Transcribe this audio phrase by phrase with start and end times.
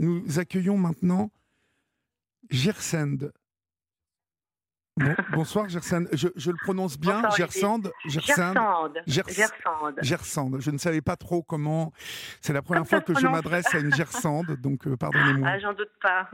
[0.00, 1.30] Nous accueillons maintenant
[2.48, 3.18] Gersend.
[5.34, 6.06] bonsoir Gersand.
[6.14, 7.82] Je, je, le prononce bien, Gersand?
[8.06, 8.54] Gersand.
[10.00, 10.58] Gersand.
[10.58, 11.92] Je ne savais pas trop comment.
[12.40, 15.46] C'est la première fois que je m'adresse à une Gersande, donc euh, pardonnez-moi.
[15.46, 16.30] Ah, j'en doute pas.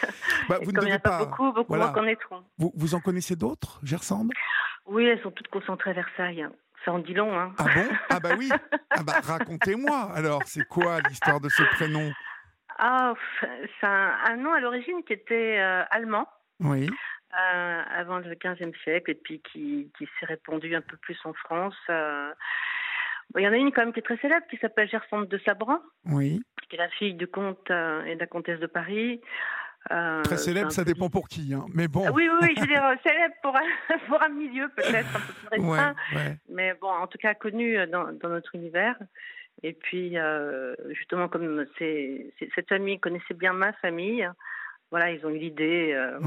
[0.48, 1.18] bah, vous ne devez pas.
[1.26, 1.90] Beaucoup, beaucoup voilà.
[1.90, 2.42] en connaîtront.
[2.56, 4.30] Vous, vous en connaissez d'autres, Gersande
[4.86, 6.46] Oui, elles sont toutes concentrées à Versailles.
[6.86, 7.52] Ça en dit long, hein.
[7.58, 7.88] Ah bon?
[8.08, 8.48] Ah bah oui.
[8.92, 10.10] Ah bah racontez-moi.
[10.14, 12.10] Alors, c'est quoi l'histoire de ce prénom?
[12.82, 16.26] Ah, c'est un, nom à l'origine qui était euh, allemand.
[16.60, 16.88] Oui.
[17.32, 21.32] Euh, avant le XVe siècle et puis qui, qui s'est répandu un peu plus en
[21.34, 21.76] France.
[21.90, 22.32] Euh.
[23.36, 25.38] il y en a une quand même qui est très célèbre qui s'appelle Gersande de
[25.44, 26.42] Sabran, oui.
[26.68, 29.20] qui est la fille du comte et de la comtesse de Paris.
[29.92, 31.66] Euh, Très célèbre, ça dépend pour qui, hein.
[31.72, 32.10] mais bon.
[32.12, 35.60] oui, oui, je veux dire célèbre pour un, pour un milieu peut-être un peu plus
[35.68, 35.94] restreint,
[36.48, 38.96] mais bon, en tout cas connu dans, dans notre univers.
[39.62, 44.28] Et puis, euh, justement, comme c'est, cette famille connaissait bien ma famille,
[44.90, 46.18] voilà, ils ont eu l'idée euh,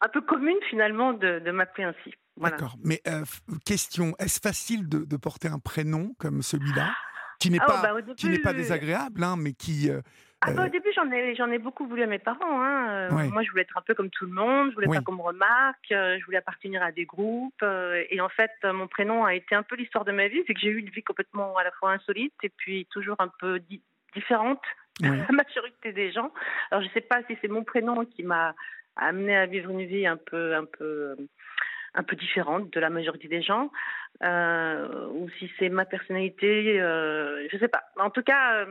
[0.00, 2.14] un peu commune finalement de, de m'appeler ainsi.
[2.36, 2.76] D'accord.
[2.84, 3.00] Mais
[3.64, 6.94] question, est-ce facile de, de, porter un prénom comme celui-là,
[7.38, 9.90] qui n'est ah, pas, bah, qui n'est pas désagréable, hein, mais qui
[10.42, 12.62] ah bah, au début, j'en ai, j'en ai beaucoup voulu à mes parents.
[12.62, 13.08] Hein.
[13.10, 14.70] Euh, moi, je voulais être un peu comme tout le monde.
[14.70, 15.90] Je voulais pas qu'on me remarque.
[15.92, 17.62] Euh, je voulais appartenir à des groupes.
[17.62, 20.42] Euh, et en fait, mon prénom a été un peu l'histoire de ma vie.
[20.46, 23.30] C'est que j'ai eu une vie complètement à la fois insolite et puis toujours un
[23.40, 23.60] peu
[24.14, 24.62] différente
[25.00, 26.30] de la majorité des gens.
[26.70, 28.54] Alors, je sais pas si c'est mon prénom qui m'a
[28.96, 31.16] amené à vivre une vie un peu, un peu,
[31.94, 33.70] un peu différente de la majorité des gens,
[34.22, 36.78] ou si c'est ma personnalité.
[36.78, 37.84] je sais pas.
[37.98, 38.64] En tout cas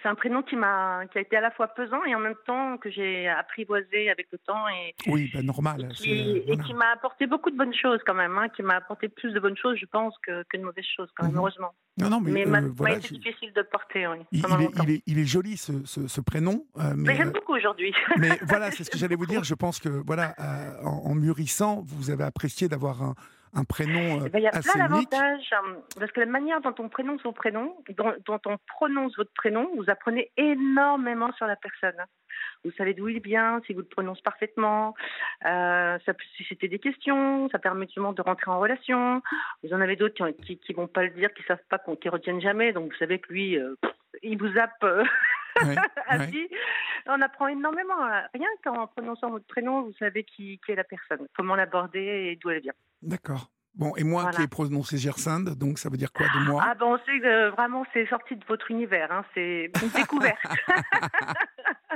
[0.00, 2.36] c'est un prénom qui m'a qui a été à la fois pesant et en même
[2.46, 7.26] temps que j'ai apprivoisé avec le temps et oui ben normal et qui, m'a apporté
[7.26, 9.86] beaucoup de bonnes choses quand même hein, qui m'a apporté plus de bonnes choses je
[9.86, 11.38] pense que, que de mauvaises choses quand même mhm.
[11.38, 11.74] heureusement.
[11.98, 14.90] Non non mais, mais euh, voilà, c'est difficile de porter oui, il, il, est, il,
[14.90, 17.94] est, il, est, joli ce, ce, ce prénom euh, mais, j'aime euh, beaucoup aujourd'hui.
[18.18, 19.44] mais voilà c'est ce que j'allais vous dire.
[19.52, 23.14] Je pense que voilà euh, en, en, mûrissant vous avez apprécié d'avoir un
[23.54, 26.60] un prénom euh, eh ben, Il y a plein d'avantages, hein, parce que la manière
[26.60, 31.46] dont on prononce son prénom, dont, dont, on prononce votre prénom, vous apprenez énormément sur
[31.46, 32.00] la personne.
[32.64, 34.94] Vous savez d'où il vient, si vous le prononcez parfaitement.
[35.44, 39.22] Euh, ça peut susciter des questions, ça permet justement de rentrer en relation.
[39.62, 42.40] Vous en avez d'autres qui, qui, vont pas le dire, qui savent pas, qui retiennent
[42.40, 42.72] jamais.
[42.72, 43.74] Donc vous savez que lui, euh,
[44.22, 44.84] il vous zappe.
[45.62, 45.74] Euh,
[47.06, 47.98] On apprend énormément.
[48.32, 52.36] Rien qu'en prononçant votre prénom, vous savez qui, qui est la personne, comment l'aborder et
[52.36, 52.74] d'où elle vient.
[53.02, 53.50] D'accord.
[53.74, 56.62] Bon, et moi qui ai prononcé Gersinde, donc ça veut dire quoi de moi?
[56.66, 60.36] Ah ben on sait que vraiment c'est sorti de votre univers, hein, c'est une découverte.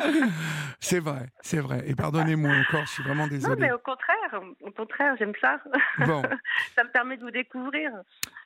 [0.81, 1.83] c'est vrai, c'est vrai.
[1.87, 3.55] Et pardonnez-moi encore, je suis vraiment désolé.
[3.55, 5.61] Non mais au contraire, au contraire, j'aime ça.
[6.07, 6.23] Bon.
[6.75, 7.91] ça me permet de vous découvrir.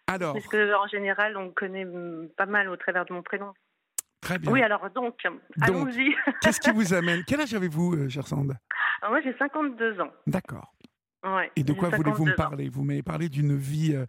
[0.08, 0.32] Alors.
[0.32, 1.86] Parce que en général, on connaît
[2.36, 3.54] pas mal au travers de mon prénom.
[4.20, 4.52] Très bien.
[4.52, 5.18] Oui, alors donc,
[5.60, 6.14] allons-y.
[6.42, 8.56] Qu'est-ce qui vous amène Quel âge avez-vous, euh, Gersande
[9.08, 10.10] Moi j'ai 52 ans.
[10.26, 10.72] D'accord.
[11.56, 12.68] Et de quoi voulez-vous me parler?
[12.68, 14.06] Vous m'avez parlé d'une vie euh,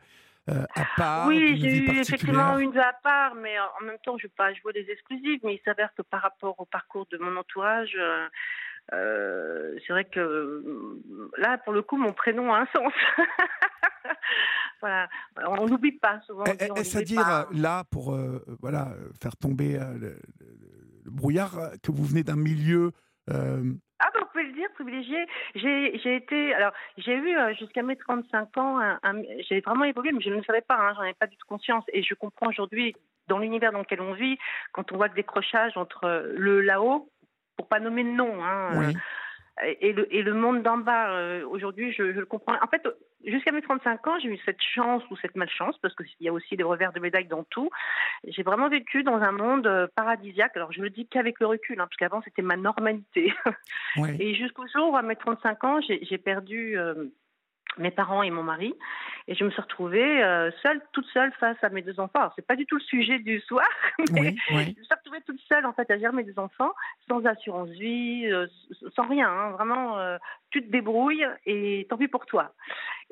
[0.49, 4.17] euh, à part Oui, j'ai eu effectivement une vie à part, mais en même temps,
[4.17, 7.05] je ne vais pas jouer des exclusives, mais il s'avère que par rapport au parcours
[7.11, 8.27] de mon entourage, euh,
[8.91, 10.63] c'est vrai que
[11.37, 12.93] là, pour le coup, mon prénom a un sens.
[14.81, 15.07] voilà,
[15.47, 16.43] on n'oublie pas souvent.
[16.45, 18.17] Est-ce à dire là, pour
[18.59, 18.89] voilà,
[19.21, 20.17] faire tomber le,
[21.05, 22.91] le, brouillard, que vous venez d'un milieu
[24.03, 25.27] ah ben, vous pouvez le dire, privilégié.
[25.53, 28.79] J'ai été, alors j'ai eu euh, jusqu'à mes 35 ans,
[29.47, 31.45] j'ai vraiment évolué, mais je ne le savais pas, hein, j'en avais pas du tout
[31.47, 31.83] conscience.
[31.93, 32.95] Et je comprends aujourd'hui,
[33.27, 34.39] dans l'univers dans lequel on vit,
[34.71, 37.11] quand on voit le décrochage entre le là-haut,
[37.61, 38.95] pour pas nommer le nom, hein, oui
[39.79, 42.55] et le, et le monde d'en bas, euh, aujourd'hui, je, je, le comprends.
[42.61, 42.81] En fait,
[43.25, 46.33] jusqu'à mes 35 ans, j'ai eu cette chance ou cette malchance, parce qu'il y a
[46.33, 47.69] aussi des revers de médaille dans tout.
[48.27, 50.55] J'ai vraiment vécu dans un monde euh, paradisiaque.
[50.55, 53.33] Alors, je le dis qu'avec le recul, hein, parce qu'avant, c'était ma normalité.
[54.19, 56.77] Et jusqu'au jour où, à mes 35 ans, j'ai perdu...
[56.77, 57.05] Euh,
[57.77, 58.73] mes parents et mon mari.
[59.27, 62.31] Et je me suis retrouvée euh, seule, toute seule face à mes deux enfants.
[62.35, 63.67] c'est pas du tout le sujet du soir,
[64.11, 64.73] mais oui, oui.
[64.75, 66.71] je me suis retrouvée toute seule en fait à gérer mes deux enfants,
[67.07, 68.47] sans assurance vie, euh,
[68.95, 69.29] sans rien.
[69.29, 70.17] Hein, vraiment, euh,
[70.49, 72.53] tu te débrouilles et tant pis pour toi.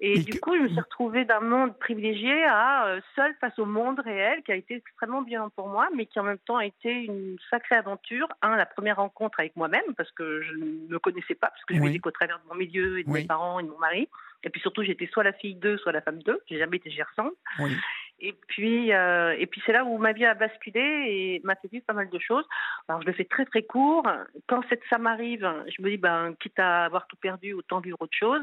[0.02, 0.40] Et, et du que...
[0.40, 4.42] coup, je me suis retrouvée d'un monde privilégié à euh, seule face au monde réel,
[4.44, 7.38] qui a été extrêmement bien pour moi, mais qui en même temps a été une
[7.50, 8.28] sacrée aventure.
[8.42, 11.76] Un, la première rencontre avec moi-même, parce que je ne me connaissais pas, parce que
[11.76, 12.00] je oui.
[12.00, 13.22] qu'au travers de mon milieu et de oui.
[13.22, 14.08] mes parents et de mon mari.
[14.44, 16.40] Et puis surtout, j'étais soit la fille d'eux, soit la femme d'eux.
[16.48, 17.34] J'ai jamais été gersante.
[17.60, 17.76] Oui.
[18.22, 21.70] Et puis, euh, et puis c'est là où ma vie a basculé et m'a fait
[21.72, 22.46] vivre pas mal de choses.
[22.88, 24.06] Alors je le fais très très court.
[24.48, 27.98] Quand cette, ça m'arrive, je me dis, ben, quitte à avoir tout perdu, autant vivre
[28.02, 28.42] autre chose.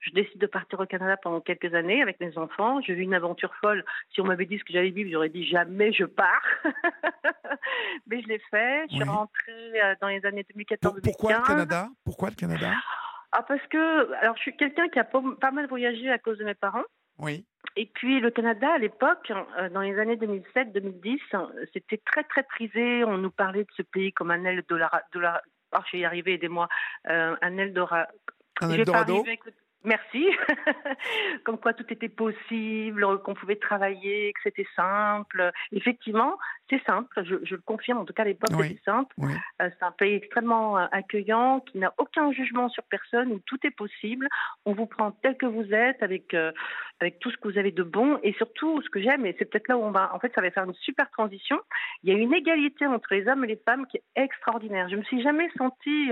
[0.00, 2.80] Je décide de partir au Canada pendant quelques années avec mes enfants.
[2.80, 3.84] J'ai vu une aventure folle.
[4.12, 6.42] Si on m'avait dit ce que j'allais vivre, j'aurais dit jamais je pars.
[8.08, 8.86] Mais je l'ai fait.
[8.90, 11.88] Je suis rentrée euh, dans les années 2014 Pourquoi le Canada?
[12.04, 12.72] Pourquoi le Canada?
[13.32, 16.44] Ah, parce que, alors, je suis quelqu'un qui a pas mal voyagé à cause de
[16.44, 16.84] mes parents.
[17.22, 17.46] Oui.
[17.76, 21.18] Et puis le Canada, à l'époque, euh, dans les années 2007-2010,
[21.72, 23.04] c'était très très prisé.
[23.04, 25.04] On nous parlait de ce pays comme un Eldorado.
[25.14, 26.68] Oh, je vais y arriver, aidez-moi.
[27.08, 28.12] Euh, un Eldorado.
[28.60, 29.24] Un Eldorado
[29.84, 30.26] Merci.
[31.44, 35.50] Comme quoi tout était possible, qu'on pouvait travailler, que c'était simple.
[35.72, 36.36] Effectivement,
[36.72, 39.14] c'est simple, je, le confirme, en tout cas à l'époque c'est simple.
[39.20, 39.26] Euh,
[39.58, 43.70] c'est un pays extrêmement euh, accueillant, qui n'a aucun jugement sur personne, où tout est
[43.70, 44.28] possible.
[44.64, 46.52] On vous prend tel que vous êtes, avec, euh,
[47.00, 48.18] avec tout ce que vous avez de bon.
[48.22, 50.40] Et surtout, ce que j'aime, et c'est peut-être là où on va, en fait, ça
[50.40, 51.58] va faire une super transition,
[52.02, 54.88] il y a une égalité entre les hommes et les femmes qui est extraordinaire.
[54.88, 56.10] Je me suis jamais sentie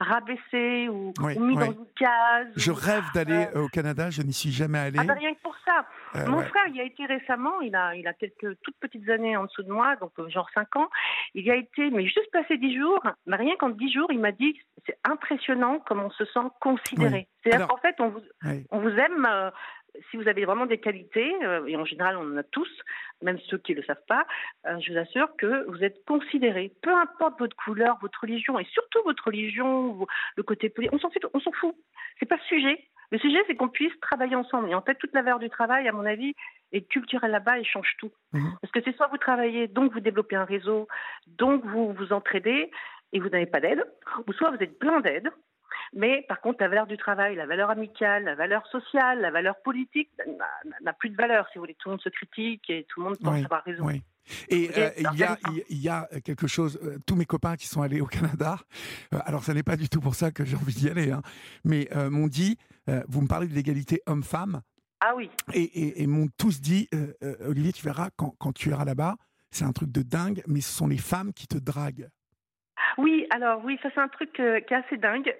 [0.00, 2.46] rabaissée ou, mise dans une case
[2.88, 4.98] rêve d'aller euh, au Canada, je n'y suis jamais allé.
[5.00, 5.86] Ah bah, rien que pour ça.
[6.16, 9.08] Euh, Mon frère, il y a été récemment, il a, il a quelques toutes petites
[9.10, 10.88] années en dessous de moi, donc euh, genre 5 ans.
[11.34, 14.20] Il y a été, mais juste passé 10 jours, mais rien qu'en 10 jours, il
[14.20, 17.28] m'a dit c'est impressionnant comme on se sent considéré.
[17.42, 18.22] C'est-à-dire qu'en fait, on vous,
[18.70, 19.28] on vous aime
[20.10, 22.68] si vous avez vraiment des qualités, euh, et en général on en a tous,
[23.22, 24.26] même ceux qui ne le savent pas,
[24.66, 28.64] euh, je vous assure que vous êtes considérés, peu importe votre couleur, votre religion, et
[28.64, 30.06] surtout votre religion,
[30.36, 31.74] le côté politique, on s'en fout, on s'en fout.
[32.18, 32.84] C'est pas le sujet.
[33.10, 34.68] Le sujet, c'est qu'on puisse travailler ensemble.
[34.68, 36.34] Et en fait, toute la valeur du travail, à mon avis,
[36.72, 38.12] est culturelle là-bas et change tout.
[38.34, 38.58] Mhm.
[38.60, 40.88] Parce que c'est soit vous travaillez, donc vous développez un réseau,
[41.26, 42.70] donc vous vous entraidez,
[43.12, 43.82] et vous n'avez pas d'aide,
[44.26, 45.30] ou soit vous êtes plein d'aide,
[45.94, 49.56] mais par contre, la valeur du travail, la valeur amicale, la valeur sociale, la valeur
[49.62, 50.10] politique
[50.82, 51.76] n'a plus de valeur, si vous voulez.
[51.78, 53.88] Tout le monde se critique et tout le monde pense avoir raison.
[54.48, 55.38] Et euh, il, y a,
[55.70, 58.58] il y, a, quelque chose, euh, tous mes copains qui sont allés au Canada,
[59.14, 61.22] euh, alors ce n'est pas du tout pour ça que j'ai envie d'y aller, hein,
[61.64, 62.58] mais m'ont dit,
[63.08, 64.62] vous me parlez de l'égalité homme-femme.
[65.00, 65.30] Ah oui.
[65.52, 66.88] Et, et, m'ont tous dit,
[67.40, 69.16] Olivier, tu verras, quand, quand tu iras là-bas,
[69.50, 72.08] c'est un truc de dingue, mais ce sont les femmes qui te draguent.
[72.98, 75.34] Oui, alors oui, ça c'est un truc euh, qui est assez dingue.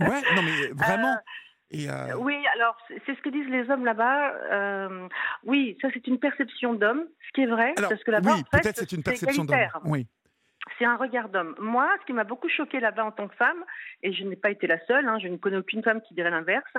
[0.00, 1.14] ouais, non mais vraiment.
[1.72, 4.98] Euh, euh, oui, alors c'est ce que disent les hommes là-bas.
[5.44, 8.78] oui, ça c'est une perception d'homme, ce qui est vrai, parce que là-bas, oui, peut-être
[8.78, 9.68] c'est une perception d'homme.
[9.84, 10.06] Oui
[10.78, 11.54] c'est un regard d'homme.
[11.58, 13.64] Moi, ce qui m'a beaucoup choqué là-bas en tant que femme,
[14.02, 16.30] et je n'ai pas été la seule, hein, je ne connais aucune femme qui dirait
[16.30, 16.70] l'inverse,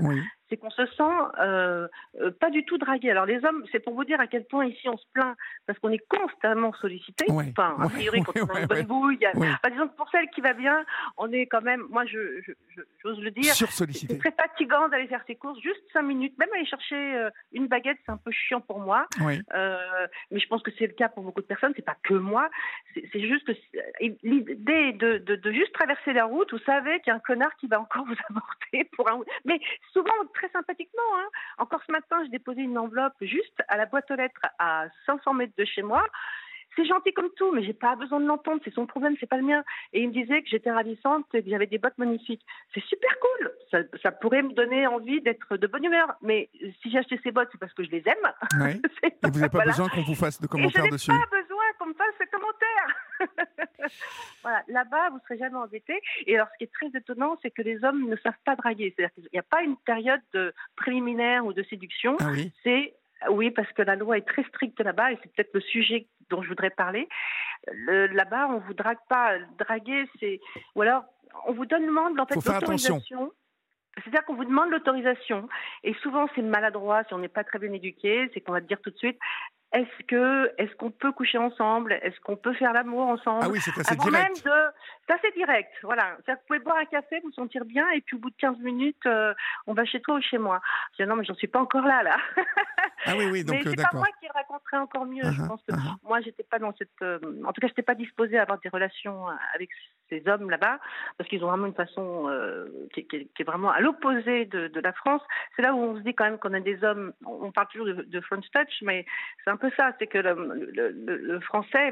[0.51, 1.03] c'est qu'on se sent
[1.39, 1.87] euh,
[2.19, 3.09] euh, pas du tout dragué.
[3.09, 5.79] Alors les hommes, c'est pour vous dire à quel point ici on se plaint, parce
[5.79, 7.25] qu'on est constamment sollicité.
[7.29, 10.53] Enfin, a priori, quand on a une bonne bouille, par exemple, pour celle qui va
[10.53, 10.83] bien,
[11.17, 12.41] on est quand même, moi je,
[13.01, 16.65] j'ose le dire, c'est très fatigant d'aller faire ses courses, juste cinq minutes, même aller
[16.65, 19.07] chercher euh, une baguette, c'est un peu chiant pour moi.
[19.21, 22.49] mais je pense que c'est le cas pour beaucoup de personnes, c'est pas que moi,
[22.93, 23.53] c'est juste que
[24.01, 27.67] l'idée de, de, juste traverser la route, vous savez qu'il y a un connard qui
[27.67, 29.21] va encore vous aborder pour un.
[29.45, 29.61] Mais
[29.93, 31.01] souvent très sympathiquement.
[31.17, 31.27] Hein.
[31.59, 35.33] Encore ce matin, j'ai déposé une enveloppe juste à la boîte aux lettres à 500
[35.33, 36.03] mètres de chez moi.
[36.75, 38.61] C'est gentil comme tout, mais j'ai pas besoin de l'entendre.
[38.63, 39.61] C'est son problème, c'est pas le mien.
[39.91, 42.45] Et il me disait que j'étais ravissante et que j'avais des bottes magnifiques.
[42.73, 43.51] C'est super cool.
[43.69, 46.15] Ça, ça, pourrait me donner envie d'être de bonne humeur.
[46.21, 46.49] Mais
[46.81, 48.31] si j'ai acheté ces bottes, c'est parce que je les aime.
[49.03, 51.11] Et vous n'avez pas besoin qu'on vous fasse de commentaires dessus.
[51.11, 52.95] Je n'ai pas besoin qu'on me fasse de commentaires.
[54.41, 54.63] voilà.
[54.67, 55.99] Là-bas, vous serez jamais embêté.
[56.25, 58.93] Et alors, ce qui est très étonnant, c'est que les hommes ne savent pas draguer.
[58.95, 62.17] C'est-à-dire qu'il n'y a pas une période de préliminaire ou de séduction.
[62.19, 62.51] Ah oui.
[62.63, 62.93] C'est
[63.29, 66.41] oui, parce que la loi est très stricte là-bas et c'est peut-être le sujet dont
[66.41, 67.07] je voudrais parler.
[67.67, 69.37] Là-bas, on vous drague pas.
[69.59, 70.39] Draguer, c'est
[70.75, 71.03] ou alors
[71.45, 73.31] on vous demande en fait l'autorisation.
[73.97, 75.49] C'est-à-dire qu'on vous demande l'autorisation
[75.83, 78.67] et souvent c'est maladroit si on n'est pas très bien éduqué, c'est qu'on va te
[78.67, 79.19] dire tout de suite
[79.73, 81.93] est-ce que est-ce qu'on peut coucher ensemble?
[81.93, 83.39] Est-ce qu'on peut faire l'amour ensemble?
[83.43, 84.45] Ah oui, c'est assez direct.
[85.07, 86.17] C'est assez direct, voilà.
[86.27, 89.05] Vous pouvez boire un café, vous sentir bien, et puis au bout de 15 minutes,
[89.05, 89.33] euh,
[89.67, 90.61] on va chez toi ou chez moi.
[90.97, 92.17] Je dis non, mais j'en suis pas encore là, là.
[93.05, 95.23] ah oui, oui, donc mais c'est pas moi qui raconterai encore mieux.
[95.23, 95.95] je uh-huh, pense que uh-huh.
[96.03, 96.89] moi, j'étais pas dans cette.
[97.01, 99.69] Euh, en tout cas, j'étais pas disposée à avoir des relations avec
[100.09, 100.79] ces hommes là-bas,
[101.17, 105.21] parce qu'ils ont vraiment une façon euh, qui, est vraiment à l'opposé de, la France.
[105.55, 107.13] C'est là où on se dit quand même qu'on a des hommes.
[107.25, 109.05] On parle toujours de, de French touch, mais
[109.43, 109.91] c'est un peu ça.
[109.99, 111.91] C'est que le, français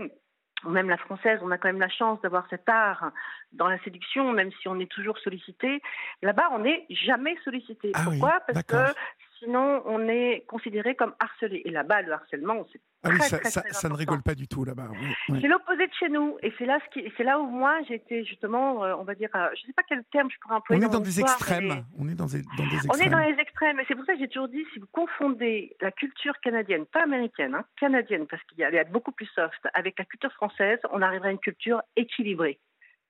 [0.65, 3.11] ou même la française, on a quand même la chance d'avoir cet art
[3.53, 5.81] dans la séduction, même si on est toujours sollicité.
[6.21, 7.91] Là-bas, on n'est jamais sollicité.
[7.93, 8.41] Ah Pourquoi?
[8.45, 8.93] Parce que
[9.39, 11.61] sinon on est considéré comme harcelé.
[11.65, 14.89] Et là-bas, le harcèlement, c'est ah oui, ça, ne rigole pas du tout là-bas.
[15.27, 18.25] C'est l'opposé de chez nous, et c'est là, ce qui, c'est là où moi j'étais
[18.25, 20.83] justement, euh, on va dire, euh, je ne sais pas quel terme je pourrais employer.
[20.83, 21.85] On est dans, des extrêmes.
[21.97, 22.91] On est dans des, dans des extrêmes.
[22.91, 24.87] On est dans les extrêmes, et c'est pour ça que j'ai toujours dit, si vous
[24.91, 29.65] confondez la culture canadienne, pas américaine, hein, canadienne, parce qu'il y a, beaucoup plus soft,
[29.73, 32.59] avec la culture française, on arriverait à une culture équilibrée.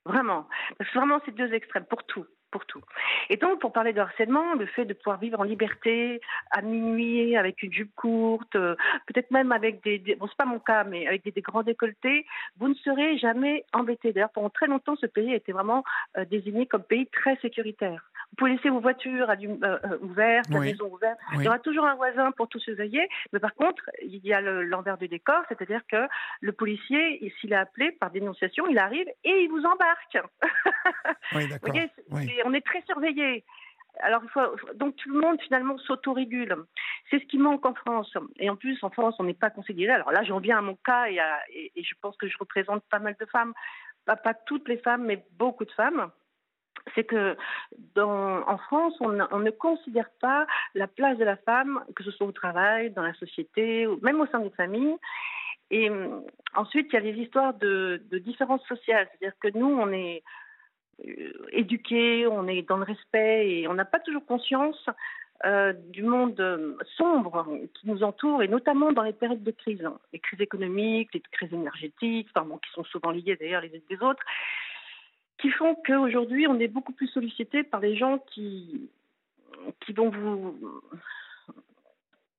[0.05, 0.47] Vraiment.
[0.77, 2.81] Parce que vraiment, c'est deux extrêmes pour tout pour tout.
[3.29, 7.35] Et donc, pour parler de harcèlement, le fait de pouvoir vivre en liberté, à minuit,
[7.35, 8.75] avec une jupe courte, euh,
[9.07, 12.25] peut-être même avec des, bon, c'est pas mon cas, mais avec des, grands décolletés,
[12.57, 14.13] vous ne serez jamais embêté.
[14.13, 15.83] D'ailleurs, pendant très longtemps, ce pays a été vraiment
[16.17, 18.09] euh, désigné comme pays très sécuritaire.
[18.31, 21.17] Vous pouvez laisser vos voitures euh, euh, ouvertes, la maison ouverte.
[21.33, 23.07] Il y aura toujours un voisin pour tout surveiller.
[23.33, 26.07] Mais par contre, il y a l'envers du décor, c'est-à-dire que
[26.41, 30.17] le policier, s'il est appelé par dénonciation, il arrive et il vous embarque.
[31.33, 31.73] Oui, d'accord.
[32.45, 33.43] On est très surveillé.
[34.01, 36.55] Alors, faut, donc tout le monde finalement s'autorégule.
[37.09, 38.15] C'est ce qui manque en France.
[38.37, 39.91] Et en plus, en France, on n'est pas considéré.
[39.91, 41.19] Alors là, j'en viens à mon cas et,
[41.75, 43.53] et, je pense que je représente pas mal de femmes.
[44.05, 46.11] pas toutes les femmes, mais beaucoup de femmes
[46.95, 47.35] c'est que
[47.97, 52.31] en France, on, ne considère pas la place de la femme, que ce soit au
[52.31, 54.95] travail, dans la société, ou même au sein des familles.
[55.71, 55.91] Et
[56.55, 59.07] ensuite, il y a les histoires de, de différences sociales.
[59.11, 60.23] C'est-à-dire que nous, on est
[61.51, 64.85] éduqués, on est dans le respect et on n'a pas toujours conscience
[65.45, 70.19] euh, du monde sombre qui nous entoure, et notamment dans les périodes de crise, les
[70.19, 74.23] crises économiques, les crises énergétiques, enfin, qui sont souvent liées d'ailleurs les unes des autres
[75.39, 78.89] qui font qu'aujourd'hui, on est beaucoup plus sollicité par les gens qui,
[79.81, 80.81] qui vont vous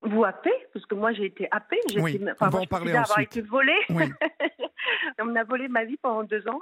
[0.02, 2.66] vous happer, parce que moi j'ai été happée, j'ai oui, été, enfin, on va en
[2.66, 3.78] parler avoir été volée.
[5.18, 6.60] on m'a volé ma vie pendant deux ans.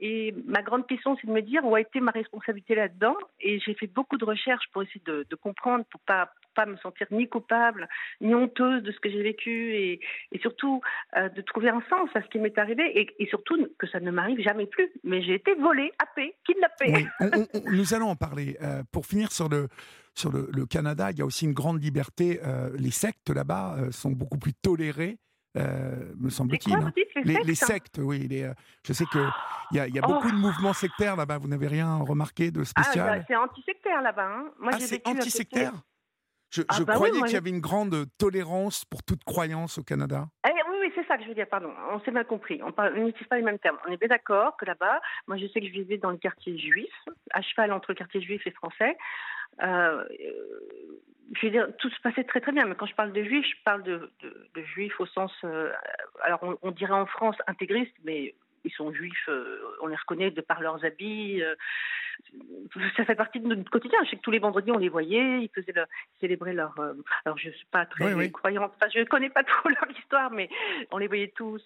[0.00, 3.16] Et ma grande question, c'est de me dire où a été ma responsabilité là-dedans.
[3.40, 6.76] Et j'ai fait beaucoup de recherches pour essayer de, de comprendre, pour pas pas me
[6.78, 7.88] sentir ni coupable,
[8.20, 10.00] ni honteuse de ce que j'ai vécu, et,
[10.32, 10.80] et surtout
[11.16, 14.00] euh, de trouver un sens à ce qui m'est arrivé, et, et, surtout que ça
[14.00, 14.90] ne m'arrive jamais plus.
[15.04, 17.06] Mais j'ai été volée, happée, kidnappée.
[17.20, 18.56] Oui, nous allons en parler.
[18.62, 19.68] Euh, pour finir sur le
[20.14, 22.40] sur le, le, Canada, il y a aussi une grande liberté.
[22.44, 25.18] Euh, les sectes là-bas sont beaucoup plus tolérées
[25.56, 26.74] euh, me semble-t-il.
[26.74, 26.92] Hein.
[27.24, 28.28] Les, les, sectes, oui.
[28.28, 28.54] Les, euh,
[28.86, 29.28] je sais qu'il
[29.72, 30.32] y a, y a beaucoup oh.
[30.32, 31.38] de mouvements sectaires là-bas.
[31.38, 33.20] Vous n'avez rien remarqué de ah, spécial?
[33.20, 34.28] ah, C'est anti-sectaire là-bas.
[34.28, 34.50] Hein.
[34.66, 35.72] ah, c'est anti-sectaire?
[36.50, 39.84] Je, ah, je bah croyais qu'il y avait une grande tolérance pour toute croyance au
[39.84, 40.26] Canada.
[40.48, 41.72] Eh, oui, oui, c'est ça que je veux dire, pardon.
[41.92, 42.60] On s'est mal compris.
[42.62, 42.72] On
[43.04, 43.78] n'utilise pas les mêmes termes.
[43.86, 46.58] On est bien d'accord que là-bas, moi je sais que je vivais dans le quartier
[46.58, 46.92] juif,
[47.32, 48.96] à cheval entre le quartier juif et français.
[49.62, 50.04] Euh,
[51.32, 52.66] je veux dire, tout se passait très très bien.
[52.66, 55.70] Mais quand je parle de juifs, je parle de, de, juifs au sens, euh,
[56.22, 60.40] alors on, dirait en France intégriste, mais ils sont juifs, euh, on les reconnaît de
[60.40, 61.42] par leurs habits.
[61.42, 61.54] Euh,
[62.96, 63.98] ça fait partie de notre quotidien.
[64.04, 65.72] Je sais que tous les vendredis, on les voyait, ils faisaient
[66.20, 66.78] célébrer leur.
[66.78, 66.92] Euh,
[67.24, 70.30] alors, je ne suis pas très croyante, enfin, je ne connais pas trop leur histoire,
[70.30, 70.48] mais
[70.90, 71.62] on les voyait tous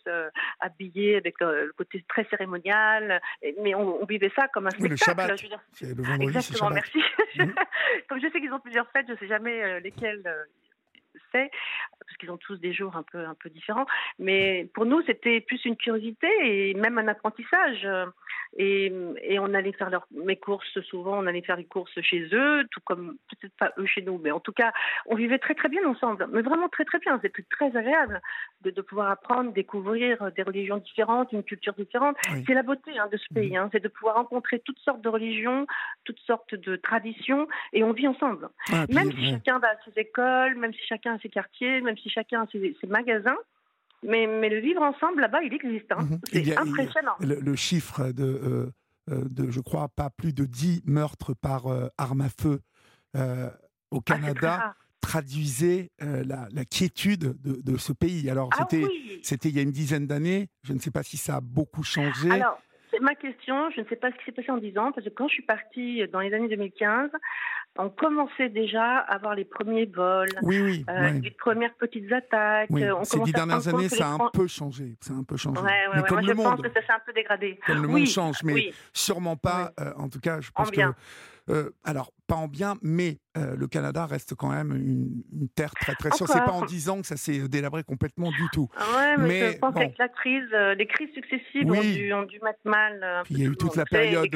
[0.60, 3.20] habillés avec le côté très cérémonial.
[3.62, 4.90] Mais on, vivait ça comme un spectacle.
[4.90, 5.42] Le Shabbat.
[5.80, 6.98] le vendredi, Exactement, merci.
[7.36, 7.44] Mmh.
[8.08, 10.22] comme je sais qu'ils ont plusieurs fêtes, je ne sais jamais lesquelles
[12.14, 13.86] parce qu'ils ont tous des jours un peu, un peu différents.
[14.18, 17.86] Mais pour nous, c'était plus une curiosité et même un apprentissage.
[18.56, 18.92] Et,
[19.22, 22.80] et on allait faire mes courses souvent, on allait faire les courses chez eux, tout
[22.84, 24.72] comme peut-être pas eux chez nous, mais en tout cas,
[25.06, 27.18] on vivait très très bien ensemble, mais vraiment très très bien.
[27.22, 28.20] C'était très agréable
[28.62, 32.16] de, de, pouvoir apprendre, découvrir des religions différentes, une culture différente.
[32.46, 33.56] C'est la beauté hein, de ce pays, mhm.
[33.56, 35.66] hein, c'est de pouvoir rencontrer toutes sortes de religions,
[36.04, 38.48] toutes sortes de traditions, et on vit ensemble.
[38.72, 41.96] Ah, même si chacun va à ses écoles, même si chacun a ses quartiers, même
[41.98, 43.36] si chacun a ses, ses magasins,
[44.04, 45.90] mais, mais le vivre ensemble là-bas, il existe.
[45.92, 46.02] Hein.
[46.02, 46.20] Mhm.
[46.32, 47.14] C'est impressionnant.
[47.20, 48.72] Le, chiffre de, euh,
[49.10, 52.60] euh, de, je crois, pas plus de 10 meurtres par euh, arme à feu
[53.16, 54.74] au ah, Canada.
[55.00, 58.28] traduisait la, la, quiétude de, de, ce pays.
[58.28, 58.88] Alors, ah c'était,
[59.22, 60.48] c'était il y a une dizaine d'années.
[60.64, 62.30] Je ne sais pas si ça a beaucoup changé.
[62.30, 62.58] Alors,
[62.94, 63.70] c'est ma question.
[63.70, 65.34] Je ne sais pas ce qui s'est passé en 10 ans, parce que quand je
[65.34, 67.10] suis partie dans les années 2015,
[67.76, 72.68] on commençait déjà à avoir les premiers vols, oui, euh, les premières petites attaques.
[73.02, 74.96] Ces dix dernières années, ça a un peu changé.
[75.00, 75.60] Ça un peu changé.
[75.94, 77.58] mais comme le je monde, pense que ça s'est un peu dégradé.
[77.66, 79.72] Comme le monde change, mais sûrement pas.
[79.80, 80.80] Euh, en tout cas, je pense que.
[81.50, 86.10] Euh, alors, pas en bien, mais le Canada reste quand même une, terre très très
[86.12, 86.28] sûre.
[86.28, 88.68] C'est pas en dix ans que ça s'est délabré complètement du tout.
[88.96, 90.48] Ouais, mais, je pense que la crise,
[90.78, 93.24] les crises successives ont dû, ont, dû, mettre mal.
[93.30, 94.30] il y a eu toute la période.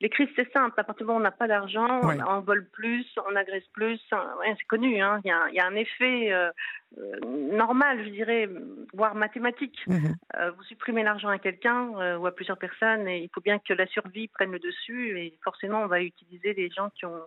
[0.00, 0.78] Les crises, c'est simple.
[0.78, 4.00] À partir du moment où on n'a pas d'argent, on, vole plus, on agresse plus.
[4.08, 5.00] c'est connu.
[5.00, 5.20] Hein.
[5.24, 6.50] Il, y a, un effet euh,
[6.98, 8.48] euh, normal, je dirais,
[8.94, 9.76] voire mathématique.
[9.88, 10.14] Mhm.
[10.36, 13.72] Euh, vous supprimez l'argent à quelqu'un ou à plusieurs personnes et il faut bien que
[13.72, 15.18] la survie prenne le dessus.
[15.18, 17.22] Et forcément, on va utiliser les gens qui ont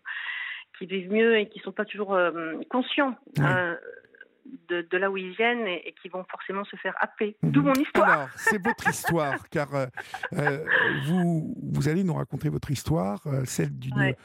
[0.80, 2.18] qui vivent mieux et qui sont pas toujours
[2.70, 3.16] conscients.
[4.70, 7.36] De, là où ils viennent et, qui vont forcément se faire happer.
[7.42, 7.52] Mhm.
[7.52, 8.10] D'où mon histoire.
[8.10, 9.70] Alors, c'est votre histoire, car
[11.06, 14.16] vous, vous allez nous raconter votre histoire, celle d'une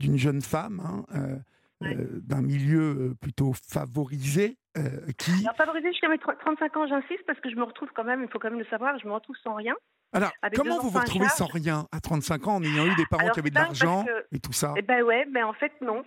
[0.00, 1.38] d'une jeune femme hein,
[1.80, 4.58] d'un milieu plutôt favorisé,
[5.18, 5.30] qui...
[5.42, 8.28] Alors, favorisé jusqu'à mes 35 ans, j'insiste, parce que je me retrouve quand même, il
[8.28, 9.74] faut quand même le savoir, je me retrouve sans rien.
[10.14, 13.28] Alors, comment vous vous retrouvez sans rien à 35 ans en ayant eu des parents
[13.30, 16.04] qui avaient de l'argent et tout ça Eh ben ouais, mais en fait non.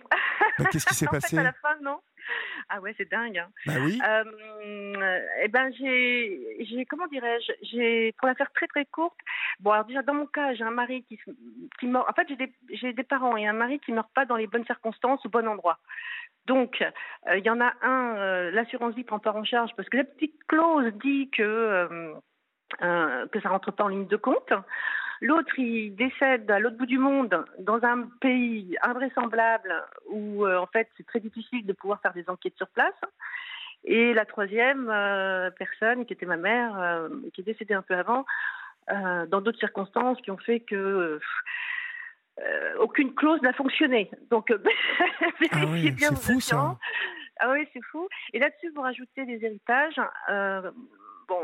[0.58, 2.00] Bah, qu'est-ce qui s'est passé À la fin, non.
[2.70, 3.38] Ah ouais, c'est dingue.
[3.38, 3.48] Hein.
[3.64, 3.98] Bah oui.
[4.06, 9.16] Euh, eh ben j'ai, j'ai comment dirais-je, j'ai pour la faire très très courte.
[9.60, 11.18] Bon alors déjà dans mon cas, j'ai un mari qui
[11.80, 12.08] qui meurt.
[12.08, 14.46] En fait, j'ai des j'ai des parents et un mari qui meurt pas dans les
[14.46, 15.78] bonnes circonstances au bon endroit.
[16.48, 19.88] Donc, euh, il y en a un, euh, l'assurance vie prend pas en charge parce
[19.88, 21.42] que la petite clause dit que
[22.82, 24.52] euh, que ça rentre pas en ligne de compte.
[25.20, 29.74] L'autre, il décède à l'autre bout du monde, dans un pays invraisemblable
[30.08, 32.94] où, euh, en fait, c'est très difficile de pouvoir faire des enquêtes sur place.
[33.84, 38.24] Et la troisième euh, personne, qui était ma mère, qui est décédée un peu avant,
[38.90, 41.20] dans d'autres circonstances qui ont fait que
[42.78, 44.10] aucune clause n'a fonctionné.
[44.30, 44.50] Donc,
[45.52, 46.76] ah oui, c'est fou ça.
[47.40, 48.08] Ah oui, c'est fou.
[48.32, 50.00] Et là-dessus, vous rajoutez des héritages.
[51.28, 51.40] bon,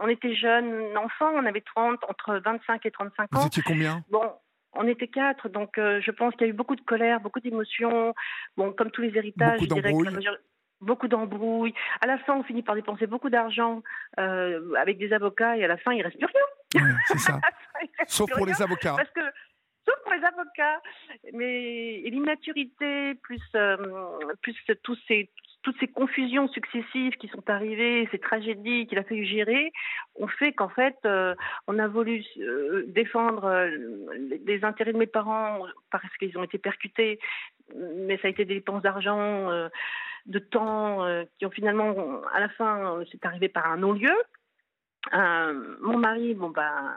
[0.00, 3.40] on était jeunes enfants, on avait 30, entre 25 et 35 ans.
[3.40, 4.04] Vous étiez combien?
[4.10, 4.32] Bon,
[4.74, 7.40] on était quatre, donc euh, je pense qu'il y a eu beaucoup de colère, beaucoup
[7.40, 8.14] d'émotions.
[8.56, 10.28] Bon, comme tous les héritages, beaucoup d'embrouilles.
[10.80, 11.74] Beaucoup d'embrouilles.
[12.00, 13.82] À la fin, on finit par dépenser beaucoup d'argent
[14.20, 16.28] euh, avec des avocats et à la fin, il reste plus
[16.72, 16.96] rien.
[17.06, 17.40] c'est ça.
[18.06, 18.94] Sauf pour les avocats.
[18.96, 19.20] Parce que
[19.84, 20.80] sauf pour les avocats.
[21.32, 23.76] Mais l'immaturité, plus, euh,
[24.42, 25.30] plus tous ces,
[25.62, 29.72] toutes ces confusions successives qui sont arrivées, ces tragédies qu'il a fallu gérer,
[30.16, 31.34] ont fait qu'en fait, euh,
[31.66, 33.70] on a voulu euh, défendre euh,
[34.46, 37.18] les intérêts de mes parents parce qu'ils ont été percutés,
[37.74, 39.50] mais ça a été des dépenses d'argent,
[40.26, 41.06] de temps,
[41.38, 44.14] qui ont finalement, à la fin, c'est arrivé par un non-lieu.
[45.14, 46.96] Euh, mon mari, bon bah,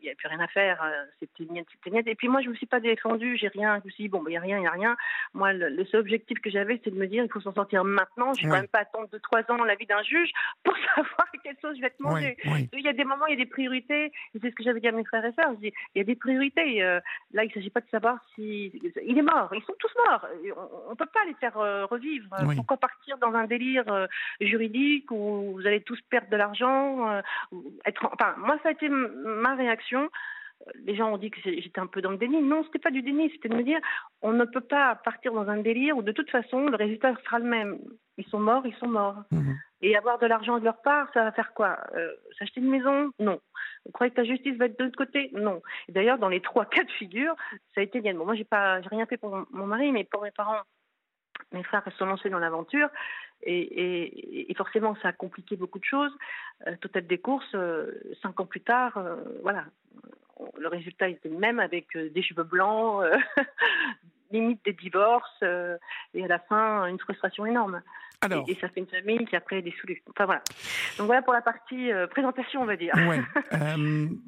[0.00, 2.06] il n'y avait plus rien à faire, euh, c'était net, c'était net.
[2.06, 3.78] Et puis moi, je me suis pas défendue, j'ai rien.
[3.80, 4.96] Je me suis dit bon, il bah, n'y a rien, il n'y a rien.
[5.34, 8.32] Moi, le, seul objectif que j'avais, c'était de me dire, il faut s'en sortir maintenant.
[8.34, 10.30] Je ne vais quand même pas attendre de trois ans la vie d'un juge
[10.62, 12.36] pour savoir quelle chose je vais te manger.
[12.72, 14.12] Il y a des moments, il y a des priorités.
[14.40, 15.52] c'est ce que j'avais dit à mes frères et sœurs.
[15.62, 16.82] Il y a des priorités.
[16.82, 17.00] Euh,
[17.32, 18.72] là, il ne s'agit pas de savoir si
[19.04, 19.50] il est mort.
[19.54, 20.26] Ils sont tous morts.
[20.88, 21.54] On, ne peut pas les faire
[21.88, 22.28] revivre.
[22.56, 24.08] Pourquoi partir dans un délire
[24.40, 27.22] juridique où vous allez tous perdre de l'argent?
[27.86, 28.06] Être.
[28.12, 30.08] Enfin, moi, ça a été ma réaction.
[30.84, 32.40] Les gens ont dit que j'étais un peu dans le déni.
[32.40, 33.80] Non, c'était pas du déni, c'était de me dire
[34.22, 37.38] on ne peut pas partir dans un délire où de toute façon le résultat sera
[37.38, 37.78] le même.
[38.16, 39.24] Ils sont morts, ils sont morts.
[39.30, 39.58] Mhm.
[39.82, 41.76] Et avoir de l'argent de leur part, ça va faire quoi?
[41.94, 43.10] Euh, S'acheter une maison?
[43.18, 43.38] Non.
[43.84, 45.30] Vous croyez que la justice va être de l'autre côté?
[45.34, 45.60] Non.
[45.90, 47.34] D'ailleurs, dans les trois cas de figure,
[47.74, 48.14] ça a été bien.
[48.14, 50.62] Bon, moi, j'ai pas, j'ai rien fait pour mon mari, mais pour mes parents,
[51.52, 52.88] mes frères se sont lancés dans l'aventure
[53.46, 56.12] et, forcément ça a compliqué beaucoup de choses.
[56.66, 59.64] Euh, Total des courses, euh, cinq ans plus tard, euh, voilà,
[60.58, 63.04] le résultat était le même avec des cheveux blancs,
[64.30, 67.82] limite des divorces et à la fin une frustration énorme.
[68.20, 70.02] Alors, et, ça fait une famille qui après est dissolue.
[70.08, 70.42] Enfin voilà.
[70.96, 72.94] Donc voilà pour la partie présentation, on va dire.
[72.94, 73.20] Ouais.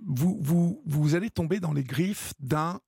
[0.07, 2.79] vous, vous, vous allez tomber dans les griffes d'un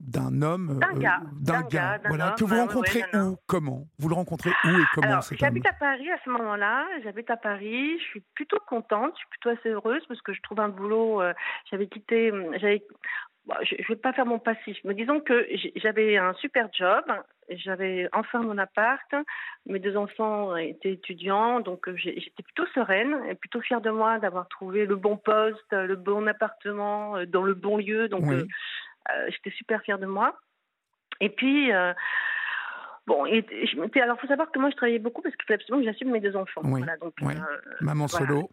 [0.00, 3.86] d'un homme, d'un gars, d'un gars, voilà, que vous rencontrez où, comment?
[3.98, 6.86] Vous le rencontrez où et comment J'habite à Paris à ce moment-là.
[7.02, 7.98] J'habite à Paris.
[7.98, 9.12] Je suis plutôt contente.
[9.14, 11.20] Je suis plutôt assez heureuse parce que je trouve un boulot.
[11.20, 11.32] Euh,
[11.70, 12.84] j'avais quitté, j'avais
[13.62, 17.04] je ne vais pas faire mon passif, mais disons que j'avais un super job,
[17.48, 19.14] j'avais enfin mon appart,
[19.66, 24.18] mes deux enfants étaient étudiants, donc euh, j'étais plutôt sereine et plutôt fière de moi
[24.18, 28.08] d'avoir trouvé le bon poste, le bon appartement, euh, dans le bon lieu.
[28.08, 28.46] Donc euh,
[29.28, 30.38] j'étais super fière de moi.
[31.20, 31.92] Et puis, euh,
[33.06, 33.44] bon, et,
[34.00, 36.10] alors, il faut savoir que moi, je travaillais beaucoup parce qu'il fallait absolument que j'assume
[36.10, 36.62] mes deux enfants.
[36.64, 37.26] Voilà, donc, euh,
[37.80, 38.50] maman solo.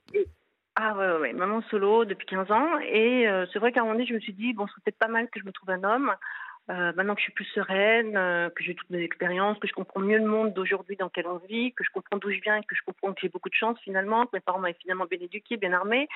[0.75, 2.79] ah ouais, ouais, maman solo depuis 15 ans.
[2.79, 5.07] Et c'est vrai qu'à un moment donné, je me suis dit, bon, c'est peut-être pas
[5.07, 6.13] mal que je me trouve un homme.
[6.71, 9.73] Euh, maintenant que je suis plus sereine, euh, que j'ai toutes mes expériences, que je
[9.73, 12.59] comprends mieux le monde d'aujourd'hui dans lequel on vit, que je comprends d'où je viens,
[12.61, 15.19] que je comprends que j'ai beaucoup de chance finalement, que mes parents m'avaient finalement bien
[15.21, 16.07] éduquée, bien armée.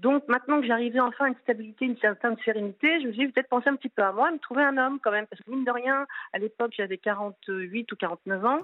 [0.00, 3.48] Donc maintenant que j'arrivais enfin à une stabilité, une certaine sérénité, je me suis peut-être
[3.48, 5.64] penser un petit peu à moi, me trouver un homme quand même, parce que mine
[5.64, 8.60] de rien, à l'époque j'avais 48 ou 49 ans,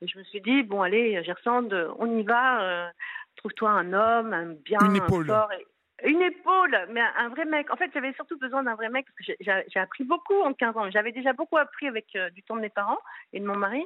[0.00, 2.88] et je me suis dit bon allez, Gersande, on y va, euh,
[3.36, 5.52] trouve-toi un homme, un bien, un fort.
[5.52, 5.66] Et
[6.04, 7.72] une épaule, mais un vrai mec.
[7.72, 10.76] En fait, j'avais surtout besoin d'un vrai mec parce que j'ai appris beaucoup en 15
[10.76, 10.90] ans.
[10.90, 12.98] J'avais déjà beaucoup appris avec euh, du temps de mes parents
[13.32, 13.84] et de mon mari,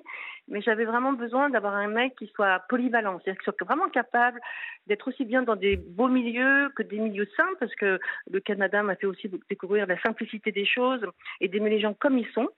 [0.49, 4.41] mais j'avais vraiment besoin d'avoir un mec qui soit polyvalent, c'est-à-dire qui soit vraiment capable
[4.87, 7.99] d'être aussi bien dans des beaux milieux que des milieux simples, parce que
[8.31, 11.07] le Canada m'a fait aussi découvrir la simplicité des choses
[11.41, 12.49] et d'aimer les gens comme ils sont.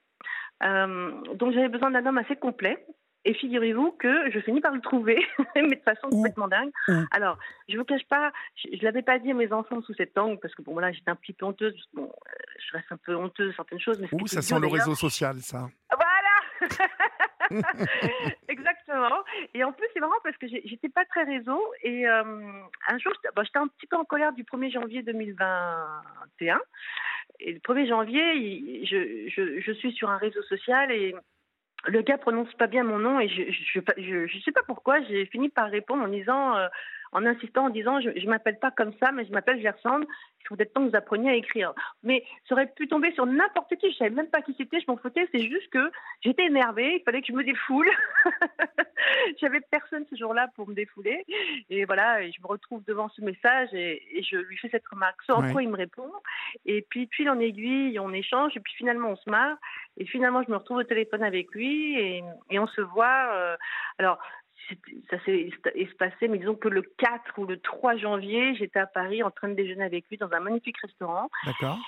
[0.60, 2.84] donc j'avais besoin d'un homme assez complet.
[3.26, 5.18] Et figurez-vous que je finis par le trouver,
[5.56, 6.70] mais de façon complètement dingue.
[7.10, 7.36] Alors,
[7.68, 10.16] je ne vous cache pas, je ne l'avais pas dit à mes enfants sous cette
[10.16, 11.74] angle, parce que bon, voilà, j'étais un petit peu honteuse.
[11.92, 12.12] Bon,
[12.56, 14.00] je reste un peu honteuse de certaines choses.
[14.00, 15.68] Mais Ouh, ça sent le réseau social, ça.
[15.90, 16.70] Voilà
[18.48, 19.24] Exactement.
[19.54, 21.60] Et en plus, c'est marrant parce que j'étais pas très réseau.
[21.82, 23.12] Et euh, un jour,
[23.42, 26.60] j'étais un petit peu en colère du 1er janvier 2021.
[27.40, 31.14] Et le 1er janvier, je, je, je suis sur un réseau social et
[31.86, 35.26] le gars prononce pas bien mon nom et je je, je, sais pas pourquoi j'ai
[35.26, 36.68] fini par répondre en disant euh,
[37.12, 40.00] en insistant en disant je, je m'appelle pas comme ça mais je m'appelle Gersand
[40.46, 41.72] il faudrait temps que vous appreniez à écrire.
[42.04, 43.90] Mais ça aurait pu tomber sur n'importe qui.
[43.90, 44.80] Je savais même pas qui c'était.
[44.80, 45.28] Je m'en foutais.
[45.32, 45.90] C'est juste que
[46.22, 46.96] j'étais énervée.
[46.96, 47.90] Il fallait que je me défoule.
[49.40, 51.24] J'avais personne ce jour-là pour me défouler.
[51.68, 55.20] Et voilà et je me retrouve devant ce message et, je lui fais cette remarque.
[55.24, 56.10] Sans quoi il me répond.
[56.64, 58.56] Et puis puis en aiguille on échange.
[58.56, 59.56] Et puis finalement on se marre.
[59.98, 61.98] Et finalement, je me retrouve au téléphone avec lui.
[61.98, 63.30] Et, on se voit.
[63.34, 63.56] Euh,
[63.98, 64.18] alors,
[65.10, 69.22] ça s'est espacé, mais disons que le 4 ou le 3 janvier, j'étais à Paris
[69.22, 71.28] en train de déjeuner avec lui dans un magnifique restaurant.
[71.44, 71.78] D'accord.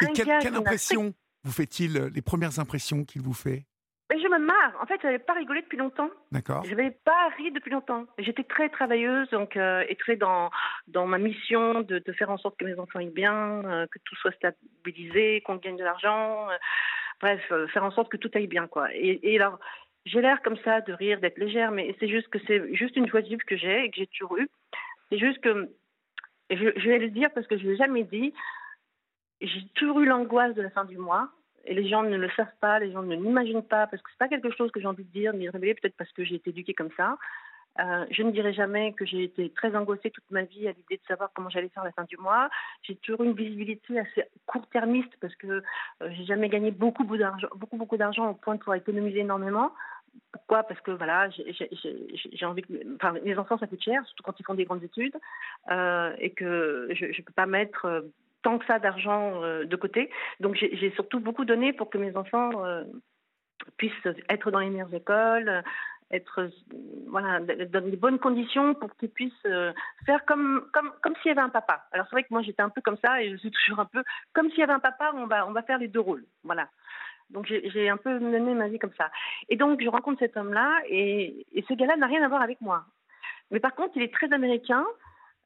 [0.00, 1.14] Et quelle, impression
[1.44, 3.66] vous fait-il, euh, les premières impressions qu'il vous fait?
[4.10, 4.80] Mais je me marre.
[4.80, 6.10] En fait, je n'avais pas rigolé depuis longtemps.
[6.30, 6.64] D'accord.
[6.64, 8.06] Je n'avais pas ri depuis longtemps.
[8.18, 10.50] J'étais très travailleuse donc, euh, et très dans,
[10.86, 14.16] dans ma mission de, de, faire en sorte que mes enfants aillent bien, que tout
[14.16, 16.48] soit stabilisé, qu'on gagne de l'argent
[17.22, 18.88] bref, euh, faire en sorte que tout aille bien, quoi.
[18.92, 19.58] Et, alors,
[20.06, 23.08] j'ai l'air comme ça de rire, d'être légère, mais c'est juste que c'est juste une
[23.08, 24.48] joie de vivre que j'ai et que j'ai toujours eu.
[25.10, 25.70] C'est juste que,
[26.50, 28.32] je, vais le dire parce que je ne l'ai jamais dit,
[29.40, 31.28] j'ai toujours eu l'angoisse de la fin du mois.
[31.64, 34.18] Et les gens ne le savent pas, les gens ne l'imaginent pas, parce que c'est
[34.18, 36.34] pas quelque chose que j'ai envie de dire, ni de révéler, peut-être parce que j'ai
[36.34, 37.16] été éduquée comme ça.
[37.80, 40.96] Euh, je ne dirai jamais que j'ai été très angoissée toute ma vie à l'idée
[40.96, 42.50] de savoir comment j'allais faire la fin du mois.
[42.82, 47.22] J'ai toujours une visibilité assez court-termiste parce que euh, j'ai jamais gagné beaucoup, beaucoup
[47.54, 49.72] beaucoup, beaucoup d'argent au point de pouvoir économiser énormément.
[50.32, 50.62] Pourquoi?
[50.64, 54.44] Parce que voilà, j'ai envie que, enfin, les enfants ça coûte cher, surtout quand ils
[54.44, 55.16] font des grandes études,
[55.70, 58.04] euh, et que je ne peux pas mettre
[58.42, 60.10] tant que ça d'argent de côté.
[60.40, 62.50] Donc j'ai surtout beaucoup donné pour que mes enfants
[63.76, 63.92] puissent
[64.28, 65.62] être dans les meilleures écoles,
[66.12, 66.50] être
[67.08, 69.72] voilà, dans les bonnes conditions pour qu'ils puissent euh,
[70.06, 71.86] faire comme, comme, comme s'il y avait un papa.
[71.92, 73.86] Alors c'est vrai que moi j'étais un peu comme ça et je suis toujours un
[73.86, 76.24] peu comme s'il y avait un papa, on va, on va faire les deux rôles.
[76.44, 76.68] Voilà.
[77.32, 79.10] Donc j'ai un peu mené ma vie comme ça.
[79.48, 82.60] Et donc je rencontre cet homme-là et, et, ce gars-là n'a rien à voir avec
[82.60, 82.84] moi.
[83.50, 84.84] Mais par contre, il est très américain.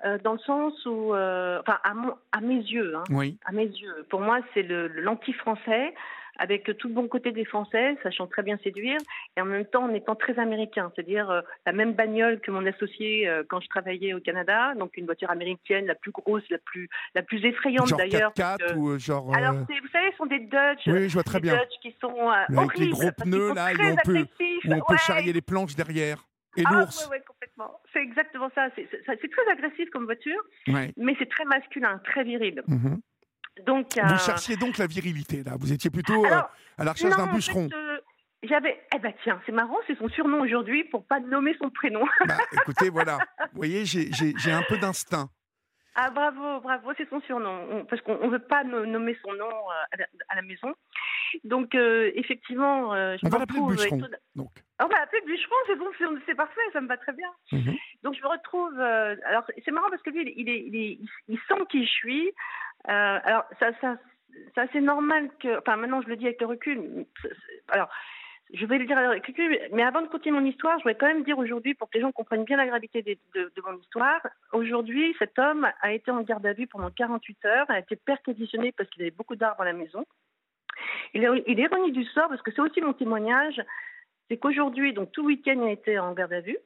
[0.05, 1.95] Euh, dans le sens où, euh, enfin, à,
[2.33, 3.39] à, mes yeux, hein, oui.
[3.47, 5.95] à mes yeux, pour moi, c'est l'anti-français
[6.39, 8.99] avec tout le bon côté des Français, sachant très bien séduire,
[9.37, 12.65] et en même temps en étant très américain, c'est-à-dire euh, la même bagnole que mon
[12.67, 16.59] associé euh, quand je travaillais au Canada, donc une voiture américaine, la plus grosse, la
[16.59, 18.33] plus, la plus effrayante d'ailleurs.
[18.37, 19.35] Genre 4 ou euh, genre.
[19.35, 20.83] Alors, vous savez, ce sont des Dodge.
[20.87, 21.57] Oui, je vois très bien.
[21.57, 25.33] Dodge qui sont avec les gros pneus là, et on peut, où on peut charrier
[25.33, 26.19] les planches derrière.
[26.57, 27.09] Et ah, l'ours.
[27.11, 27.81] Ouais, complètement.
[27.93, 28.69] C'est exactement ça.
[28.75, 32.63] C'est très agressif comme voiture, mais c'est très masculin, très viril.
[32.67, 32.97] Mm
[33.65, 35.53] donc, Vous euh, cherchiez donc la virilité, là.
[35.59, 36.41] Vous étiez plutôt euh,
[36.79, 37.69] à la recherche d'un bûcheron.
[37.73, 37.99] Euh,
[38.43, 38.81] j'avais.
[38.95, 42.05] Eh ben tiens, c'est marrant, c'est son surnom aujourd'hui pour pas nommer son prénom.
[42.27, 43.19] Bah, écoutez, voilà.
[43.53, 45.31] Vous voyez, j'ai un peu d'instinct.
[45.99, 49.49] Ah bravo, bravo, c'est son surnom, parce qu'on ne veut pas nommer son nom
[50.29, 50.75] à la, maison.
[51.45, 54.03] Donc effectivement, je on va l'appeler bûcheron.
[54.35, 54.51] Donc.
[54.79, 55.87] On va l'appeler bûcheron, c'est bon,
[56.27, 57.31] c'est parfait, ça me va très bien.
[57.51, 57.75] Mhm.
[58.03, 58.79] Donc je me retrouve.
[58.79, 62.31] alors c'est marrant parce que lui, il, est, il, est, il sent qui je suis.
[62.89, 63.97] Euh, alors, ça, ça,
[64.55, 65.59] ça c'est normal que.
[65.59, 67.07] Enfin, maintenant, je le dis avec le recul.
[67.69, 67.89] Alors,
[68.53, 70.95] je vais le dire avec le recul, mais avant de continuer mon histoire, je voudrais
[70.95, 74.21] quand même dire aujourd'hui, pour que les gens comprennent bien la gravité de, mon histoire,
[74.53, 78.73] aujourd'hui, cet homme a été en garde à vue pendant 48 heures, a été perquisitionné
[78.73, 80.05] parce qu'il avait beaucoup d'arbres à la maison.
[81.15, 83.61] Il est, il est du sort, parce que c'est aussi mon témoignage,
[84.29, 86.59] c'est qu'aujourd'hui, donc tout week-end, il a été en garde à vue,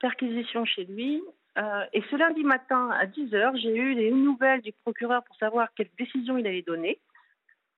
[0.00, 1.22] perquisition chez lui,
[1.58, 5.68] euh, et ce lundi matin à 10h, j'ai eu les nouvelles du procureur pour savoir
[5.76, 7.00] quelle décision il allait donner.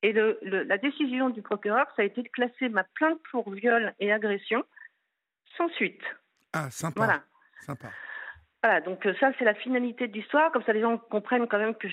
[0.02, 3.94] Et le, la décision du procureur, ça a été de classer ma plainte pour viol
[3.98, 4.64] et agression
[5.56, 6.02] sans suite.
[6.52, 7.04] Ah, sympa.
[7.04, 7.22] Voilà.
[7.60, 7.88] Sympa.
[8.62, 10.50] Voilà, donc euh, ça, c'est la finalité de l'histoire.
[10.50, 11.88] Comme ça, les gens comprennent quand même que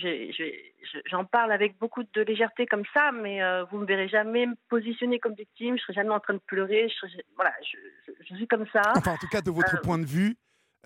[1.05, 4.47] j'en parle avec beaucoup de légèreté comme ça, mais euh, vous ne me verrez jamais
[4.47, 5.69] me positionner comme victime.
[5.69, 6.89] Je ne serai jamais en train de pleurer.
[6.89, 8.81] Je, voilà, je, suis comme ça.
[8.95, 10.35] Enfin, en tout cas, de votre point de vue,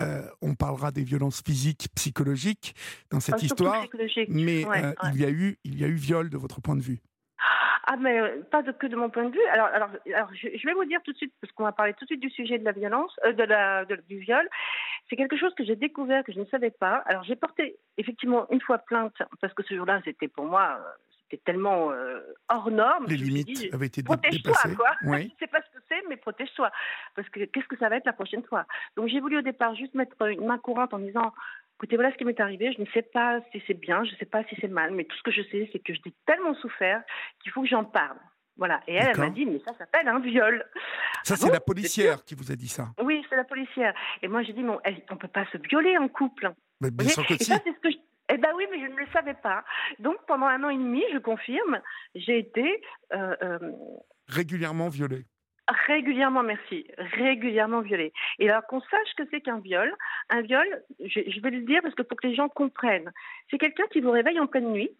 [0.01, 2.75] euh, on parlera des violences physiques, psychologiques
[3.09, 3.85] dans cette histoire,
[4.27, 6.81] mais euh, il y a eu il y a eu viol de votre point de
[6.81, 6.99] vue.
[7.89, 9.45] Ah mais euh, pas que de mon point de vue.
[9.51, 12.05] Alors alors, alors je, vais vous dire tout de suite parce qu'on va parler tout
[12.05, 14.47] de suite du sujet de la violence, de la du viol.
[15.09, 16.97] C'est quelque chose que j'ai découvert que je ne savais pas.
[17.07, 20.79] Alors j'ai porté effectivement une fois plainte parce que ce jour-là c'était pour moi
[21.29, 23.05] c'était tellement euh, hors norme.
[23.07, 24.75] Les limites avaient été dépassées.
[24.75, 24.91] Quoi.
[25.03, 25.31] Oui.
[25.33, 26.71] Je sais pas ce que c'est, mais protège-toi.
[27.15, 28.65] Parce que qu'est-ce que ça va être la prochaine fois?
[28.95, 31.33] Donc j'ai voulu au départ juste mettre une main courante en disant
[31.75, 34.17] écoutez, voilà ce qui m'est arrivé, je ne sais pas si c'est bien, je ne
[34.17, 36.13] sais pas si c'est mal, mais tout ce que je sais, c'est que je dis
[36.25, 37.03] tellement souffert
[37.39, 38.17] qu'il faut que j'en parle.
[38.57, 38.81] Voilà.
[38.87, 40.65] Et elle, elle m'a dit, mais ça s'appelle un viol.
[41.23, 43.93] Ça, c'est la policière qui vous a dit ça Oui, c'est la policière.
[44.21, 44.79] Et moi, j'ai dit, on
[45.13, 46.51] ne peut pas se violer en couple.
[46.81, 47.97] Mais bien sûr que et ça, c'est ce que je...
[48.29, 49.63] Eh bien oui, mais je ne le savais pas.
[49.99, 51.79] Donc pendant un an et demi, je confirme,
[52.15, 52.81] j'ai été...
[53.13, 53.59] Euh, euh,
[54.27, 55.25] régulièrement violée
[55.87, 56.87] Régulièrement, merci.
[56.97, 58.13] Régulièrement violée.
[58.39, 59.93] Et alors qu'on sache que c'est qu'un viol,
[60.29, 60.65] un viol,
[61.01, 63.11] je, vais le dire parce que pour que les gens comprennent,
[63.49, 64.91] c'est quelqu'un qui vous réveille en pleine nuit,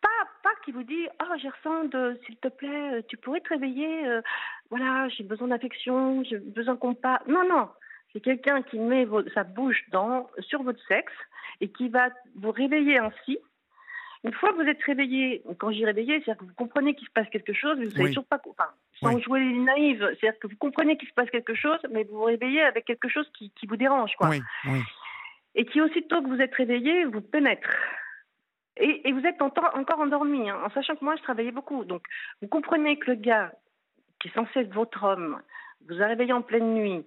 [0.00, 0.08] pas,
[0.42, 4.20] pas qui vous dit Oh, Gersande, s'il te plaît, tu pourrais te réveiller, euh,
[4.70, 7.22] voilà, j'ai besoin d'affection, j'ai besoin qu'on parle.
[7.28, 7.68] Non, non,
[8.12, 11.12] c'est quelqu'un qui met sa bouche dans, sur votre sexe
[11.60, 13.38] et qui va vous réveiller ainsi.
[14.24, 17.12] Une fois que vous êtes réveillé, quand j'y réveillé, c'est-à-dire que vous comprenez qu'il se
[17.12, 18.40] passe quelque chose, mais vous ne savez toujours pas.
[18.48, 18.70] Enfin,
[19.00, 22.18] sans jouer les naïves, c'est-à-dire que vous comprenez qu'il se passe quelque chose, mais vous
[22.18, 24.30] vous réveillez avec quelque chose qui, qui vous dérange, quoi.
[25.54, 27.68] Et qui, aussitôt que vous êtes réveillé, vous pénètre.
[28.76, 31.84] Et, et vous êtes encore endormi, hein, en sachant que moi, je travaillais beaucoup.
[31.84, 32.02] Donc,
[32.40, 33.52] vous comprenez que le gars,
[34.20, 35.42] qui est censé être votre homme,
[35.88, 37.04] vous a réveillé en pleine nuit,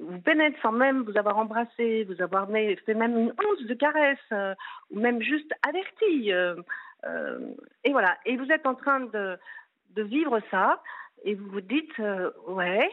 [0.00, 4.18] vous pénètre sans même vous avoir embrassé, vous avoir fait même une once de caresse,
[4.32, 4.54] euh,
[4.90, 6.32] ou même juste averti.
[6.32, 6.56] Euh,
[7.04, 7.38] euh,
[7.84, 8.18] et voilà.
[8.26, 9.38] Et vous êtes en train de,
[9.96, 10.80] vivre ça,
[11.24, 11.98] et vous vous dites,
[12.46, 12.88] ouais,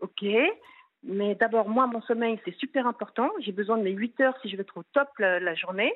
[0.00, 0.26] ok,
[1.02, 3.30] mais d'abord, moi, mon sommeil, c'est super important.
[3.38, 5.94] J'ai besoin de mes 8 heures si je veux être au top la, journée.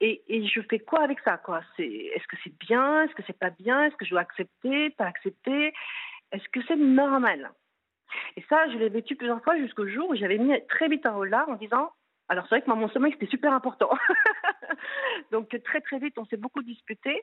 [0.00, 1.60] et, je fais quoi avec ça quoi?
[1.78, 3.02] Est-ce que c'est bien?
[3.02, 3.84] Est-ce que c'est pas bien?
[3.84, 4.88] Est-ce que je dois accepter?
[4.96, 5.74] Pas accepter?
[6.32, 7.50] Est-ce que c'est normal?
[8.36, 11.14] Et ça, je l'ai vécu plusieurs fois jusqu'au jour où j'avais mis très vite un
[11.14, 11.90] haut là en disant
[12.28, 13.90] alors c'est vrai que moi, mon sommeil, c'était super important.
[15.32, 17.22] donc très très vite, on s'est beaucoup disputé.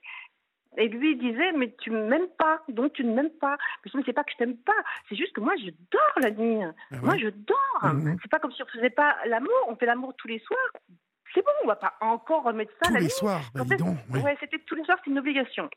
[0.78, 3.58] Et lui il disait, mais tu ne m'aimes pas, donc tu ne m'aimes pas.
[3.84, 4.74] Mais je sais pas que je t'aime pas,
[5.08, 6.64] c'est juste que moi je dors la nuit.
[6.92, 7.94] Ah moi je dors.
[7.94, 8.18] Mhm.
[8.22, 10.72] C'est pas comme si on faisait pas l'amour, on fait l'amour tous les soirs.
[11.34, 14.38] C'est bon, on va pas encore remettre ça tous la les soirs, bah, ouais.
[14.40, 15.70] c'était tous les soirs, c'est une obligation.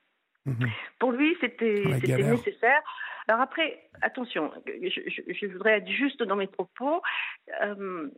[0.49, 0.71] Mhm.
[0.99, 2.83] Pour lui, c'était nécessaire.
[3.29, 7.03] Alors après, attention, je, voudrais être juste dans mes propos.
[7.63, 8.09] Euh,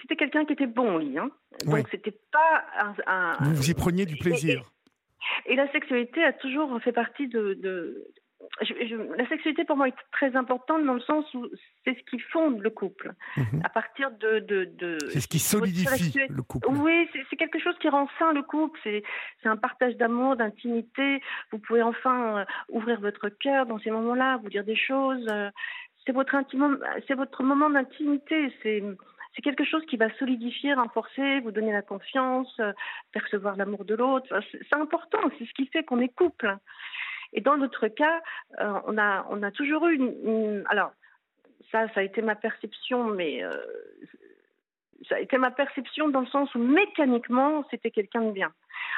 [0.00, 1.18] c'était quelqu'un qui était bon lit.
[1.18, 1.30] Hein.
[1.66, 4.70] Donc c'était pas un, Vous vous y preniez du plaisir.
[5.46, 8.06] Et, la sexualité a toujours fait partie de,
[9.16, 11.46] la sexualité pour moi est très importante dans le sens où
[11.84, 13.12] c'est ce qui fonde le couple.
[13.36, 13.62] Mhm.
[13.64, 16.68] À partir de, de, c'est ce qui solidifie le couple.
[16.70, 18.78] Oui, c'est quelque chose qui rend sain le couple.
[18.82, 19.02] C'est
[19.44, 21.22] un partage d'amour, d'intimité.
[21.52, 25.26] Vous pouvez enfin euh, ouvrir votre cœur dans ces moments-là, vous dire des choses.
[25.30, 25.50] Euh,
[26.06, 26.34] c'est votre
[27.06, 28.52] c'est votre moment d'intimité.
[28.62, 28.82] C'est
[29.36, 32.72] c'est quelque chose qui va solidifier, renforcer, vous donner la confiance, euh,
[33.12, 34.26] percevoir l'amour de l'autre.
[34.50, 36.56] C'est important, c'est ce qui fait qu'on est couple.
[37.32, 38.20] Et dans notre cas,
[38.60, 40.92] euh, on, a, on a toujours eu une, Alors,
[41.70, 43.52] ça, ça a été ma perception, mais euh,
[45.08, 48.52] ça a été ma perception dans le sens où mécaniquement, c'était quelqu'un de bien.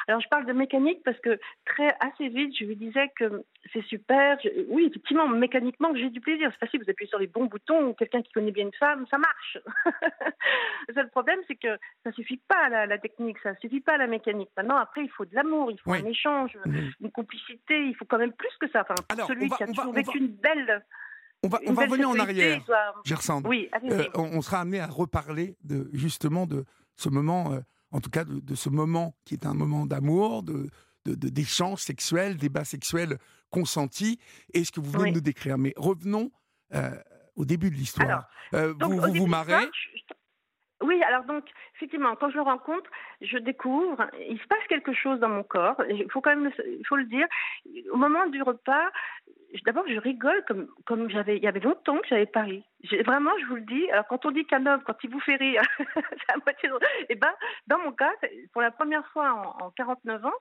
[0.07, 3.83] Alors je parle de mécanique parce que très assez vite, je lui disais que c'est
[3.85, 4.37] super.
[4.69, 6.49] oui, effectivement, mécaniquement, j'ai du plaisir.
[6.51, 7.93] C'est facile, vous appuyez sur les bons boutons.
[7.93, 9.57] Quelqu'un qui connaît bien une femme, ça marche.
[10.87, 14.07] le seul problème, c'est que ça suffit pas la, la, technique, ça suffit pas la
[14.07, 14.49] mécanique.
[14.57, 16.57] Maintenant, après, il faut de l'amour, il faut un échange,
[16.99, 17.85] une complicité.
[17.85, 18.81] Il faut quand même plus que ça.
[18.81, 20.83] Enfin, celui qui a toujours vécu une belle
[21.43, 22.61] on va, on va revenir en arrière,
[23.03, 23.45] Gersande.
[23.47, 27.59] Oui, euh, on, sera amené à reparler de, justement de ce moment, euh,
[27.91, 30.69] en tout cas de, ce moment qui est un moment d'amour, de
[31.05, 33.17] d'échange sexuel, débat sexuel
[33.49, 34.19] consenti,
[34.53, 35.57] et ce que vous venez de nous décrire?
[35.57, 36.31] Mais revenons
[36.73, 36.91] euh,
[37.35, 38.29] au début de l'histoire.
[38.53, 39.67] vous vous, vous marrez?
[40.83, 42.89] Oui, alors donc, effectivement, quand je le rencontre,
[43.21, 45.81] je découvre, il se passe quelque chose dans mon corps.
[45.89, 47.25] Il faut quand même, il faut le dire.
[47.91, 48.91] Au moment du repas,
[49.65, 52.63] d'abord, je rigole comme, comme j'avais, il y avait longtemps que j'avais pas ri.
[53.05, 53.89] Vraiment, je vous le dis.
[53.91, 56.81] Alors, quand on dit qu'un homme, quand il vous fait rire, c'est à moitié drôle.
[57.09, 57.31] Eh ben,
[57.67, 58.11] dans mon cas,
[58.51, 60.31] pour la première fois en, 49 ans,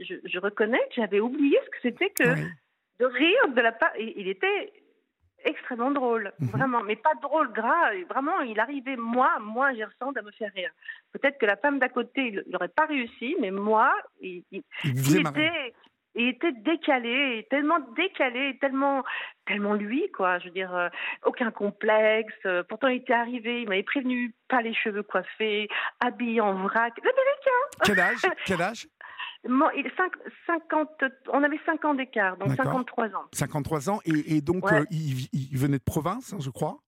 [0.00, 2.34] je, je, reconnais que j'avais oublié ce que c'était que
[3.00, 3.92] de rire de la part.
[3.98, 4.72] Il était
[5.44, 6.48] extrêmement drôle, mhm.
[6.48, 7.90] vraiment, mais pas drôle gras.
[8.08, 10.70] Vraiment, il arrivait, moi, moi, Gersand, à me faire rire.
[11.12, 14.44] Peut-être que la femme d'à côté, il n'aurait pas réussi, mais moi, il,
[14.84, 15.74] était,
[16.14, 19.02] il était décalé, tellement décalé, tellement,
[19.46, 20.38] tellement lui, quoi.
[20.38, 20.88] Je veux dire, euh,
[21.24, 22.34] aucun complexe.
[22.44, 25.68] Euh, pourtant, il était arrivé, il m'avait prévenu, pas les cheveux coiffés,
[26.00, 26.92] habillé en vrac.
[26.98, 27.50] L'américain
[27.84, 28.22] Quel âge?
[28.44, 28.86] Quel âge?
[29.44, 29.90] Il,
[30.46, 30.88] 50,
[31.32, 33.24] on avait 5 ans d'écart, donc 53 ans.
[33.32, 36.78] 53 ans, et, donc euh, il, venait de province, hein, je crois?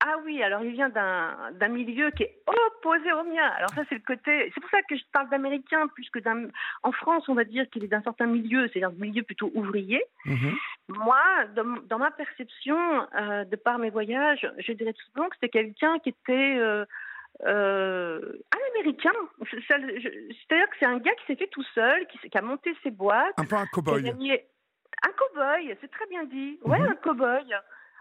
[0.00, 3.46] Ah oui, alors il vient d'un milieu qui est opposé au mien.
[3.56, 4.50] Alors ça, c'est le côté.
[4.54, 6.46] C'est pour ça que je parle d'américain plus que d'un.
[6.84, 10.04] En France, on va dire qu'il est d'un certain milieu, c'est-à-dire un milieu plutôt ouvrier.
[10.24, 10.56] Mhm.
[10.88, 11.20] Moi,
[11.56, 12.78] dans, ma perception,
[13.16, 16.56] euh, de par mes voyages, je dirais tout simplement que c'était quelqu'un qui était.
[16.58, 16.84] Euh,
[17.44, 18.20] euh,
[18.52, 19.12] un américain.
[19.48, 22.90] C'est-à-dire que c'est un gars qui s'est fait tout seul, qui, qui, a monté ses
[22.90, 23.34] boîtes.
[23.36, 24.08] Un peu un cow-boy.
[24.08, 26.58] Un cow-boy, c'est très bien dit.
[26.64, 26.88] Ouais, mhm.
[26.88, 27.54] un cow-boy.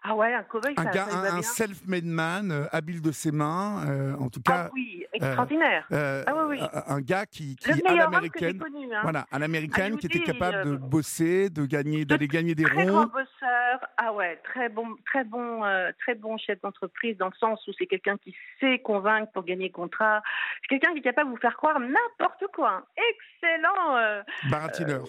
[0.03, 4.15] Ah ouais, un cow un, gars, un, self-made man, euh, habile de ses mains, euh,
[4.17, 4.65] en tout cas.
[4.67, 5.85] Ah oui, extraordinaire.
[5.91, 6.81] Euh, ah oui, oui.
[6.87, 8.99] Un gars qui, qui à l'américaine, hein.
[9.01, 13.07] voilà, à l'américaine, qui était capable de bosser, de gagner, d'aller gagner des très ronds.
[13.07, 13.89] Très bosseur.
[13.97, 15.61] Ah ouais, très bon, très bon,
[15.99, 19.71] très bon chef d'entreprise dans le sens où c'est quelqu'un qui sait convaincre pour gagner
[19.71, 20.21] contrat.
[20.61, 22.85] C'est quelqu'un qui est capable de vous faire croire n'importe quoi.
[22.95, 24.21] Excellent.
[24.49, 25.03] Baratineur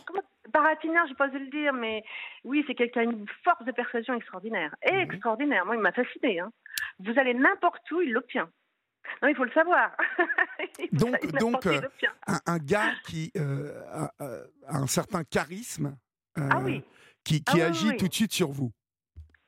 [0.53, 2.03] baratineur, je pas de le dire, mais
[2.45, 4.75] oui, c'est quelqu'un qui a une force de persuasion extraordinaire.
[4.91, 4.99] Mhm.
[5.01, 5.67] Extraordinaire.
[5.67, 6.41] Moi, il m'a fasciné.
[6.41, 6.53] Hein.
[7.01, 8.49] Vous allez n'importe où, il l'obtient.
[9.23, 9.97] Non, il faut le savoir.
[10.93, 11.81] donc, donc euh,
[12.47, 14.11] un, gars qui euh, a,
[14.69, 15.97] un certain charisme,
[16.37, 16.83] euh, ah oui.
[17.25, 18.71] qui, qui ah agit tout de suite sur vous.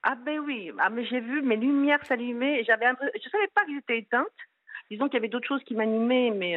[0.02, 2.64] Ah ben oui, ah, mais j'ai vu mes lumières s'allumer.
[2.64, 2.86] J'avais,
[3.22, 4.26] je savais pas qu'ils étaient éteintes.
[4.90, 6.56] Disons qu'il y avait d'autres choses qui m'animaient, mais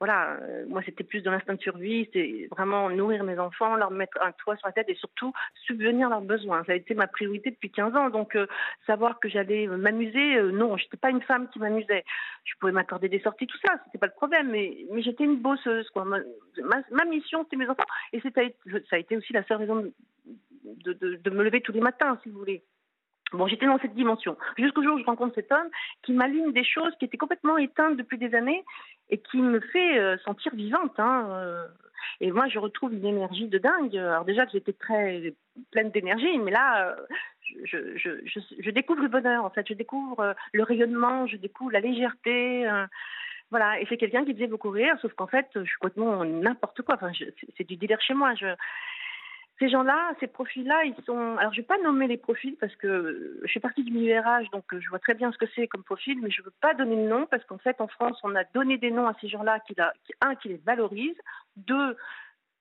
[0.00, 3.90] voilà, euh, moi c'était plus de l'instinct de survie, c'est vraiment nourrir mes enfants, leur
[3.90, 5.34] mettre un toit sur la tête et surtout
[5.66, 6.64] subvenir leurs besoins.
[6.64, 8.08] Ça a été ma priorité depuis 15 ans.
[8.08, 8.46] Donc euh,
[8.86, 12.04] savoir que j'allais m'amuser, euh, non, je n'étais pas une femme qui m'amusait.
[12.44, 14.48] Je pouvais m'accorder des sorties, tout ça, c'était pas le problème.
[14.50, 15.90] Mais, j'étais une bosseuse.
[15.90, 16.06] Quoi.
[16.06, 17.84] Ma, mission, c'était mes enfants.
[18.14, 18.30] Et ça
[18.92, 19.92] a été aussi la seule raison
[20.64, 22.62] de me lever tous les matins, si vous voulez.
[23.32, 24.36] Bon, j'étais dans cette dimension.
[24.58, 25.68] Jusqu'au jour où je rencontre cet homme
[26.02, 28.64] qui m'allume des choses qui étaient complètement éteintes depuis des années
[29.08, 30.98] et qui me fait euh, sentir vivante.
[30.98, 31.66] Hein, euh.
[32.20, 33.96] Et moi, je retrouve une énergie de dingue.
[33.96, 35.34] Alors déjà que j'étais très
[35.70, 36.96] pleine d'énergie, mais là, euh,
[37.64, 39.66] je, découvre le bonheur, en fait.
[39.68, 42.68] Je découvre le rayonnement, je découvre la légèreté.
[43.50, 46.82] Voilà, et c'est quelqu'un qui faisait beaucoup rire, sauf qu'en fait, je suis complètement n'importe
[46.82, 46.94] quoi.
[46.94, 47.10] Enfin,
[47.56, 48.34] c'est du délire chez moi.
[48.36, 48.46] Je,
[49.60, 51.36] ces gens-là, ces profils-là, ils sont.
[51.36, 54.18] Alors, je ne vais pas nommer les profils parce que je suis partie du milieu
[54.18, 56.54] RH, donc je vois très bien ce que c'est comme profil, mais je ne veux
[56.62, 59.14] pas donner de nom parce qu'en fait, en France, on a donné des noms à
[59.20, 59.76] ces gens-là qui,
[60.22, 61.16] un, qui les valorise,
[61.56, 61.96] deux,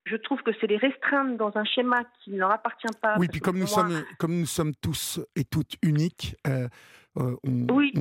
[0.05, 3.15] je trouve que c'est les restreindre dans un schéma qui ne leur appartient pas.
[3.17, 6.67] Oui, puis comme nous, sommes, comme nous sommes tous et toutes uniques, euh,
[7.17, 7.91] euh, on, oui.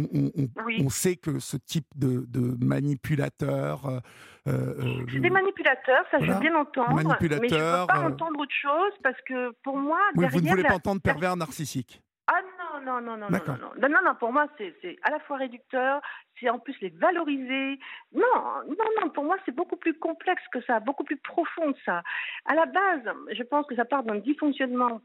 [0.84, 3.86] on, sait que ce type de, de manipulateur.
[3.86, 4.00] Euh,
[4.48, 6.94] euh, c'est des manipulateurs, ça je veux bien entendre.
[6.94, 9.98] Mais je ne veux pas entendre autre chose parce que pour moi.
[10.14, 12.02] Oui, vous ne voulez pas entendre pervers narcissique.
[12.30, 15.18] Ah non, non, non, non, non, non, non, non, non, pour moi c'est à la
[15.20, 16.02] fois réducteur,
[16.38, 17.78] c'est en plus les valoriser.
[18.12, 18.22] Non,
[18.66, 22.02] non, non, pour moi c'est beaucoup plus complexe que ça, beaucoup plus profond que ça.
[22.44, 25.00] À la base, je pense que ça part d'un dysfonctionnement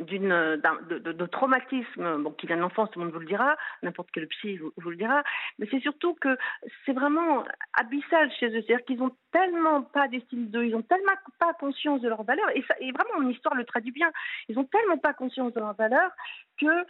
[0.00, 4.26] d'une de, traumatisme qui vient de l'enfance, tout le monde vous le dira, n'importe quel
[4.28, 5.22] psy vous, le dira,
[5.58, 6.36] mais c'est surtout que
[6.84, 11.12] c'est vraiment abyssal chez eux, c'est-à-dire qu'ils ont tellement pas d'estime d'eux, ils ont tellement
[11.38, 14.10] pas conscience de leurs valeurs, et, et vraiment mon histoire le traduit bien,
[14.48, 16.10] ils ont tellement pas conscience de leurs valeurs
[16.60, 16.86] que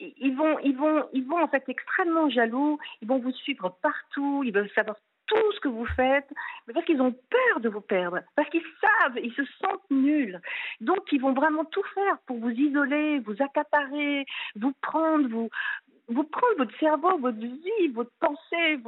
[0.00, 2.78] ils vont, ils vont, ils vont en fait extrêmement jaloux.
[3.02, 4.42] Ils vont vous suivre partout.
[4.44, 4.96] Ils veulent savoir
[5.28, 6.28] tout ce que vous faites,
[6.66, 10.40] mais parce qu'ils ont peur de vous perdre, parce qu'ils savent, ils se sentent nuls.
[10.80, 16.56] Donc, ils vont vraiment tout faire pour vous isoler, vous accaparer, vous prendre, vous, prendre
[16.56, 18.80] votre cerveau, votre vie, votre pensée.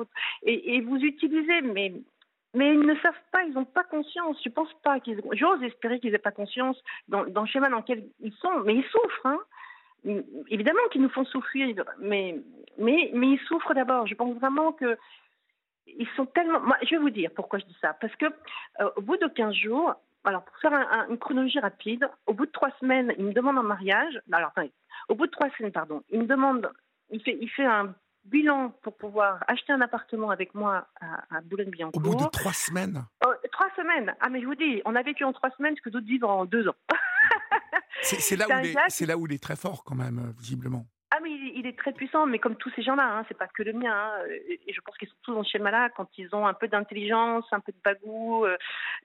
[0.42, 1.60] Et, vous utiliser.
[1.62, 1.92] Mais,
[2.54, 4.40] mais ils ne savent pas, ils n'ont pas conscience.
[4.42, 5.20] Je pense pas qu'ils.
[5.32, 8.84] J'ose espérer qu'ils n'aient pas conscience dans, le schéma dans lequel ils sont, mais ils
[8.84, 9.26] souffrent.
[9.26, 9.38] Hein.
[10.48, 12.40] Évidemment qu'ils nous font souffrir, mais,
[12.78, 14.06] mais ils souffrent d'abord.
[14.06, 14.96] Je pense vraiment que
[15.98, 16.60] ils sont tellement.
[16.60, 17.94] Moi, je vais vous dire pourquoi je dis ça.
[18.00, 18.26] Parce que
[18.80, 20.72] euh, au bout de 15 jours, alors pour faire
[21.08, 24.20] une chronologie rapide, au bout de trois semaines, il me demande un mariage.
[24.32, 24.72] Alors attendez,
[25.08, 26.70] au bout de trois semaines, pardon, il me demande,
[27.10, 32.00] il fait, il fait un bilan pour pouvoir acheter un appartement avec moi à, Boulogne-Billancourt.
[32.00, 34.14] Au bout de trois semaines oh, Trois semaines.
[34.20, 36.24] Ah mais je vous dis, on a vécu en trois semaines ce que d'autres vivent
[36.24, 36.76] en deux ans.
[38.02, 40.86] c'est là, là, où il est très fort quand même, euh, visiblement.
[41.20, 43.62] Ah mais il, est très puissant, mais comme tous ces gens-là, hein, c'est pas que
[43.62, 43.92] le mien.
[43.92, 44.22] Hein,
[44.66, 47.44] et je pense qu'ils sont tous dans ce schéma-là quand ils ont un peu d'intelligence,
[47.52, 48.56] un peu de bagou, euh,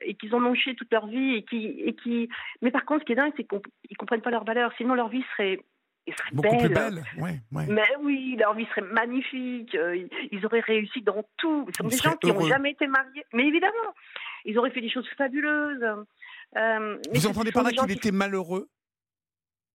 [0.02, 2.30] et qu'ils ont chié toute leur vie, et qui, et qui.
[2.62, 4.72] Mais par contre, ce qui est dingue, c'est qu'ils comprennent pas leurs valeurs.
[4.78, 5.60] Sinon, leur vie serait
[6.32, 6.66] Beaucoup belle.
[6.66, 7.66] plus belle, ouais, ouais.
[7.68, 9.74] Mais oui, leur vie serait magnifique.
[9.74, 11.68] Euh, ils auraient réussi dans tout.
[11.76, 13.26] Ce sont des gens qui n'ont jamais été mariés.
[13.34, 13.94] Mais évidemment,
[14.46, 15.84] ils auraient fait des choses fabuleuses.
[16.58, 18.70] Euh, Vous entendez par là qu'il était malheureux?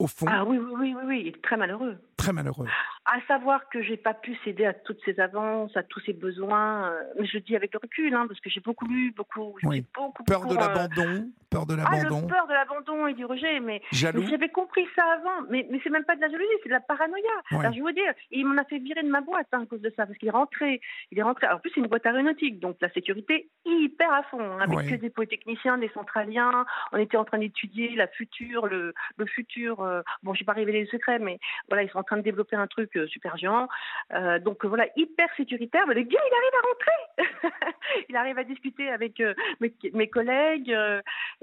[0.00, 0.26] Au fond.
[0.28, 1.98] Ah oui, oui, oui, oui, il est très malheureux.
[2.16, 2.66] Très malheureux.
[3.04, 6.90] À savoir que j'ai pas pu céder à toutes ces avances, à tous ces besoins.
[6.90, 9.84] Euh, mais je dis avec le recul, hein, parce que j'ai beaucoup lu, beaucoup, oui.
[9.94, 12.26] beaucoup peur de l'abandon, peur de l'abandon.
[12.30, 13.60] Ah, peur de l'abandon et du rejet.
[13.60, 15.46] Mais, j'avais compris ça avant.
[15.50, 17.22] Mais, mais c'est même pas de la jalousie, c'est de la paranoïa.
[17.50, 19.82] Alors je veux dire, il m'en a fait virer de ma boîte hein, à cause
[19.82, 20.80] de ça, parce qu'il est rentré,
[21.10, 21.46] il est rentré.
[21.46, 24.88] Alors, en plus, c'est une boîte aéronautique, donc la sécurité hyper à fond, hein, avec
[24.88, 26.64] que des polytechniciens, des centraliens.
[26.92, 29.89] On était en train d'étudier la future, le, le futur.
[29.90, 31.38] Euh, bon, j'ai pas révélé le secret, mais
[31.68, 33.68] voilà, ils sont en train de développer un truc euh, super géant.
[34.12, 35.86] Euh, donc voilà, hyper sécuritaire.
[35.86, 37.64] Mais le gars, il arrive à rentrer.
[38.08, 39.22] il arrive à discuter avec
[39.60, 40.76] mes, mes, collègues.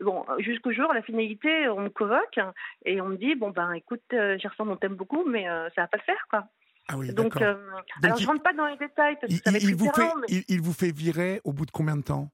[0.01, 2.39] bon, jusqu'au jour, la finalité, on me convoque
[2.85, 5.45] et on me dit bon ben, écoute, Gerson, on t'aime beaucoup, mais
[5.75, 6.45] ça va pas le faire, quoi.
[6.89, 9.75] Ah oui, donc, alors, je rentre pas dans les détails parce que ça va il,
[9.75, 10.09] vous fait,
[10.47, 12.29] il, vous fait virer au bout de combien de temps?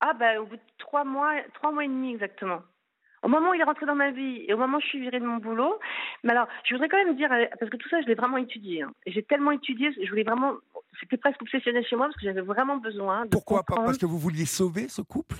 [0.00, 2.62] Ah ben, au bout de trois mois, trois mois et demi exactement.
[3.22, 5.00] Au moment où il est rentré dans ma vie et au moment où je suis
[5.00, 5.78] virée de mon boulot,
[6.24, 8.36] mais alors, je voudrais quand même dire, euh, parce que tout ça, je l'ai vraiment
[8.36, 8.82] étudié.
[8.82, 8.92] Hein.
[9.06, 10.54] J'ai tellement étudié, je voulais vraiment.
[11.00, 13.30] C'était presque obsessionnel chez moi parce que j'avais vraiment besoin de.
[13.30, 13.76] Pourquoi pas?
[13.76, 15.36] Parce que vous vouliez sauver ce couple?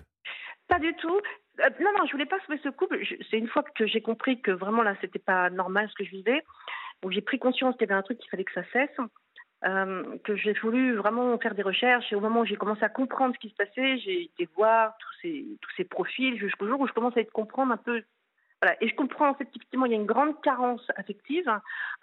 [0.69, 1.21] Pas du tout.
[1.61, 3.01] Euh, non, non, je voulais pas sauver ce couple.
[3.31, 6.11] C'est une fois que j'ai compris que vraiment là, c'était pas normal ce que je
[6.11, 6.45] vivais,
[7.05, 8.97] où j'ai pris conscience qu'il y avait un truc qu'il fallait que ça cesse.
[9.65, 12.89] Euh, que j'ai voulu vraiment faire des recherches et au moment où j'ai commencé à
[12.89, 16.79] comprendre ce qui se passait, j'ai été voir tous ces, tous ces profils jusqu'au jour
[16.79, 18.05] où je commence à être comprendre un peu.
[18.63, 18.77] Voilà.
[18.81, 21.51] Et je comprends en fait effectivement il y a une grande carence affective,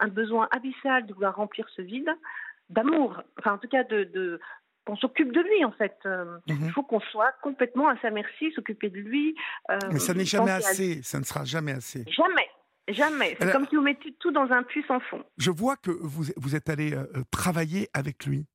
[0.00, 2.10] un besoin abyssal de vouloir remplir ce vide,
[2.68, 4.38] d'amour, enfin en tout cas de, de
[4.86, 5.96] qu'on s'occupe de lui en fait.
[6.04, 6.58] Euh, mhm.
[6.66, 9.34] Il faut qu'on soit complètement à sa merci, s'occuper de lui.
[9.70, 12.04] Euh, Mais ça n'est jamais assez, ça ne sera jamais assez.
[12.08, 12.50] Jamais.
[12.88, 13.36] Jamais.
[13.40, 15.24] C'est comme si vous mettiez tout dans un puits sans fond.
[15.38, 18.46] Je vois que vous, vous êtes allé euh, euh, travailler avec lui.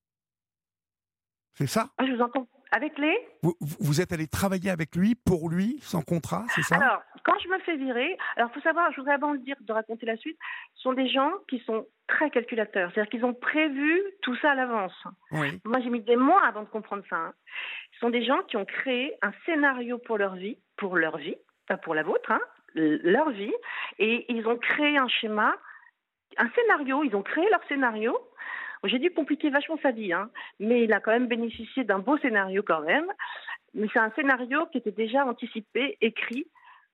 [1.55, 1.89] C'est ça?
[1.97, 2.47] Ah, Je vous entends.
[2.73, 3.17] Avec les?
[3.43, 6.77] Vous, vous, êtes allé travailler avec lui, pour lui, sans contrat, c'est ça?
[6.77, 9.57] Alors, quand je me fais virer, alors il faut savoir, je voudrais avant de dire,
[9.59, 10.37] de raconter la suite,
[10.75, 12.89] ce sont des gens qui sont très calculateurs.
[12.93, 14.93] C'est-à-dire qu'ils ont prévu tout ça à l'avance.
[15.31, 15.59] Oui.
[15.65, 17.17] Moi, j'ai mis des mois avant de comprendre ça.
[17.17, 17.33] Hein.
[17.91, 21.35] Ce sont des gens qui ont créé un scénario pour leur vie, pour leur vie,
[21.67, 22.39] pas pour la vôtre, hein,
[22.75, 23.53] leur vie
[23.99, 25.55] et ils ont créé un schéma,
[26.37, 28.17] un scénario, ils ont créé leur scénario.
[28.83, 32.17] J'ai dû compliquer vachement sa vie, hein, mais il a quand même bénéficié d'un beau
[32.17, 33.05] scénario quand même.
[33.73, 36.47] Mais c'est un scénario qui était déjà anticipé, écrit.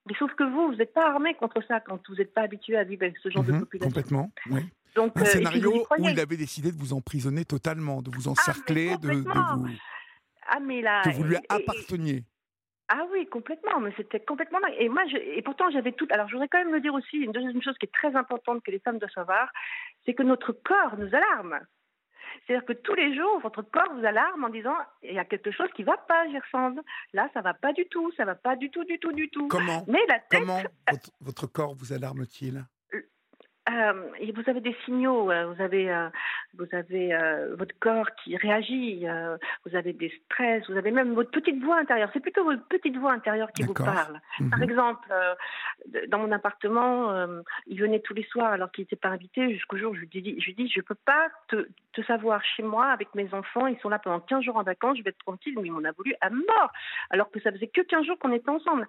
[0.05, 2.77] Mais sauf que vous, vous n'êtes pas armé contre ça quand vous n'êtes pas habitué
[2.77, 3.89] à vivre avec ce genre de mhm, population.
[3.89, 4.61] Complètement, oui.
[4.95, 8.31] Donc, un euh, scénario où il avait décidé de vous emprisonner totalement, de vous ah,
[8.31, 12.23] encercler, de, vous, ah, mais là, que vous lui apparteniez.
[12.89, 16.07] Ah oui, complètement, mais c'était complètement Et moi, je, et pourtant, j'avais tout.
[16.09, 18.63] Alors, je voudrais quand même le dire aussi, une deuxième chose qui est très importante
[18.63, 19.51] que les femmes doivent savoir,
[20.05, 21.59] c'est que notre corps nous alarme.
[22.45, 25.51] C'est-à-dire que tous les jours, votre corps vous alarme en disant il y a quelque
[25.51, 26.79] chose qui va pas, Gersande.
[27.13, 29.47] Là, ça va pas du tout, ça va pas du tout, du tout, du tout.
[29.49, 29.83] Comment?
[29.87, 30.41] Mais la tête...
[30.41, 30.61] Comment
[31.21, 32.63] votre corps vous alarme-t-il?
[33.69, 33.93] Euh,
[34.33, 36.09] vous avez des signaux, euh, vous avez, euh,
[36.57, 37.17] vous avez
[37.57, 39.05] votre corps qui réagit,
[39.65, 42.09] vous avez des stress, vous avez même votre petite voix intérieure.
[42.13, 44.19] C'est plutôt votre petite voix intérieure qui vous parle.
[44.49, 44.63] Par mhm.
[44.63, 45.07] exemple,
[46.07, 47.27] dans mon appartement,
[47.67, 49.53] il venait tous les soirs alors qu'il n'était pas invité.
[49.53, 52.43] Jusqu'au jour où je lui dis, je lui dis, je peux pas te, te, savoir
[52.43, 53.67] chez moi avec mes enfants.
[53.67, 54.97] Ils sont là pendant 15 jours en vacances.
[54.97, 56.71] Je vais être tranquille, mais il m'en a voulu à mort,
[57.09, 58.87] alors que ça faisait que 15 jours qu'on était ensemble.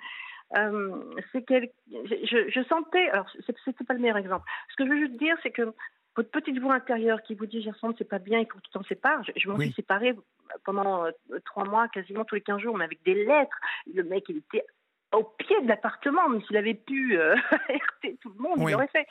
[0.56, 0.96] Euh,
[1.32, 4.48] c'est je, je, sentais, alors c'était pas le meilleur exemple.
[4.70, 5.74] Ce que je veux juste dire, c'est que
[6.16, 8.70] votre petite voix intérieure qui vous dit Gerson, c'est pas bien, il faut que tu
[8.70, 9.22] t'en sépares.
[9.24, 10.16] Je, je m'en suis séparée
[10.64, 11.10] pendant euh,
[11.44, 13.56] trois mois, quasiment tous les quinze jours, mais avec des lettres.
[13.94, 14.64] Le mec, il était
[15.12, 17.36] au pied de l'appartement, mais s'il avait pu euh,
[18.20, 19.06] tout le monde, il l'aurait fait.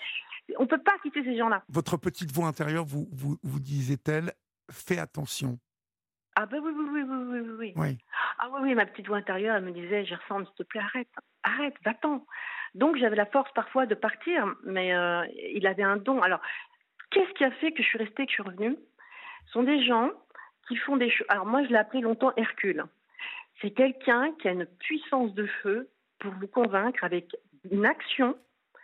[0.58, 1.64] On peut pas quitter ces gens-là.
[1.70, 4.34] Votre petite voix intérieure vous, vous, vous disait-elle
[4.70, 5.60] Fais attention.
[6.40, 7.98] Ah ben oui, oui, oui, oui, oui, oui.
[8.38, 11.08] Ah oui, oui, ma petite voix intérieure, elle me disait, Gerson, s'il te plaît, arrête,
[11.42, 12.28] arrête, va-t'en.
[12.76, 15.26] Donc j'avais la force parfois de partir, mais euh,
[15.56, 16.22] il avait un don.
[16.22, 16.40] Alors,
[17.10, 18.78] qu'est-ce qui a fait que je suis restée, que je suis revenue?
[19.48, 20.12] Ce sont des gens
[20.68, 21.26] qui font des choses.
[21.30, 22.86] Alors moi, je l'ai appelé longtemps Hercule.
[23.60, 27.36] C'est quelqu'un qui a une puissance de feu pour vous convaincre avec
[27.72, 28.38] une action.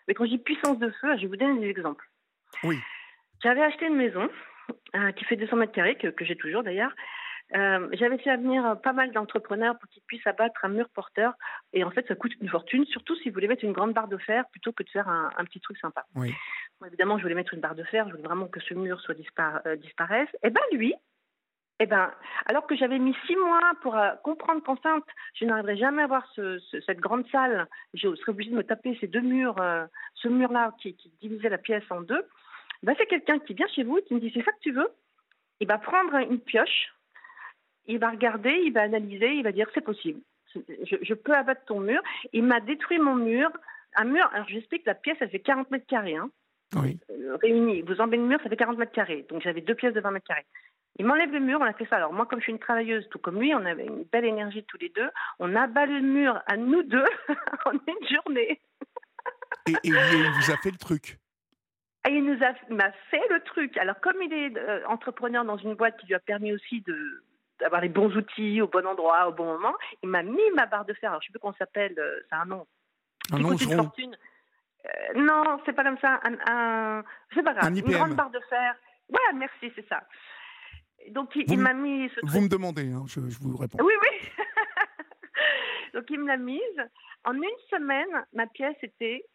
[0.07, 2.09] Mais quand je dis puissance de feu, je vais vous donner des exemples.
[2.63, 2.79] Oui.
[3.43, 4.27] J'avais acheté une maison
[4.95, 6.95] euh, qui fait 200 mètres carrés, que j'ai toujours d'ailleurs,
[7.55, 11.33] euh, j'avais fait venir pas mal d'entrepreneurs pour qu'ils puissent abattre un mur porteur.
[11.71, 14.07] Et en fait, ça coûte une fortune, surtout si vous voulez mettre une grande barre
[14.07, 16.05] de fer plutôt que de faire un, petit truc sympa.
[16.15, 16.33] Oui.
[16.85, 19.15] évidemment, je voulais mettre une barre de fer, je voulais vraiment que ce mur soit
[19.65, 20.29] euh, disparaisse.
[20.35, 20.95] Et eh ben lui,
[21.79, 22.11] eh ben,
[22.47, 26.27] alors que j'avais mis six mois pour euh, comprendre qu'enceinte, je n'arriverais jamais à voir
[26.35, 29.55] cette grande salle, je serais obligée de me taper ces deux murs,
[30.15, 32.25] ce mur-là qui, divisait la pièce en deux.
[32.81, 34.71] Ben, c'est quelqu'un qui vient chez vous et qui me dit c'est ça que tu
[34.71, 34.89] veux?
[35.59, 36.93] Il va prendre une pioche,
[37.87, 40.21] il va regarder, il va analyser, il va dire c'est possible.
[40.83, 42.01] Je, peux abattre ton mur.
[42.31, 43.49] Il m'a détruit mon mur.
[43.95, 46.15] Un mur, alors j'explique, la pièce, elle fait 40 mètres carrés.
[46.15, 46.29] Hein.
[47.41, 47.81] réunis.
[47.81, 49.25] Vous enlevez le mur, ça fait 40 mètres carrés.
[49.29, 50.45] Donc j'avais deux pièces de 20 mètres carrés.
[50.99, 51.95] Il m'enlève le mur, on a fait ça.
[51.95, 54.63] Alors moi, comme je suis une travailleuse, tout comme lui, on avait une belle énergie
[54.63, 55.09] tous les deux.
[55.39, 57.05] On abat le mur à nous deux
[57.65, 58.61] en une journée.
[59.67, 61.17] et, il vous a fait le truc
[62.07, 63.77] et il nous a m'a fait le truc.
[63.77, 67.23] Alors comme il est euh, entrepreneur dans une boîte qui lui a permis aussi de
[67.59, 70.85] d'avoir les bons outils au bon endroit au bon moment, il m'a mis ma barre
[70.85, 71.09] de fer.
[71.09, 72.65] Alors je sais plus comment ça s'appelle, euh, c'est un nom.
[73.31, 74.17] Un nom une fortune.
[74.85, 76.19] Euh, non, c'est pas comme ça.
[76.23, 77.75] Un, un c'est pas grave.
[77.75, 78.75] Une grande barre de fer.
[79.09, 80.03] Ouais, merci, c'est ça.
[81.11, 82.09] Donc il, m'a mis.
[82.09, 83.77] Ce vous me demandez, hein, je, vous réponds.
[83.81, 84.29] Oui, oui.
[85.93, 86.59] Donc il me l'a mise.
[87.25, 89.25] En une semaine, ma pièce était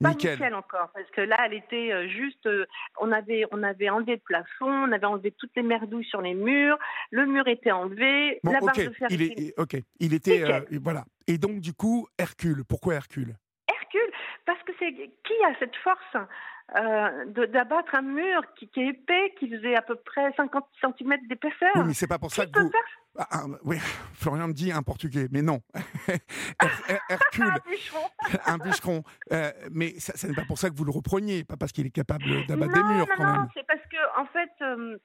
[0.00, 0.54] pas nickel.
[0.54, 2.46] encore, parce que là, elle était euh, juste.
[2.46, 2.66] Euh,
[3.00, 6.34] on avait, on avait enlevé le plafond, on avait enlevé toutes les merdouilles sur les
[6.34, 6.78] murs,
[7.10, 9.08] le mur était enlevé, la barre de fer.
[9.10, 10.42] Il est, ok, il était.
[10.42, 11.04] Euh, voilà.
[11.26, 12.64] Et donc, du coup, Hercule.
[12.68, 13.36] Pourquoi Hercule?
[13.68, 14.12] Hercule,
[14.44, 16.28] parce que c'est qui a cette force?
[16.74, 21.14] Euh, d'abattre un mur qui, qui, est épais, qui faisait à peu près 50 cm
[21.28, 21.70] d'épaisseur.
[21.76, 22.72] Oui, mais c'est pas pour ça que vous.
[23.18, 23.78] Ah, ah, oui,
[24.14, 25.60] Florian me dit un portugais, mais non.
[27.08, 27.44] Hercule.
[27.44, 28.10] un bûcheron.
[28.46, 29.02] un bûcheron.
[29.32, 31.90] Euh, mais ça, n'est pas pour ça que vous le repreniez, pas parce qu'il est
[31.90, 34.50] capable d'abattre des murs non, quand non, Non, c'est parce que, en fait.
[34.62, 34.98] Euh,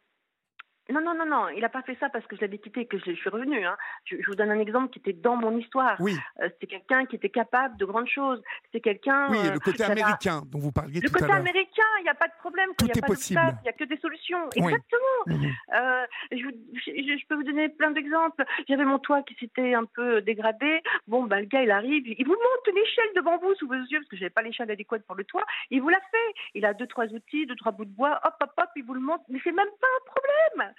[0.89, 2.85] non, non, non, non, il n'a pas fait ça parce que je l'avais quitté et
[2.85, 3.65] que je, suis revenue.
[3.65, 3.77] Hein.
[4.05, 5.95] Je, vous donne un exemple qui était dans mon histoire.
[5.99, 6.17] Oui.
[6.41, 8.41] Euh, c'était quelqu'un qui était capable de grandes choses.
[8.65, 9.29] C'était quelqu'un.
[9.29, 11.29] Oui, le côté américain dont vous parliez tout à l'heure.
[11.29, 12.69] Le côté américain, il n'y a pas de problème.
[12.77, 13.39] Tout il est possible.
[13.61, 14.49] Il n'y a que des solutions.
[14.55, 14.99] Exactement.
[15.27, 15.51] Mhm.
[15.75, 18.43] Euh, je, je, peux vous donner plein d'exemples.
[18.67, 20.81] J'avais mon toit qui s'était un peu dégradé.
[21.07, 23.75] Bon, bah, le gars, il arrive, il vous monte une échelle de bambou sous vos
[23.75, 25.45] yeux parce que j'avais pas l'échelle adéquate pour le toit.
[25.69, 26.39] Il vous l'a fait.
[26.55, 28.19] Il a deux, trois outils, deux, trois bouts de bois.
[28.25, 29.21] Hop, hop, hop, il vous le monte.
[29.29, 30.73] Mais c'est même pas un problème.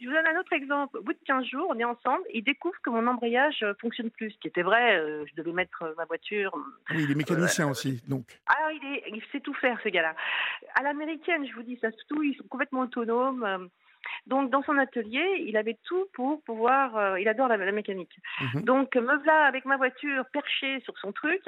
[0.00, 0.98] je vous donne un autre exemple.
[0.98, 4.10] Au bout de 15 jours, on est ensemble, il découvre que mon embrayage euh, fonctionne
[4.10, 4.96] plus, ce qui était vrai.
[4.96, 6.52] Euh, je devais mettre euh, ma voiture.
[6.90, 8.40] Oui, il est mécanicien aussi, donc.
[8.46, 10.14] Ah, il, est, il sait tout faire, ce gars-là.
[10.74, 13.68] À l'américaine, je vous dis, ça se tout, ils sont complètement autonomes.
[14.26, 17.18] Donc, dans son atelier, il avait tout pour pouvoir.
[17.18, 18.14] il adore la, mécanique.
[18.40, 18.62] Mhm.
[18.62, 21.40] Donc, me voilà avec ma voiture perchée sur son truc,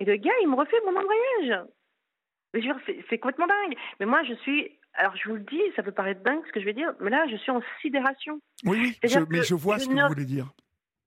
[0.00, 1.66] et le gars, il me refait mon embrayage.
[3.10, 3.76] C'est complètement dingue.
[4.00, 6.60] Mais moi, je suis alors je vous le dis, ça peut paraître dingue ce que
[6.60, 8.40] je vais dire, mais là je suis en sidération.
[8.64, 10.50] Oui, mais je vois ce que vous voulez dire.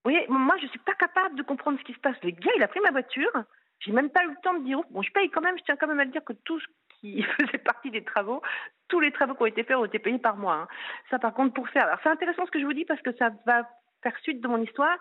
[0.05, 2.15] Oui, moi je suis pas capable de comprendre ce qui se passe.
[2.23, 3.31] Le gars, il a pris ma voiture,
[3.79, 5.75] j'ai même pas eu le temps de dire, bon, je paye quand même, je tiens
[5.75, 6.65] quand même à le dire que tout ce
[6.99, 8.41] qui faisait partie des travaux,
[8.87, 10.53] tous les travaux qui ont été faits ont été payés par moi.
[10.55, 10.67] Hein.
[11.09, 11.85] Ça par contre pour faire.
[11.85, 13.67] Alors c'est intéressant ce que je vous dis parce que ça va
[14.01, 14.97] faire suite de mon histoire.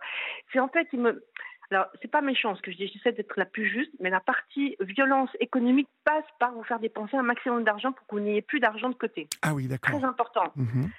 [0.52, 1.24] C'est en fait, il me
[1.70, 4.20] alors, c'est pas méchant ce que je dis, j'essaie d'être la plus juste, mais la
[4.20, 8.42] partie violence économique passe par vous faire dépenser un maximum d'argent pour que vous n'ayez
[8.42, 9.28] plus d'argent de côté.
[9.42, 9.98] Ah oui, d'accord.
[9.98, 10.52] Très important.
[10.56, 10.90] Mhm.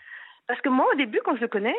[0.48, 1.76] Parce que moi, au début, quand je le connais,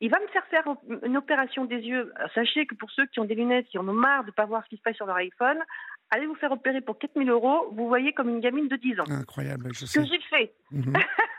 [0.00, 0.64] il va me faire faire
[1.04, 2.12] une opération des yeux.
[2.34, 4.46] Sachez que pour ceux qui ont des lunettes, qui en ont marre de ne pas
[4.46, 5.58] voir ce qui se passe sur leur iPhone,
[6.10, 9.04] allez vous faire opérer pour 4000 euros, vous voyez comme une gamine de 10 ans.
[9.10, 10.00] Incroyable, je sais.
[10.00, 10.52] Que j'ai fait.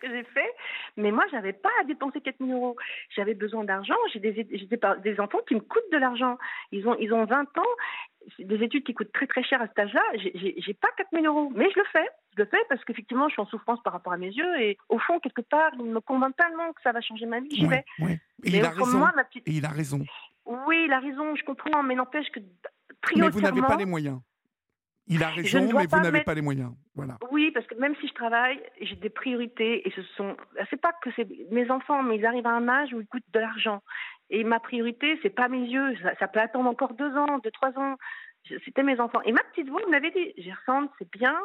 [0.00, 0.54] Que j'ai fait.
[0.96, 2.76] Mais moi, j'avais pas à dépenser 4 000 euros.
[3.14, 3.96] J'avais besoin d'argent.
[4.12, 6.38] J'ai des, des, enfants qui me coûtent de l'argent.
[6.72, 7.62] Ils ont, ils ont 20 ans.
[8.38, 10.02] Des études qui coûtent très très cher à cet âge-là.
[10.14, 11.52] J'ai pas 4 000 euros.
[11.54, 12.08] Mais je le fais.
[12.36, 14.60] Je le fais parce qu'effectivement, je suis en souffrance par rapport à mes yeux.
[14.60, 17.50] Et au fond, quelque part, il me convainc tellement que ça va changer ma vie.
[17.50, 17.84] J'y vais.
[18.00, 19.06] Et, il a raison.
[19.46, 20.00] Et il a raison.
[20.46, 21.34] Oui, il a raison.
[21.36, 21.82] Je comprends.
[21.82, 22.40] Mais n'empêche que.
[23.16, 24.20] Mais vous n'avez pas les moyens.
[25.06, 26.72] Il a raison, mais vous n'avez pas les moyens.
[26.94, 27.18] Voilà.
[27.32, 30.36] Oui, parce que même si je travaille, j'ai des priorités et ce sont.
[30.70, 33.22] C'est pas que c'est mes enfants, mais ils arrivent à un âge où ils coûtent
[33.32, 33.82] de l'argent.
[34.30, 35.96] Et ma priorité, c'est pas mes yeux.
[36.20, 37.96] Ça, peut attendre encore deux ans, deux, trois ans.
[38.64, 39.20] C'était mes enfants.
[39.24, 41.36] Et ma petite voix m'avait dit Gersande, c'est bien,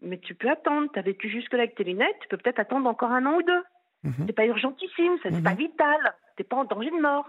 [0.00, 0.88] mais tu peux attendre.
[0.92, 3.42] Tu as vécu jusque-là avec tes lunettes, tu peux peut-être attendre encore un an ou
[3.42, 3.62] deux.
[4.04, 4.26] Mhm.
[4.26, 5.58] C'est pas urgentissime, c'est n'est pas mhm.
[5.58, 6.14] vital.
[6.36, 7.26] T'es pas en danger de mort.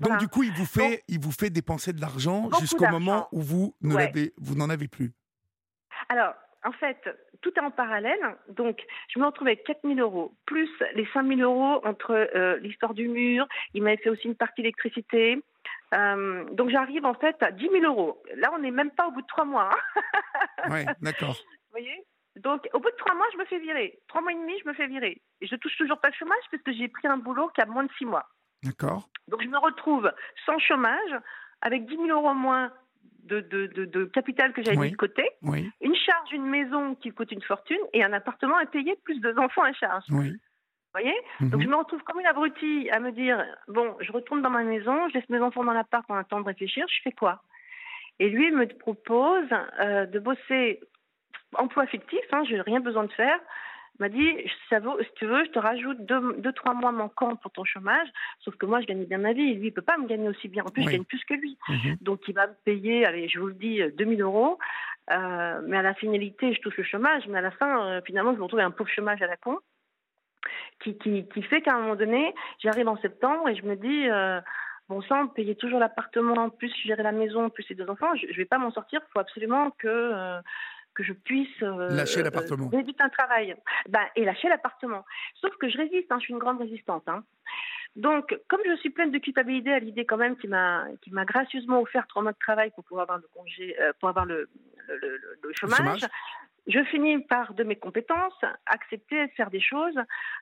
[0.00, 3.40] Donc du coup, il vous fait, il vous fait dépenser de l'argent jusqu'au moment où
[3.40, 5.12] vous ne l'avez, vous n'en avez plus.
[6.08, 6.34] Alors,
[6.64, 6.98] en fait,
[7.42, 8.20] tout est en parallèle.
[8.48, 12.58] Donc, je me retrouve avec 4 000 euros, plus les 5 000 euros entre euh,
[12.58, 13.46] l'histoire du mur.
[13.74, 15.42] Il m'avait fait aussi une partie d'électricité.
[15.94, 18.22] Euh, donc, j'arrive en fait à 10 000 euros.
[18.36, 19.70] Là, on n'est même pas au bout de trois mois.
[19.72, 20.02] Hein.
[20.70, 21.34] oui, d'accord.
[21.34, 22.04] Vous voyez?
[22.36, 24.00] Donc, au bout de trois mois, je me fais virer.
[24.08, 25.20] Trois mois et demi, je me fais virer.
[25.40, 27.66] Et je touche toujours pas le chômage parce que j'ai pris un boulot qui a
[27.66, 28.26] moins de six mois.
[28.64, 29.08] D'accord.
[29.28, 30.10] Donc je me retrouve
[30.46, 31.14] sans chômage,
[31.60, 32.72] avec 10 000 euros moins
[33.24, 37.32] de, de, de, capital que j'avais mis de côté, une charge, une maison qui coûte
[37.32, 40.04] une fortune et un appartement à payer, plus deux enfants à charge.
[40.10, 40.30] Oui.
[40.30, 41.16] Vous voyez?
[41.40, 41.72] Donc je mhm.
[41.72, 45.14] me retrouve comme une abrutie à me dire bon, je retourne dans ma maison, je
[45.14, 47.42] laisse mes enfants dans l'appart en attendant de réfléchir, je fais quoi?
[48.20, 49.48] Et lui me propose
[49.80, 50.80] euh, de bosser
[51.54, 53.40] emploi fictif, hein, je n'ai rien besoin de faire,
[54.00, 54.34] m'a dit
[54.68, 57.64] ça vaut, si tu veux, je te rajoute deux, deux, trois mois manquants pour ton
[57.64, 58.08] chômage.
[58.40, 59.50] Sauf que moi, je gagne bien ma vie.
[59.50, 60.64] Et lui, il peut pas me gagner aussi bien.
[60.64, 61.56] En plus, je gagne plus que lui.
[61.68, 61.96] Mhm.
[62.00, 64.58] Donc, il va me payer, allez, je vous le dis, 2000 euros.
[65.08, 68.42] mais à la finalité, je touche le chômage, mais à la fin, finalement, je me
[68.42, 69.58] retrouve un pauvre chômage à la con,
[70.80, 74.08] qui, qui, qui fait qu'à un moment donné, j'arrive en septembre et je me dis,
[74.88, 78.32] bon sang, payer toujours l'appartement, plus gérer la maison, plus les deux enfants, je, ne
[78.32, 79.00] vais pas m'en sortir.
[79.02, 80.40] Il faut absolument que
[80.94, 83.56] que je puisse lâcher l'appartement, euh, un travail,
[83.88, 85.04] ben, et lâcher l'appartement.
[85.40, 87.04] Sauf que je résiste, hein, je suis une grande résistante.
[87.08, 87.24] Hein.
[87.96, 91.24] Donc, comme je suis pleine de culpabilité à l'idée quand même qui m'a qui m'a
[91.24, 94.48] gracieusement offert trois mois de travail pour pouvoir avoir le congé, euh, pour avoir le,
[94.88, 96.04] le, le, chômage,
[96.66, 99.98] je finis par de mes compétences accepter de faire des choses.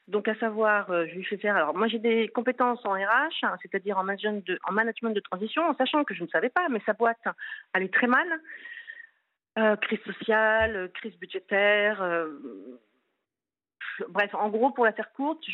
[0.09, 1.57] Donc, à savoir, euh, je lui fais faire.
[1.57, 5.21] Alors, moi, j'ai des compétences en RH, hein, c'est-à-dire en management de en management de
[5.21, 7.25] transition, en sachant que je ne savais pas, mais sa boîte
[7.75, 8.29] allait très mal.
[9.59, 12.27] Euh, crise sociale, crise budgétaire, euh,
[14.09, 15.45] bref, en gros, pour la faire courte,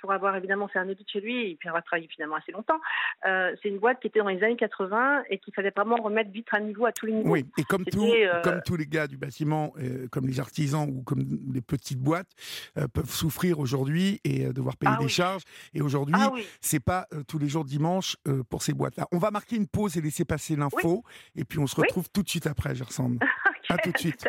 [0.00, 2.80] pour avoir évidemment fait un audit chez lui et puis avoir travaillé finalement assez longtemps,
[3.26, 6.30] euh, c'est une boîte qui était dans les années 80 et qu'il fallait vraiment remettre
[6.30, 7.30] vite à niveau à tous les niveaux.
[7.30, 10.88] Oui, et comme, tout, euh, comme tous les gars du bâtiment, euh, comme les artisans
[10.88, 12.30] ou comme les petites boîtes,
[12.94, 15.42] peuvent souffrir aujourd'hui et devoir payer ah des charges.
[15.74, 18.16] Et aujourd'hui, ah c'est pas tous les jours dimanche
[18.48, 19.06] pour ces boîtes-là.
[19.12, 21.04] On va marquer une pause et laisser passer l'info,
[21.36, 23.18] et puis on se retrouve tout de suite après, je ressemble.
[23.68, 24.28] à tout de suite.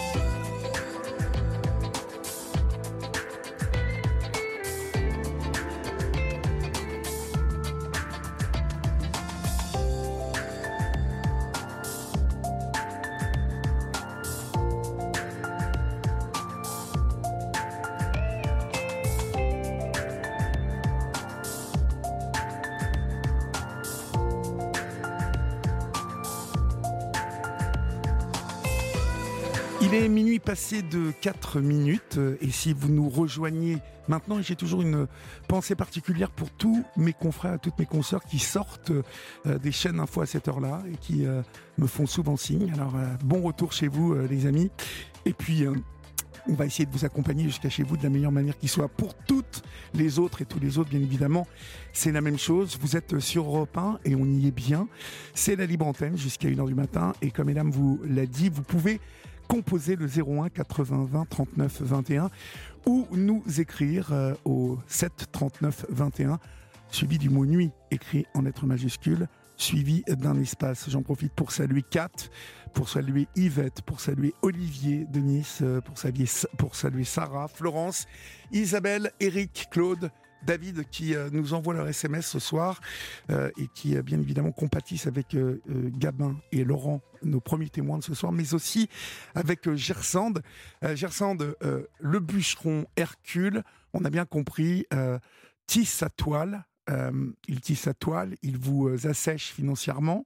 [30.11, 35.07] Minuit passé de 4 minutes et si vous nous rejoignez maintenant, j'ai toujours une
[35.47, 40.21] pensée particulière pour tous mes confrères, toutes mes consoeurs qui sortent euh, des chaînes info
[40.21, 41.41] à cette heure-là et qui euh,
[41.77, 42.71] me font souvent signe.
[42.73, 44.69] Alors euh, bon retour chez vous les amis.
[45.25, 45.65] Et puis
[46.47, 48.87] on va essayer de vous accompagner jusqu'à chez vous de la meilleure manière qui soit
[48.87, 51.47] pour toutes les autres et tous les autres, bien évidemment.
[51.93, 52.77] C'est la même chose.
[52.81, 54.87] Vous êtes sur Europe 1 et on y est bien.
[55.33, 57.13] C'est la libre antenne jusqu'à 1h du matin.
[57.21, 58.99] Et comme Madame vous l'a dit, vous pouvez
[59.51, 62.29] composer le 01 80 20 39 21
[62.85, 66.39] ou nous écrire euh, au 7 39 21
[66.89, 69.27] suivi du mot nuit écrit en lettres majuscules
[69.57, 70.89] suivi d'un espace.
[70.89, 72.07] J'en profite pour saluer Kat,
[72.73, 76.27] pour saluer Yvette, pour saluer Olivier Denis, euh, pour saluer,
[76.57, 78.07] pour saluer Sarah, Florence,
[78.53, 80.11] Isabelle, Eric, Claude,
[80.43, 82.81] David qui euh, nous envoie leur SMS ce soir
[83.29, 85.35] euh, et qui euh, bien évidemment compatissent avec
[85.67, 88.89] Gabin et Laurent, nos premiers témoins de ce soir, mais aussi
[89.35, 90.41] avec Gersande.
[90.93, 91.55] Gersande,
[91.99, 93.63] le bûcheron Hercule,
[93.93, 94.85] on a bien compris,
[95.67, 96.65] tisse sa toile.
[97.47, 100.25] il tisse sa toile, il vous assèche financièrement,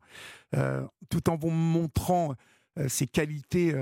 [1.10, 2.36] tout en vous montrant
[2.88, 3.74] ses qualités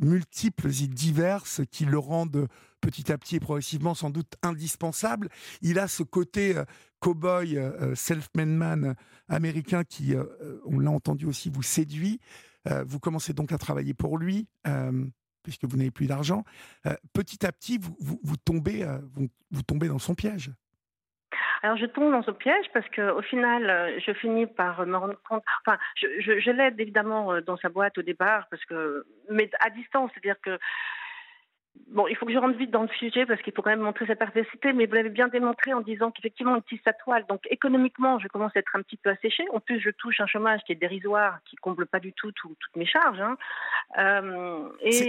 [0.00, 2.48] multiples et diverses qui le rendent
[2.80, 5.28] petit à petit et progressivement sans doute indispensable.
[5.62, 6.64] Il a ce côté euh,
[7.00, 8.94] cow-boy, euh, euh, self-made man
[9.28, 10.14] américain qui,
[10.66, 12.20] on l'a entendu aussi, vous séduit.
[12.86, 14.46] vous commencez donc à travailler pour lui
[15.42, 16.44] puisque vous n'avez plus d'argent.
[17.12, 18.86] petit à petit, vous, vous, tombez,
[19.50, 20.52] vous tombez dans son piège.
[21.62, 24.96] Alors je tombe dans ce piège parce que au final, euh, je finis par me
[24.96, 25.42] rendre compte.
[25.66, 29.50] Enfin, je, je, je l'aide évidemment euh, dans sa boîte au départ parce que, mais
[29.60, 30.58] à distance, c'est-à-dire que
[31.88, 33.80] Bon, il faut que je rentre vite dans le sujet parce qu'il faut quand même
[33.80, 37.24] montrer sa perversité, mais vous l'avez bien démontré en disant qu'effectivement, on utilise sa toile.
[37.28, 39.44] Donc, économiquement, je commence à être un petit peu asséché.
[39.52, 42.58] En plus, je touche un chômage qui est dérisoire, qui comble pas du tout, toutes
[42.76, 43.20] mes charges.
[43.20, 43.36] Hein.
[43.98, 45.08] Euh, et,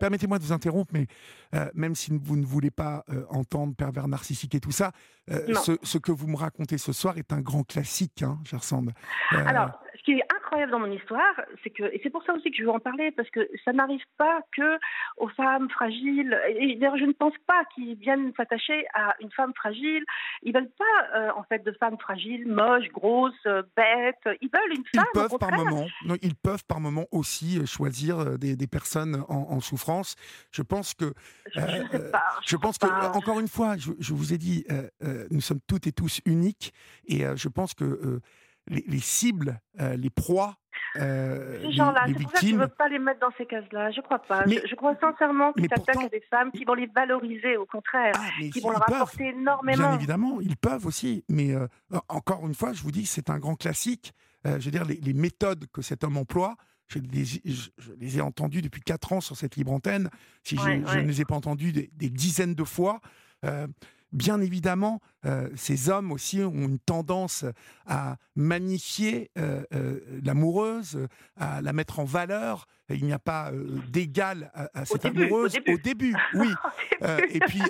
[0.00, 1.06] Permettez-moi de vous interrompre, mais
[1.54, 4.92] euh, même si vous ne voulez pas euh, entendre pervers narcissique et tout ça,
[5.28, 8.92] ce, ce, que vous me racontez ce soir est un grand classique, hein, ressemble.
[9.30, 10.23] Alors, ce qui est
[10.54, 12.78] incroyable dans mon histoire, c'est que, et c'est pour ça aussi que je veux en
[12.78, 14.78] parler, parce que ça n'arrive pas que
[15.16, 16.38] aux femmes fragiles.
[16.48, 20.04] Et d'ailleurs, je ne pense pas qu'ils viennent s'attacher à une femme fragile.
[20.42, 24.36] Ils veulent pas, euh, en fait, de femmes fragiles, moches, grosses, euh, bêtes.
[24.40, 25.06] Ils veulent une femme.
[25.14, 25.86] Ils peuvent par moment.
[26.06, 30.16] Non, ils peuvent par moment aussi euh, choisir des, des personnes en, souffrance.
[30.50, 31.14] Je pense que.
[31.54, 32.86] Je, sais pas, je pense que,
[33.16, 34.66] encore une fois, je, je vous ai dit,
[35.30, 36.72] nous sommes toutes et tous uniques,
[37.06, 38.20] et je pense que
[38.68, 40.56] les, cibles, euh, les proies.
[40.96, 43.46] Euh, ces gens-là, c'est pour ça que je ne veux pas les mettre dans ces
[43.46, 43.90] cases-là.
[43.90, 44.44] Je ne crois pas.
[44.46, 48.28] je, crois sincèrement qu'ils s'attaquent à des femmes qui vont les valoriser, au contraire, ah,
[48.52, 49.88] qui vont leur apporter énormément.
[49.88, 51.24] Bien évidemment, ils peuvent aussi.
[51.28, 51.66] Mais euh,
[52.08, 54.12] encore une fois, je vous dis, c'est un grand classique.
[54.44, 56.54] je veux dire, les, méthodes que cet homme emploie
[56.88, 60.10] je les, ai entendus depuis quatre ans sur cette libre antenne,
[60.42, 63.00] si je, ne les ai pas entendus des, dizaines de fois.
[64.14, 67.44] Euh, bien évidemment, euh, ces hommes aussi ont une tendance
[67.86, 69.64] à magnifier euh,
[70.22, 71.06] l'amoureuse,
[71.36, 72.66] à la mettre en valeur.
[72.90, 73.50] Il n'y a pas
[73.88, 76.48] d'égal à, cette amoureuse au début, oui.
[77.30, 77.62] et puis,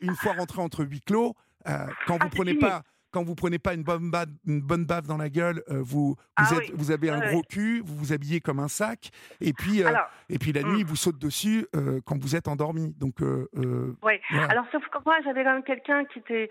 [0.00, 3.74] une fois rentré entre huis clos, quand vous ah, prenez pas quand vous prenez pas
[3.74, 6.90] une bonne bave, une bonne bave dans la gueule, euh, vous vous, ah êtes, vous
[6.90, 9.92] avez un gros cul, vous vous habillez comme un sac, et puis euh,
[10.28, 10.86] et puis la nuit, hmm.
[10.86, 12.94] vous saute dessus euh, quand vous êtes endormi.
[12.98, 14.14] Donc oui.
[14.32, 16.50] Alors sauf que moi, j'avais quand même quelqu'un qui était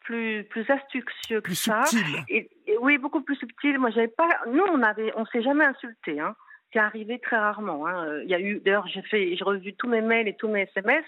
[0.00, 1.84] plus plus astucieux que ça.
[1.84, 2.24] Subtil.
[2.28, 2.50] Et,
[2.80, 3.78] oui, beaucoup plus subtil.
[3.78, 4.28] Moi, j'avais pas.
[4.46, 6.20] Nous, on avait, on s'est jamais insulté.
[6.20, 6.34] Hein.
[6.72, 7.86] C'est arrivé très rarement.
[7.86, 8.20] Hein.
[8.24, 10.62] Il y a eu, d'ailleurs, j'ai fait, j'ai revu tous mes mails et tous mes
[10.62, 11.04] SMS.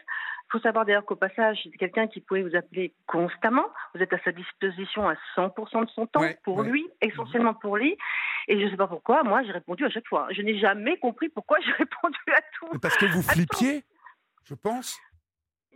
[0.50, 3.66] Il faut savoir d'ailleurs qu'au passage, c'est quelqu'un qui pouvait vous appeler constamment.
[3.94, 7.96] Vous êtes à sa disposition à 100% de son temps pour lui, essentiellement pour lui.
[8.48, 10.26] Et je ne sais pas pourquoi, moi, j'ai répondu à chaque fois.
[10.32, 12.80] Je n'ai jamais compris pourquoi j'ai répondu à tout.
[12.80, 13.84] Parce que vous flippiez,
[14.44, 15.00] je pense.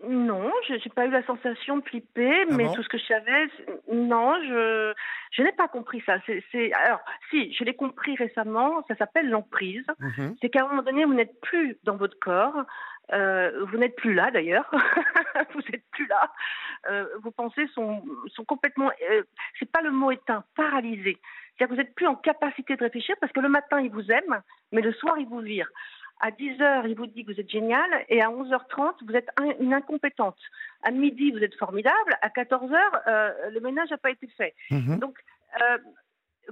[0.08, 3.06] Non, je n'ai pas eu la sensation de flipper, ah mais tout ce que je
[3.06, 3.46] savais,
[3.92, 4.92] non, je,
[5.30, 6.16] je n'ai pas compris ça.
[6.26, 7.00] C'est, alors,
[7.30, 9.86] si, je l'ai compris récemment, ça s'appelle l'emprise.
[10.00, 10.36] Mhm.
[10.40, 12.64] C'est qu'à un moment donné, vous n'êtes plus dans votre corps,
[13.12, 14.70] euh, vous n'êtes plus là d'ailleurs,
[15.54, 16.32] vous n'êtes plus là.
[16.88, 19.22] Euh, vos pensées sont, sont complètement, euh,
[19.58, 21.18] c'est pas le mot éteint, paralysé.
[21.56, 24.10] C'est-à-dire que vous n'êtes plus en capacité de réfléchir parce que le matin il vous
[24.10, 24.40] aime,
[24.72, 25.68] mais le soir il vous vire.
[26.20, 29.28] À 10h, il vous dit que vous êtes génial, et à 11h30, vous êtes
[29.58, 30.38] une incompétente.
[30.84, 32.16] À midi, vous êtes formidable.
[32.22, 34.54] À 14h, le ménage n'a pas été fait.
[34.70, 35.00] Mhm.
[35.00, 35.18] Donc,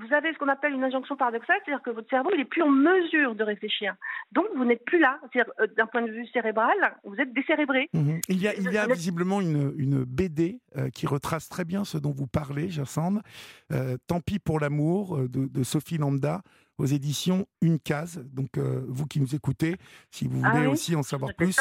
[0.01, 2.63] vous avez ce qu'on appelle une injonction paradoxale, c'est-à-dire que votre cerveau il est plus
[2.63, 3.95] en mesure de réfléchir.
[4.33, 5.19] Donc vous n'êtes plus là.
[5.33, 7.89] C'est-à-dire euh, d'un point de vue cérébral, vous êtes décérébré.
[7.93, 8.21] Mhm.
[8.29, 11.85] Il y a, il y a visiblement une, une BD euh, qui retrace très bien
[11.85, 13.23] ce dont vous parlez, Jacinthe.
[13.73, 16.43] Euh, Tant pis pour l'amour de, de, Sophie Lambda
[16.79, 18.25] aux éditions Une Case.
[18.33, 19.77] Donc vous qui nous écoutez,
[20.11, 21.59] si vous voulez ah aussi en savoir plus.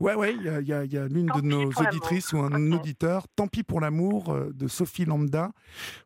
[0.00, 3.48] Ouais, ouais, il y a, y a l'une de nos auditrices ou un auditeur, Tant
[3.48, 5.50] pis pour l'amour, euh, de Sophie Lambda,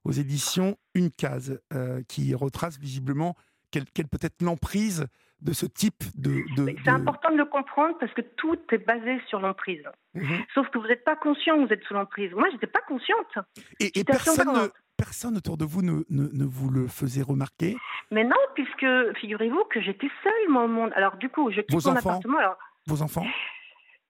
[0.05, 3.37] aux éditions Une Case, euh, qui retrace visiblement
[3.71, 5.07] quelle, peut être l'emprise
[5.41, 6.43] de ce type de.
[6.85, 9.83] C'est important de le comprendre parce que tout est basé sur l'emprise.
[10.15, 10.45] Mhm.
[10.55, 12.33] Sauf que vous n'êtes pas conscient que vous êtes sous l'emprise.
[12.33, 13.39] Moi, je n'étais pas consciente.
[13.81, 17.77] Et, personne, personne autour de vous ne, ne, vous le faisait remarquer
[18.11, 18.87] Mais non, puisque
[19.21, 20.93] figurez-vous que j'étais seule, moi, au monde.
[20.95, 22.39] Alors, du coup, je quitte Vos mon appartement.
[22.39, 22.57] Alors...
[22.87, 23.27] Vos enfants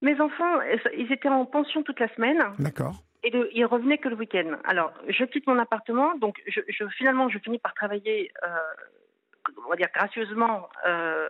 [0.03, 0.59] mes enfants,
[0.95, 2.39] ils étaient en pension toute la semaine.
[2.59, 2.95] D'accord.
[3.23, 4.57] Et ils revenaient que le week-end.
[4.65, 9.77] Alors, je quitte mon appartement, donc je, finalement, je finis par travailler, euh, on va
[9.77, 11.29] dire gracieusement, euh,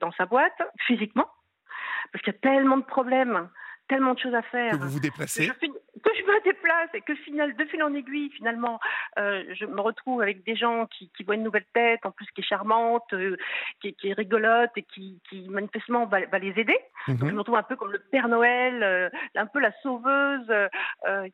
[0.00, 1.28] dans sa boîte, physiquement,
[2.12, 3.48] parce qu'il y a tellement de problèmes
[3.90, 4.72] tellement de choses à faire.
[4.72, 5.50] Que vous vous déplacez
[6.02, 8.78] que je, me déplace et que final, de fil en aiguille, finalement,
[9.18, 12.40] euh, je me retrouve avec des gens qui, voient une nouvelle tête, en plus qui
[12.40, 13.36] est charmante, euh,
[13.80, 16.78] qui, est rigolote et qui, manifestement va, les aider.
[17.08, 17.18] Mhm.
[17.20, 20.50] je me retrouve un peu comme le Père Noël, euh, un peu la sauveuse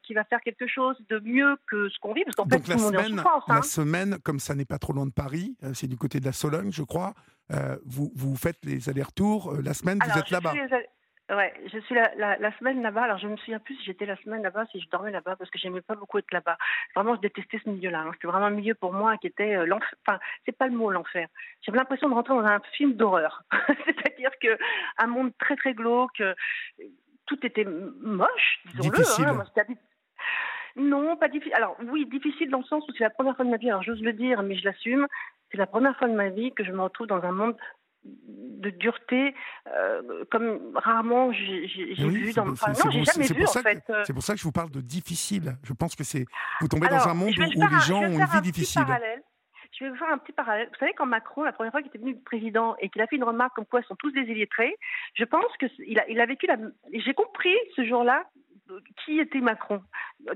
[0.02, 2.24] qui va faire quelque chose de mieux que ce qu'on vit.
[2.24, 3.62] Parce qu'en fait, la, semaine, la hein.
[3.62, 6.72] semaine, comme ça n'est pas trop loin de Paris, c'est du côté de la Sologne,
[6.72, 7.14] je crois.
[7.84, 9.54] vous, vous faites les allers-retours.
[9.62, 10.54] la semaine, vous êtes là-bas.
[11.29, 13.03] Ouais, je suis la, la, la semaine là-bas.
[13.03, 15.51] Alors, je me souviens plus si j'étais la semaine là-bas, si je dormais là-bas, parce
[15.51, 16.57] que j'aimais pas beaucoup être là-bas.
[16.95, 18.03] Vraiment, je détestais ce milieu-là.
[18.03, 18.11] Hein.
[18.14, 19.93] C'était vraiment un milieu pour moi qui était euh, l'enfer.
[20.07, 21.27] Enfin, c'est pas le mot l'enfer.
[21.62, 23.43] J'avais l'impression de rentrer dans un film d'horreur.
[23.87, 24.57] C'est-à-dire que
[24.99, 26.20] un monde très très glauque.
[26.20, 26.35] Euh,
[27.27, 29.27] tout était moche, disons-le.
[29.27, 29.45] Hein.
[30.77, 31.57] Non, pas difficile.
[31.57, 33.68] Alors oui, difficile dans le sens où c'est la première fois de ma vie.
[33.68, 35.09] Alors j'ose le dire, mais je l'assume.
[35.51, 37.57] C'est la première fois de ma vie que je me retrouve dans un monde
[38.26, 39.34] de dureté
[39.68, 42.48] euh, comme rarement j'ai vu dans.
[42.50, 43.82] Enfin, non, j'ai jamais vu en fait.
[43.90, 44.02] Euh.
[44.04, 45.57] C'est pour ça que je vous parle de difficile.
[45.62, 46.26] Je pense que c'est
[46.61, 48.84] vous tombez dans un monde où, les gens ont une vie difficile.
[49.78, 50.68] Je vais vous faire un petit parallèle.
[50.72, 53.16] Vous savez, quand Macron, la première fois qu'il était venu président et qu'il a fait
[53.16, 54.74] une remarque comme quoi ils sont tous des illettrés,
[55.14, 56.57] je pense qu'il a, il a vécu la.
[56.94, 58.24] J'ai compris ce jour-là
[59.04, 59.82] qui était Macron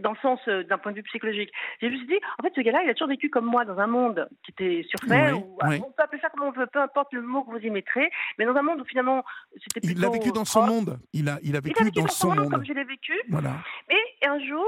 [0.00, 1.50] dans le sens euh, d'un point de vue psychologique.
[1.80, 3.86] J'ai juste dit, en fait, ce gars-là, il a toujours vécu comme moi dans un
[3.86, 7.22] monde qui était surfait, ou, on peut appeler ça comme on veut, peu importe le
[7.22, 10.00] mot que vous y mettrez, mais dans un monde où finalement c'était plutôt.
[10.00, 10.98] Il a vécu dans son monde.
[11.12, 13.14] Il a, il a vécu, dans, son monde, comme je l'ai vécu.
[13.28, 13.56] Voilà.
[13.88, 14.66] Et un jour,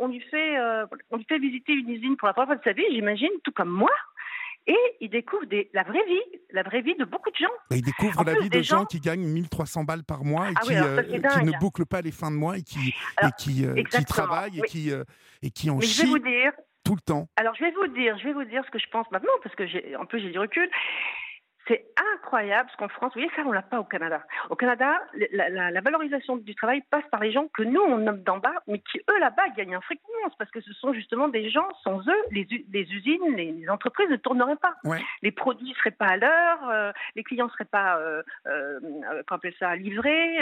[0.00, 2.64] on, lui fait, euh, on lui fait visiter une usine pour la première fois de
[2.64, 3.90] sa vie, j'imagine, tout comme moi.
[4.68, 7.48] Et il découvre des, la vraie vie, la vraie vie de beaucoup de gens.
[7.70, 8.84] il découvre la vie de gens...
[8.84, 12.12] qui gagnent 1300 balles par mois et ah qui, euh, qui, ne bouclent pas les
[12.12, 15.04] fins de mois et qui, et qui, euh, qui travaillent et, qui, euh,
[15.42, 16.52] et qui en Mais je vais vous dire,
[16.84, 17.28] tout le temps.
[17.36, 19.54] Alors je vais vous dire, je vais vous dire ce que je pense maintenant parce
[19.54, 20.68] que en plus j'ai du recul
[21.68, 24.22] C'est incroyable, parce qu'en France, vous voyez, ça, on l'a pas au Canada.
[24.50, 25.00] Au Canada,
[25.32, 28.78] la, valorisation du travail passe par les gens que nous, on nomme d'en bas, mais
[28.78, 30.00] qui, eux, là-bas, gagnent un fric
[30.38, 34.56] parce que ce sont justement des gens, sans eux, les, usines, les, entreprises ne tourneraient
[34.56, 34.74] pas.
[35.22, 38.80] Les produits ne seraient pas à l'heure, euh, les clients ne seraient pas, euh, euh,
[39.58, 40.38] ça, livrés.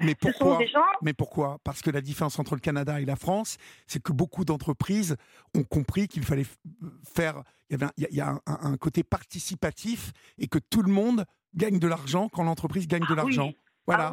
[0.00, 0.80] mais, pourquoi, des gens...
[1.02, 1.58] mais pourquoi?
[1.64, 5.16] Parce que la différence entre le Canada et la France, c'est que beaucoup d'entreprises
[5.54, 6.46] ont compris qu'il fallait
[7.14, 7.78] faire il
[8.10, 12.86] y, a, un, côté participatif et que tout le monde gagne de l'argent quand l'entreprise
[12.86, 13.52] gagne de ah l'argent.
[13.86, 14.12] Voilà.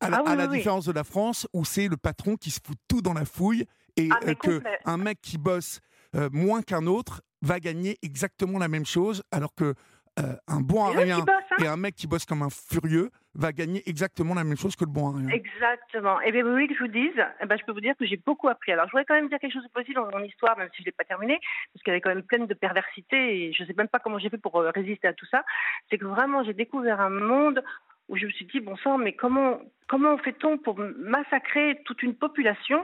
[0.00, 2.76] Ah à la, ah différence de la France où c'est le patron qui se fout
[2.88, 3.66] tout dans la fouille
[3.96, 5.80] et euh, que un mec qui bosse
[6.14, 9.74] euh, moins qu'un autre va gagner exactement la même chose alors que
[10.18, 11.24] euh, un bon à rien hein.
[11.62, 14.84] et un mec qui bosse comme un furieux va gagner exactement la même chose que
[14.84, 15.28] le bon à rien.
[15.28, 16.20] Exactement.
[16.20, 18.04] Et bien, vous voulez que je vous dise, eh ben, je peux vous dire que
[18.04, 18.72] j'ai beaucoup appris.
[18.72, 20.78] Alors, je voudrais quand même dire quelque chose de positif dans mon histoire, même si
[20.78, 21.40] je ne l'ai pas terminée,
[21.72, 24.18] parce qu'elle est quand même pleine de perversité et je ne sais même pas comment
[24.18, 25.44] j'ai fait pour euh, résister à tout ça.
[25.88, 27.64] C'est que vraiment, j'ai découvert un monde
[28.08, 32.14] où je me suis dit, bon sang, mais comment, comment fait-on pour massacrer toute une
[32.14, 32.82] population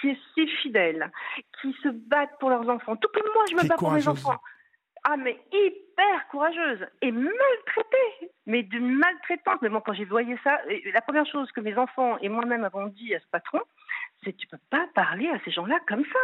[0.00, 1.10] qui est si fidèle,
[1.60, 4.40] qui se bat pour leurs enfants, tout comme moi, je me bats pour mes enfants.
[5.04, 9.58] Ah, mais hyper courageuse et maltraitée, mais d'une maltraitance.
[9.60, 10.60] Mais moi, quand j'ai voyé ça,
[10.92, 13.60] la première chose que mes enfants et moi-même avons dit à ce patron,
[14.22, 16.18] c'est tu peux pas parler à ces gens-là comme ça.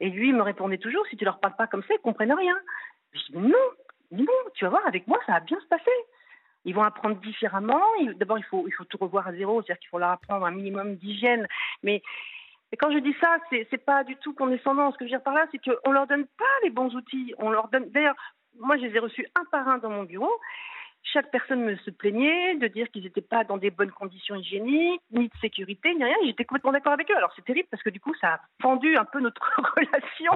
[0.00, 2.58] Et lui, me répondait toujours, si tu leur parles pas comme ça, ils comprennent rien.
[3.12, 3.58] Je dis, non,
[4.10, 5.90] non, tu vas voir, avec moi, ça va bien se passer.
[6.64, 7.80] Ils vont apprendre différemment.
[8.16, 10.50] D'abord, il faut, il faut tout revoir à zéro, c'est-à-dire qu'il faut leur apprendre un
[10.50, 11.46] minimum d'hygiène.
[11.82, 12.02] Mais
[12.72, 14.92] et quand je dis ça, c'est n'est pas du tout condescendant.
[14.92, 17.34] Ce que je veux dire par là, c'est qu'on leur donne pas les bons outils.
[17.38, 17.90] On leur donne.
[17.90, 18.14] D'ailleurs,
[18.58, 20.30] moi, je les ai reçus un par un dans mon bureau.
[21.02, 25.00] Chaque personne me se plaignait de dire qu'ils n'étaient pas dans des bonnes conditions hygiéniques,
[25.10, 26.14] ni de sécurité, ni rien.
[26.26, 27.16] J'étais complètement d'accord avec eux.
[27.16, 29.40] Alors c'est terrible parce que du coup, ça a fendu un peu notre
[29.76, 30.32] relation.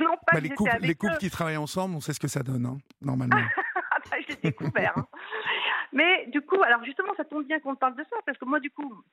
[0.00, 2.42] non, pas bah, les couples, les couples qui travaillent ensemble, on sait ce que ça
[2.42, 3.36] donne, hein, normalement.
[4.10, 4.94] bah, J'ai découvert.
[4.96, 5.06] Hein.
[5.92, 8.60] Mais du coup, alors justement, ça tombe bien qu'on parle de ça parce que moi,
[8.60, 9.04] du coup,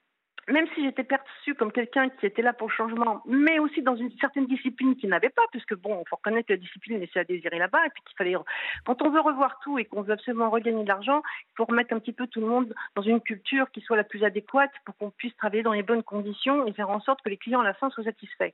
[0.47, 3.95] même si j'étais perçue comme quelqu'un qui était là pour le changement, mais aussi dans
[3.95, 7.19] une certaine discipline qui n'avait pas, puisque bon, il faut reconnaître que la discipline laissait
[7.19, 8.35] à désirer là-bas, et puis qu'il fallait,
[8.85, 11.93] quand on veut revoir tout et qu'on veut absolument regagner de l'argent, il faut remettre
[11.93, 14.95] un petit peu tout le monde dans une culture qui soit la plus adéquate pour
[14.97, 17.65] qu'on puisse travailler dans les bonnes conditions et faire en sorte que les clients à
[17.65, 18.51] la fin soient satisfaits.